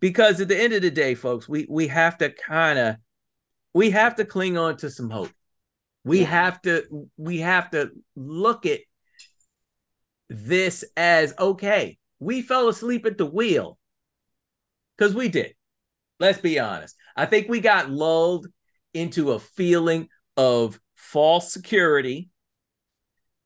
because 0.00 0.40
at 0.40 0.48
the 0.48 0.58
end 0.60 0.72
of 0.72 0.82
the 0.82 0.90
day, 0.90 1.14
folks, 1.14 1.48
we 1.48 1.66
we 1.68 1.88
have 1.88 2.18
to 2.18 2.30
kind 2.30 2.78
of 2.78 2.96
we 3.74 3.90
have 3.90 4.16
to 4.16 4.24
cling 4.24 4.56
on 4.56 4.76
to 4.78 4.90
some 4.90 5.10
hope. 5.10 5.30
We 6.04 6.20
Yeah. 6.20 6.26
have 6.26 6.62
to 6.62 7.08
we 7.16 7.38
have 7.38 7.70
to 7.70 7.90
look 8.14 8.66
at 8.66 8.80
this 10.28 10.84
as 10.96 11.34
okay. 11.38 11.98
We 12.18 12.42
fell 12.42 12.68
asleep 12.68 13.06
at 13.06 13.18
the 13.18 13.26
wheel 13.26 13.78
because 14.96 15.14
we 15.14 15.28
did. 15.28 15.54
Let's 16.18 16.38
be 16.38 16.58
honest. 16.58 16.96
I 17.14 17.26
think 17.26 17.48
we 17.48 17.60
got 17.60 17.90
lulled 17.90 18.46
into 18.94 19.32
a 19.32 19.38
feeling 19.38 20.08
of 20.36 20.80
false 20.94 21.52
security 21.52 22.30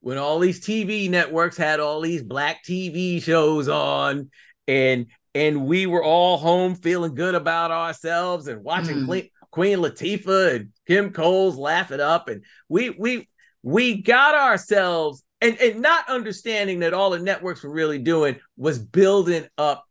when 0.01 0.19
all 0.19 0.39
these 0.39 0.61
TV 0.65 1.11
networks 1.11 1.57
had 1.57 1.81
all 1.81 2.01
these 2.01 2.23
black 2.23 2.65
TV 2.65 3.23
shows 3.23 3.69
on 3.69 4.31
and 4.67 5.07
and 5.35 5.67
we 5.67 5.87
were 5.87 6.03
all 6.03 6.39
home 6.39 6.75
feeling 6.75 7.15
good 7.15 7.35
about 7.35 7.71
ourselves 7.71 8.49
and 8.49 8.65
watching 8.65 8.99
Mm. 8.99 9.07
Queen, 9.07 9.29
Queen 9.51 9.79
Latifah 9.79 10.57
and 10.57 10.69
Kim 10.87 11.13
Coles 11.13 11.57
laugh 11.57 11.91
it 11.93 12.01
up 12.01 12.29
and 12.29 12.45
we 12.69 12.91
we 12.91 13.29
we 13.63 14.01
got 14.01 14.35
ourselves 14.35 15.23
and 15.41 15.59
and 15.61 15.81
not 15.81 16.09
understanding 16.09 16.81
that 16.81 16.95
all 16.95 17.11
the 17.11 17.19
networks 17.19 17.63
were 17.63 17.73
really 17.73 17.99
doing 17.99 18.37
was 18.57 18.79
building 18.79 19.47
up 19.59 19.85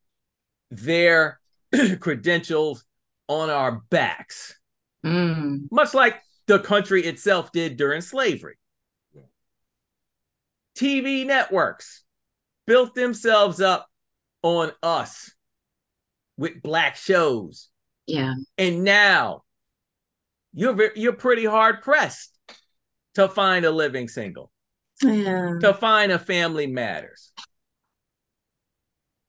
their 0.72 1.39
credentials 1.99 2.84
on 3.28 3.49
our 3.49 3.82
backs 3.89 4.55
Mm. 5.05 5.72
much 5.72 5.93
like 5.93 6.22
the 6.47 6.59
country 6.59 7.05
itself 7.05 7.53
did 7.53 7.78
during 7.78 8.01
slavery. 8.01 8.57
TV 10.76 11.26
networks 11.26 12.03
built 12.67 12.95
themselves 12.95 13.61
up 13.61 13.88
on 14.43 14.72
us 14.84 15.32
with 16.38 16.61
black 16.61 16.95
shows. 16.97 17.70
Yeah. 18.07 18.34
And 18.57 18.84
now 18.84 19.43
you're 20.53 20.74
ve- 20.74 20.89
you're 20.99 21.13
pretty 21.13 21.45
hard 21.45 21.82
pressed 21.82 22.38
to 23.15 23.30
find 23.30 23.63
a 23.65 23.72
living 23.72 24.07
single, 24.09 24.51
Yeah. 25.01 25.59
to 25.61 25.74
find 25.74 26.11
a 26.11 26.20
family 26.20 26.67
matters. 26.67 27.32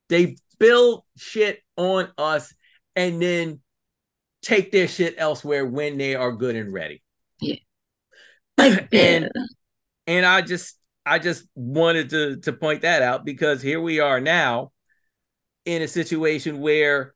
They 0.08 0.36
build 0.60 1.02
shit 1.16 1.60
on 1.76 2.08
us 2.16 2.54
and 2.94 3.20
then 3.20 3.60
take 4.42 4.70
their 4.70 4.86
shit 4.86 5.16
elsewhere 5.18 5.66
when 5.66 5.98
they 5.98 6.14
are 6.14 6.30
good 6.30 6.54
and 6.54 6.72
ready. 6.72 7.02
Yeah. 7.40 7.56
and 8.58 8.84
Yeah. 8.92 9.28
and 10.06 10.24
I 10.24 10.42
just 10.42 10.78
I 11.04 11.18
just 11.18 11.44
wanted 11.56 12.10
to 12.10 12.36
to 12.42 12.52
point 12.52 12.82
that 12.82 13.02
out 13.02 13.24
because 13.24 13.60
here 13.60 13.80
we 13.80 13.98
are 13.98 14.20
now 14.20 14.70
in 15.64 15.82
a 15.82 15.88
situation 15.88 16.60
where 16.60 17.14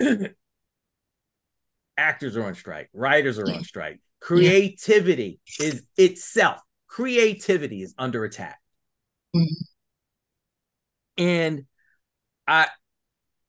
actors 1.96 2.36
are 2.36 2.44
on 2.44 2.54
strike, 2.54 2.90
writers 2.92 3.38
are 3.38 3.50
on 3.50 3.62
strike, 3.62 4.00
creativity 4.20 5.38
is 5.60 5.82
itself 5.96 6.60
creativity 6.88 7.82
is 7.82 7.94
under 7.98 8.24
attack. 8.24 8.58
Mhm. 9.34 9.46
And 11.18 11.66
I 12.46 12.68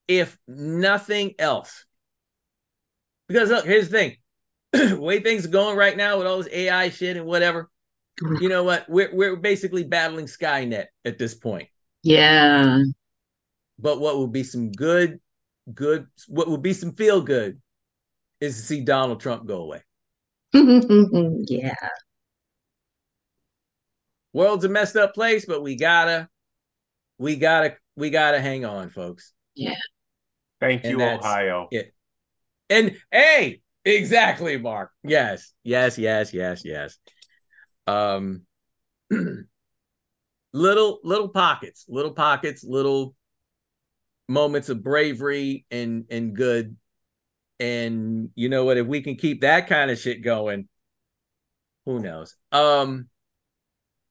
if 0.08 0.38
nothing 0.48 1.34
else 1.40 1.86
because 3.28 3.50
look, 3.50 3.66
here's 3.66 3.90
the 3.90 3.98
thing. 3.98 4.18
the 4.72 4.98
way 5.00 5.20
things 5.20 5.46
are 5.46 5.50
going 5.50 5.78
right 5.78 5.98
now 5.98 6.18
with 6.18 6.28
all 6.28 6.38
this 6.38 6.52
AI 6.52 6.90
shit 6.90 7.18
and 7.18 7.26
whatever, 7.26 7.70
you 8.40 8.50
know 8.50 8.64
what? 8.64 8.90
We're 8.90 9.14
we're 9.14 9.36
basically 9.36 9.84
battling 9.84 10.26
Skynet 10.26 10.86
at 11.06 11.18
this 11.18 11.36
point. 11.36 11.68
Yeah. 12.04 12.84
But 13.80 14.00
what 14.00 14.16
will 14.16 14.28
be 14.28 14.44
some 14.44 14.72
good, 14.72 15.20
good, 15.74 16.08
what 16.28 16.48
will 16.48 16.58
be 16.58 16.74
some 16.74 16.94
feel 16.94 17.22
good 17.22 17.62
is 18.40 18.56
to 18.56 18.62
see 18.62 18.82
Donald 18.82 19.20
Trump 19.20 19.46
go 19.46 19.62
away. 19.62 19.84
yeah. 20.54 21.76
World's 24.34 24.66
a 24.66 24.70
messed 24.70 24.96
up 24.96 25.14
place, 25.14 25.46
but 25.46 25.62
we 25.62 25.76
gotta, 25.76 26.30
we 27.18 27.36
gotta, 27.36 27.78
we 27.96 28.10
gotta 28.10 28.40
hang 28.40 28.66
on, 28.66 28.90
folks. 28.90 29.34
Thank 30.60 30.84
And 30.84 30.92
you, 30.92 31.04
Ohio. 31.04 31.68
it. 31.72 31.94
And 32.70 32.98
hey, 33.12 33.62
exactly, 33.86 34.58
Mark. 34.58 34.92
Yes, 35.04 35.54
yes, 35.64 35.98
yes, 35.98 36.34
yes, 36.34 36.64
yes. 36.66 36.98
Um, 37.86 38.42
little 40.54 41.00
little 41.04 41.30
pockets, 41.30 41.86
little 41.88 42.12
pockets, 42.12 42.64
little 42.64 43.16
moments 44.28 44.70
of 44.70 44.84
bravery 44.84 45.66
and 45.72 46.06
and 46.10 46.36
good. 46.36 46.76
And 47.60 48.30
you 48.36 48.50
know 48.50 48.66
what? 48.66 48.78
If 48.78 48.86
we 48.86 49.02
can 49.02 49.16
keep 49.16 49.42
that 49.42 49.68
kind 49.68 49.90
of 49.90 49.98
shit 49.98 50.24
going, 50.24 50.68
who 51.86 52.00
knows? 52.00 52.36
Um, 52.52 53.08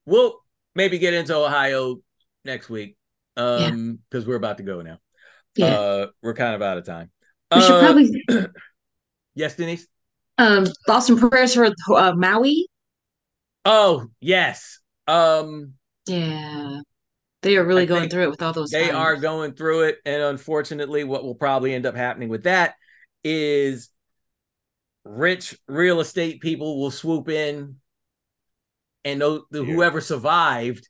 we'll 0.07 0.41
maybe 0.75 0.99
get 0.99 1.15
into 1.15 1.37
Ohio 1.37 1.97
next 2.45 2.69
week. 2.69 2.97
Um, 3.37 3.99
because 4.09 4.27
we're 4.27 4.37
about 4.37 4.57
to 4.57 4.63
go 4.63 4.81
now. 4.81 4.99
Yeah. 5.57 5.67
Uh, 5.79 6.07
we're 6.23 6.35
kind 6.35 6.55
of 6.55 6.63
out 6.63 6.79
of 6.79 6.85
time. 6.85 7.11
we 7.55 7.61
should 7.61 7.71
Uh, 7.73 7.81
probably 7.81 8.25
Yes, 9.35 9.55
Denise. 9.57 9.87
um 10.39 10.67
thoughts 10.87 11.09
and 11.09 11.19
prayers 11.19 11.55
for 11.55 11.67
uh, 11.95 12.15
Maui. 12.15 12.69
Oh, 13.65 14.07
yes. 14.21 14.81
Um, 15.07 15.75
Yeah. 16.07 16.81
They 17.43 17.57
are 17.57 17.65
really 17.65 17.83
I 17.83 17.87
going 17.87 18.09
through 18.09 18.25
it 18.25 18.31
with 18.31 18.43
all 18.43 18.53
those 18.53 18.71
they 18.71 18.91
are 18.91 19.17
going 19.17 19.53
through 19.53 19.83
it, 19.83 19.99
and 20.05 20.23
unfortunately, 20.23 21.05
what 21.05 21.23
will 21.23 21.35
probably 21.37 21.75
end 21.75 21.87
up 21.87 21.95
happening 21.95 22.29
with 22.29 22.45
that 22.45 22.75
is 23.23 23.89
rich 25.05 25.57
real 25.69 26.01
estate 26.01 26.41
people 26.41 26.81
will 26.81 26.91
swoop 26.91 27.29
in, 27.29 27.77
and 29.05 29.21
tho- 29.21 29.45
the, 29.51 29.65
Yeah. 29.65 29.73
whoever 29.75 30.01
survived 30.01 30.89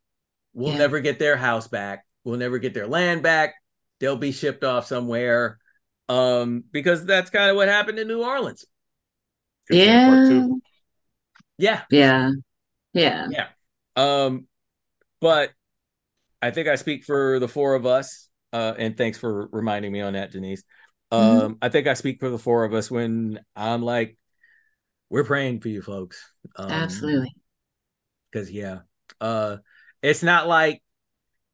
will 0.55 0.71
Yeah. 0.73 0.79
never 0.79 1.01
get 1.01 1.19
their 1.19 1.37
house 1.37 1.69
back. 1.69 2.07
Will 2.25 2.39
never 2.39 2.59
get 2.59 2.73
their 2.73 2.87
land 2.87 3.23
back. 3.23 3.55
They'll 4.01 4.17
be 4.17 4.33
shipped 4.33 4.65
off 4.65 4.87
somewhere. 4.87 5.59
Um, 6.09 6.65
because 6.71 7.05
that's 7.05 7.31
kind 7.31 7.51
of 7.51 7.57
what 7.57 7.69
happened 7.69 7.99
in 7.99 8.09
New 8.09 8.23
Orleans. 8.23 8.65
Yeah. 9.71 10.21
Yeah. 11.59 11.83
Yeah. 11.91 12.31
Yeah. 12.93 13.29
Yeah. 13.31 13.49
Um, 13.97 14.47
but 15.21 15.51
I 16.41 16.51
think 16.51 16.69
I 16.69 16.77
speak 16.77 17.05
for 17.05 17.39
the 17.39 17.49
four 17.49 17.75
of 17.75 17.87
us. 17.87 18.29
Uh, 18.53 18.75
and 18.79 18.97
thanks 18.97 19.19
for 19.19 19.49
reminding 19.51 19.91
me 19.91 20.01
on 20.01 20.13
that, 20.13 20.31
Denise. 20.31 20.63
Um, 21.11 21.55
Mhm. 21.55 21.59
I 21.63 21.69
think 21.69 21.87
I 21.87 21.95
speak 21.95 22.21
for 22.21 22.31
the 22.31 22.39
four 22.39 22.65
of 22.65 22.75
us 22.75 22.91
when 22.91 23.41
I'm 23.55 23.83
like, 23.83 24.17
we're 25.11 25.25
praying 25.25 25.61
for 25.61 25.69
you 25.69 25.83
folks. 25.83 26.25
Um, 26.57 26.71
Absolutely. 26.71 27.35
Because 28.31 28.51
yeah, 28.51 28.81
uh, 29.21 29.59
it's 30.03 30.23
not 30.23 30.47
like 30.47 30.83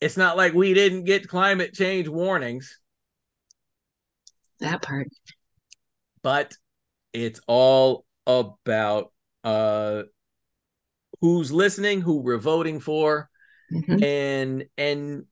it's 0.02 0.16
not 0.16 0.36
like 0.36 0.52
we 0.52 0.74
didn't 0.74 1.04
get 1.04 1.28
climate 1.28 1.72
change 1.72 2.08
warnings, 2.08 2.78
That 4.60 4.82
part. 4.82 5.06
but 6.22 6.52
it's 7.12 7.40
all 7.46 8.04
about 8.26 9.12
uh 9.44 10.02
who's 11.20 11.52
listening, 11.52 12.00
who 12.00 12.18
we're 12.18 12.38
voting 12.38 12.80
for, 12.80 13.30
Mhm. 13.72 14.02
and 14.02 14.64
and 14.76 15.26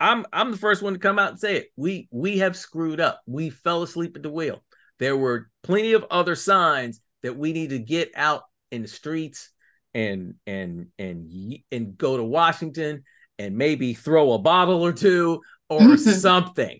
I'm 0.00 0.26
I'm 0.32 0.50
the 0.50 0.56
first 0.58 0.82
one 0.82 0.94
to 0.94 0.98
come 0.98 1.18
out 1.18 1.30
and 1.30 1.40
say 1.40 1.56
it. 1.56 1.68
We 1.76 2.08
we 2.10 2.38
have 2.38 2.56
screwed 2.56 3.00
up. 3.00 3.20
We 3.26 3.50
fell 3.50 3.82
asleep 3.82 4.16
at 4.16 4.22
the 4.24 4.30
wheel. 4.30 4.62
There 4.98 5.16
were 5.16 5.50
plenty 5.62 5.92
of 5.92 6.04
other 6.10 6.34
signs 6.34 7.00
that 7.22 7.36
we 7.36 7.52
need 7.52 7.70
to 7.70 7.78
get 7.78 8.10
out 8.16 8.42
in 8.72 8.82
the 8.82 8.88
streets 8.88 9.50
and 9.94 10.34
and 10.46 10.88
and 10.98 11.30
and 11.70 11.96
go 11.98 12.16
to 12.16 12.24
Washington 12.24 13.04
and 13.40 13.56
maybe 13.56 13.94
throw 13.94 14.32
a 14.32 14.38
bottle 14.38 14.84
or 14.84 14.92
two 14.92 15.40
or 15.70 15.96
something. 15.96 16.78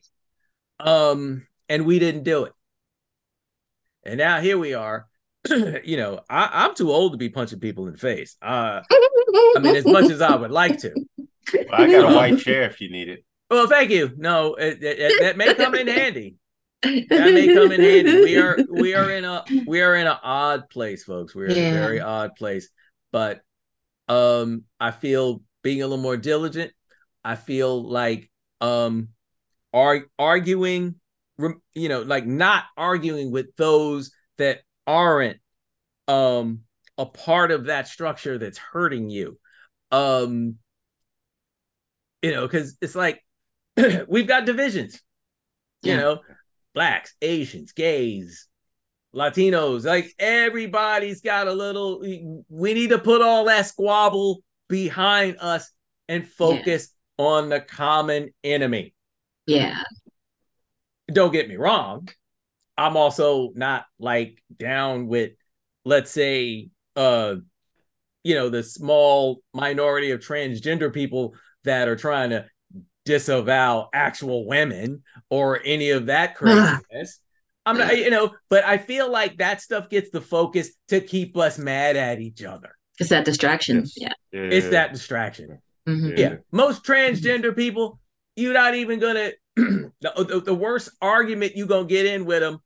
Um, 0.79 1.47
and 1.71 1.87
we 1.87 1.99
didn't 1.99 2.25
do 2.25 2.45
it. 2.45 2.53
And 4.05 4.19
now 4.19 4.41
here 4.41 4.59
we 4.59 4.75
are. 4.75 5.07
you 5.49 5.97
know, 5.97 6.21
I, 6.29 6.65
I'm 6.65 6.75
too 6.75 6.93
old 6.93 7.13
to 7.13 7.19
be 7.19 7.31
punching 7.31 7.61
people 7.61 7.87
in 7.87 7.93
the 7.93 7.99
face. 7.99 8.37
Uh, 8.43 8.83
I 8.91 9.59
mean, 9.61 9.75
as 9.75 9.87
much 9.87 10.11
as 10.11 10.21
I 10.21 10.37
would 10.37 10.51
like 10.51 10.79
to. 10.81 10.93
Well, 11.55 11.65
I 11.73 11.91
got 11.91 12.13
a 12.13 12.15
white 12.15 12.39
chair 12.39 12.65
if 12.65 12.81
you 12.81 12.91
need 12.91 13.09
it. 13.09 13.25
Well, 13.49 13.67
thank 13.67 13.91
you. 13.91 14.13
No, 14.17 14.55
it, 14.55 14.83
it, 14.83 14.99
it, 14.99 15.21
that 15.21 15.37
may 15.39 15.55
come 15.55 15.75
in 15.75 15.89
handy. 15.89 16.37
That 16.83 17.09
may 17.09 17.53
come 17.55 17.73
in 17.73 17.81
handy. 17.81 18.21
We 18.23 18.39
are 18.39 18.59
we 18.71 18.95
are 18.95 19.11
in 19.11 19.25
a 19.25 19.45
we 19.67 19.81
are 19.81 19.97
in 19.97 20.07
an 20.07 20.17
odd 20.23 20.69
place, 20.69 21.05
folks. 21.05 21.35
We're 21.35 21.47
in 21.47 21.53
a 21.53 21.73
very 21.73 22.01
odd 22.01 22.37
place. 22.37 22.69
But 23.11 23.41
um, 24.09 24.65
I 24.79 24.91
feel 24.91 25.43
being 25.63 25.83
a 25.83 25.87
little 25.87 26.03
more 26.03 26.17
diligent. 26.17 26.73
I 27.25 27.37
feel 27.37 27.89
like 27.89 28.31
um, 28.61 29.09
are 29.73 30.07
arguing, 30.19 30.97
you 31.75 31.89
know, 31.89 32.03
like 32.03 32.27
not 32.27 32.65
arguing 32.77 33.31
with 33.33 33.55
those 33.57 34.13
that 34.39 34.61
aren't 34.87 35.39
um 36.09 36.61
a 36.99 37.07
part 37.07 37.51
of 37.51 37.67
that 37.67 37.89
structure 37.89 38.39
that's 38.39 38.59
hurting 38.59 39.11
you. 39.11 39.39
Um, 39.93 40.57
you 42.23 42.33
know, 42.33 42.47
because 42.47 42.77
it's 42.81 42.95
like 42.95 43.25
we've 44.09 44.27
got 44.27 44.47
divisions, 44.47 45.01
you 45.83 45.93
Yeah. 45.93 45.97
know, 45.97 46.21
blacks, 46.75 47.15
Asians, 47.23 47.73
gays, 47.73 48.49
Latinos, 49.15 49.85
like 49.85 50.15
everybody's 50.19 51.21
got 51.21 51.49
a 51.49 51.53
little. 51.53 52.01
We 52.49 52.75
need 52.75 52.91
to 52.91 52.99
put 52.99 53.23
all 53.23 53.47
that 53.47 53.67
squabble 53.67 54.43
behind 54.71 55.37
us 55.41 55.71
and 56.09 56.27
focus 56.27 56.95
on 57.19 57.51
the 57.51 57.61
common 57.61 58.31
enemy. 58.43 58.95
Yeah. 59.47 59.83
Don't 61.13 61.33
get 61.33 61.49
me 61.49 61.57
wrong. 61.57 62.09
I'm 62.79 62.97
also 62.97 63.51
not 63.55 63.85
like 63.99 64.43
down 64.57 65.07
with, 65.07 65.33
let's 65.85 66.11
say, 66.11 66.71
uh, 66.97 67.35
you 68.25 68.35
know, 68.35 68.49
the 68.49 68.63
small 68.63 69.43
minority 69.53 70.13
of 70.13 70.21
transgender 70.21 70.93
people 70.93 71.35
that 71.65 71.89
are 71.89 71.97
trying 71.97 72.31
to 72.31 72.47
disavow 73.05 73.89
actual 73.93 74.47
women 74.47 75.03
or 75.29 75.61
any 75.65 75.91
of 75.91 76.07
that 76.07 76.35
craziness. 76.37 77.21
I'm 77.67 77.77
not, 77.77 77.99
you 77.99 78.09
know, 78.09 78.35
but 78.49 78.65
I 78.65 78.79
feel 78.79 79.11
like 79.11 79.39
that 79.39 79.61
stuff 79.61 79.91
gets 79.91 80.11
the 80.11 80.21
focus 80.21 80.71
to 80.89 81.01
keep 81.01 81.37
us 81.37 81.59
mad 81.59 81.97
at 81.97 82.21
each 82.21 82.43
other. 82.43 82.75
It's 83.01 83.09
that 83.11 83.25
distraction. 83.25 83.85
Yes. 83.97 84.13
Yeah. 84.33 84.41
It's 84.43 84.69
that 84.69 84.93
distraction. 84.93 85.59
Mhm. 85.89 86.17
Yeah. 86.19 86.35
Most 86.53 86.85
transgender 86.85 87.55
people, 87.57 87.99
you're 88.37 88.55
not 88.55 88.75
even 88.75 89.01
gonna 89.01 89.33
the, 89.57 89.91
the, 90.01 90.43
the 90.45 90.55
worst 90.55 90.91
argument 91.03 91.57
you 91.57 91.67
gonna 91.67 91.87
get 91.87 92.07
in 92.07 92.25
with 92.27 92.41
them 92.41 92.59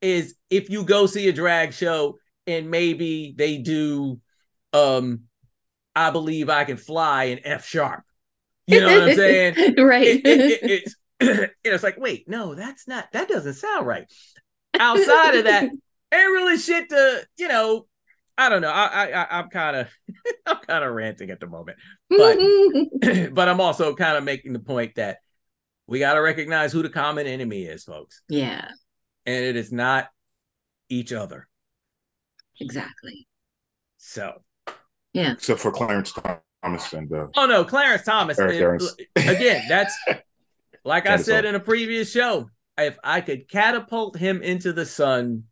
is 0.00 0.34
if 0.50 0.70
you 0.70 0.84
go 0.84 1.06
see 1.06 1.28
a 1.28 1.32
drag 1.32 1.72
show 1.72 2.18
and 2.46 2.70
maybe 2.70 3.34
they 3.36 3.58
do 3.58 4.20
um 4.72 5.20
I 5.94 6.10
believe 6.10 6.48
I 6.50 6.64
can 6.64 6.76
fly 6.76 7.24
in 7.24 7.40
F 7.44 7.64
sharp. 7.66 8.02
You 8.66 8.80
know 8.80 8.86
what 9.00 9.10
I'm 9.10 9.14
saying? 9.16 9.54
right. 9.78 10.06
It- 10.06 10.26
it- 10.26 10.62
it- 10.62 10.70
it's 10.70 10.96
you 11.20 11.28
know, 11.36 11.48
it's 11.64 11.84
like, 11.84 11.98
wait, 11.98 12.28
no, 12.28 12.54
that's 12.54 12.88
not 12.88 13.12
that 13.12 13.28
doesn't 13.28 13.54
sound 13.54 13.86
right. 13.86 14.04
Outside 14.78 15.36
of 15.36 15.44
that, 15.44 15.62
ain't 15.64 15.78
really 16.12 16.58
shit 16.58 16.88
to, 16.88 17.24
you 17.38 17.46
know, 17.48 17.86
I 18.36 18.48
don't 18.48 18.62
know. 18.62 18.70
I 18.70 18.86
I, 18.86 19.22
I 19.22 19.38
I'm 19.38 19.48
kind 19.48 19.76
of 19.76 19.88
I'm 20.46 20.56
kind 20.58 20.84
of 20.84 20.92
ranting 20.92 21.30
at 21.30 21.40
the 21.40 21.46
moment 21.46 21.78
but- 22.08 22.38
but 23.34 23.48
I'm 23.48 23.60
also 23.60 23.94
kind 23.94 24.16
of 24.16 24.24
making 24.24 24.52
the 24.52 24.58
point 24.60 24.96
that 24.96 25.18
we 25.86 25.98
got 25.98 26.14
to 26.14 26.20
recognize 26.20 26.72
who 26.72 26.82
the 26.82 26.88
common 26.88 27.26
enemy 27.26 27.64
is, 27.64 27.84
folks, 27.84 28.22
yeah, 28.28 28.68
and 29.26 29.44
it 29.44 29.54
is 29.54 29.70
not 29.70 30.08
each 30.88 31.12
other. 31.12 31.46
exactly. 32.58 33.26
So, 33.98 34.42
Yeah. 35.12 35.32
Except 35.32 35.60
for 35.60 35.70
Clarence 35.72 36.12
Thomas 36.62 36.92
and 36.92 37.12
uh, 37.12 37.26
oh 37.36 37.46
no, 37.46 37.64
Clarence 37.64 38.04
Thomas. 38.04 38.38
Eric 38.38 38.82
if- 39.14 39.28
again, 39.28 39.62
that's 39.68 39.94
like 40.84 41.06
I 41.06 41.16
said 41.16 41.44
in 41.44 41.54
a 41.54 41.60
previous 41.60 42.10
show. 42.10 42.48
If 42.78 42.98
I 43.04 43.20
could 43.20 43.48
catapult 43.48 44.16
him 44.16 44.42
into 44.42 44.72
the 44.72 44.84
sun, 44.86 45.44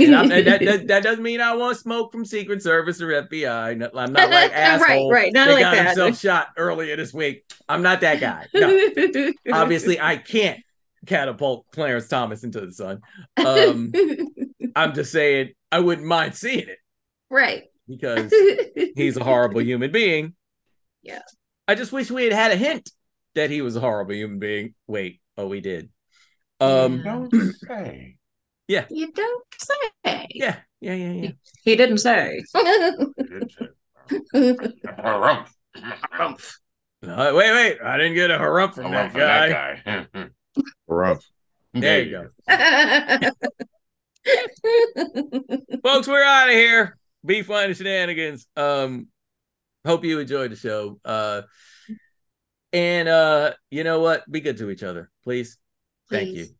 I. 0.00 0.04
And 0.04 0.16
I'm- 0.16 0.30
and 0.32 0.46
that, 0.46 0.60
that, 0.64 0.86
that 0.88 1.02
doesn't 1.02 1.22
mean 1.22 1.40
I 1.40 1.54
want 1.54 1.76
smoke 1.78 2.12
from 2.12 2.24
Secret 2.24 2.62
Service 2.62 3.00
or 3.00 3.08
FBI. 3.08 3.76
No, 3.76 3.90
I'm 3.94 4.12
not 4.12 4.30
like 4.30 4.52
asshole. 4.54 5.10
right, 5.10 5.24
right. 5.24 5.32
Not 5.32 5.48
that 5.48 5.54
like 5.54 5.62
got 5.62 5.74
that. 5.74 5.86
himself 5.88 6.18
shot 6.18 6.48
earlier 6.56 6.96
this 6.96 7.12
week. 7.12 7.44
I'm 7.68 7.82
not 7.82 8.00
that 8.02 8.20
guy. 8.20 8.46
No. 8.54 9.32
obviously 9.52 10.00
I 10.00 10.16
can't 10.16 10.60
catapult 11.06 11.66
Clarence 11.72 12.08
Thomas 12.08 12.44
into 12.44 12.60
the 12.60 12.72
sun. 12.72 13.00
Um, 13.36 13.92
I'm 14.76 14.92
just 14.94 15.12
saying 15.12 15.50
I 15.72 15.80
wouldn't 15.80 16.06
mind 16.06 16.34
seeing 16.34 16.68
it 16.68 16.78
right. 17.30 17.64
because 17.88 18.32
he's 18.96 19.16
a 19.16 19.24
horrible 19.24 19.62
human 19.62 19.92
being. 19.92 20.34
Yeah. 21.02 21.22
I 21.66 21.74
just 21.74 21.92
wish 21.92 22.10
we 22.10 22.24
had 22.24 22.32
had 22.32 22.50
a 22.50 22.56
hint 22.56 22.90
that 23.34 23.50
he 23.50 23.62
was 23.62 23.76
a 23.76 23.80
horrible 23.80 24.14
human 24.14 24.38
being. 24.38 24.74
Wait, 24.86 25.20
oh, 25.38 25.46
we 25.46 25.60
did. 25.60 25.88
Um, 26.60 27.02
Don't 27.02 27.32
say. 27.54 28.16
You 28.90 29.12
don't 29.12 29.44
say. 29.58 29.74
yeah, 30.34 30.56
yeah, 30.80 30.94
yeah, 30.94 31.12
yeah. 31.12 31.30
He 31.64 31.76
didn't 31.76 31.98
say. 31.98 32.42
Uh, 37.02 37.32
wait, 37.34 37.50
wait, 37.52 37.78
I 37.82 37.96
didn't 37.96 38.14
get 38.14 38.30
a 38.30 38.38
harump 38.38 38.74
from 38.74 38.92
that 38.92 39.14
guy. 39.14 39.80
guy. 39.84 40.06
Rumpf. 40.88 41.24
There 41.72 42.02
you 42.02 42.10
go. 42.10 42.28
Folks, 45.82 46.08
we're 46.08 46.22
out 46.22 46.48
of 46.48 46.54
here. 46.54 46.98
Be 47.24 47.42
fun 47.42 47.64
and 47.64 47.76
shenanigans. 47.76 48.46
Um, 48.56 49.08
hope 49.86 50.04
you 50.04 50.18
enjoyed 50.18 50.52
the 50.52 50.56
show. 50.56 51.00
Uh, 51.04 51.42
and 52.72 53.08
uh, 53.08 53.52
you 53.70 53.82
know 53.82 54.00
what? 54.00 54.30
Be 54.30 54.40
good 54.40 54.58
to 54.58 54.70
each 54.70 54.82
other, 54.82 55.10
please. 55.24 55.56
Thank 56.10 56.30
you. 56.30 56.44
Please. 56.44 56.54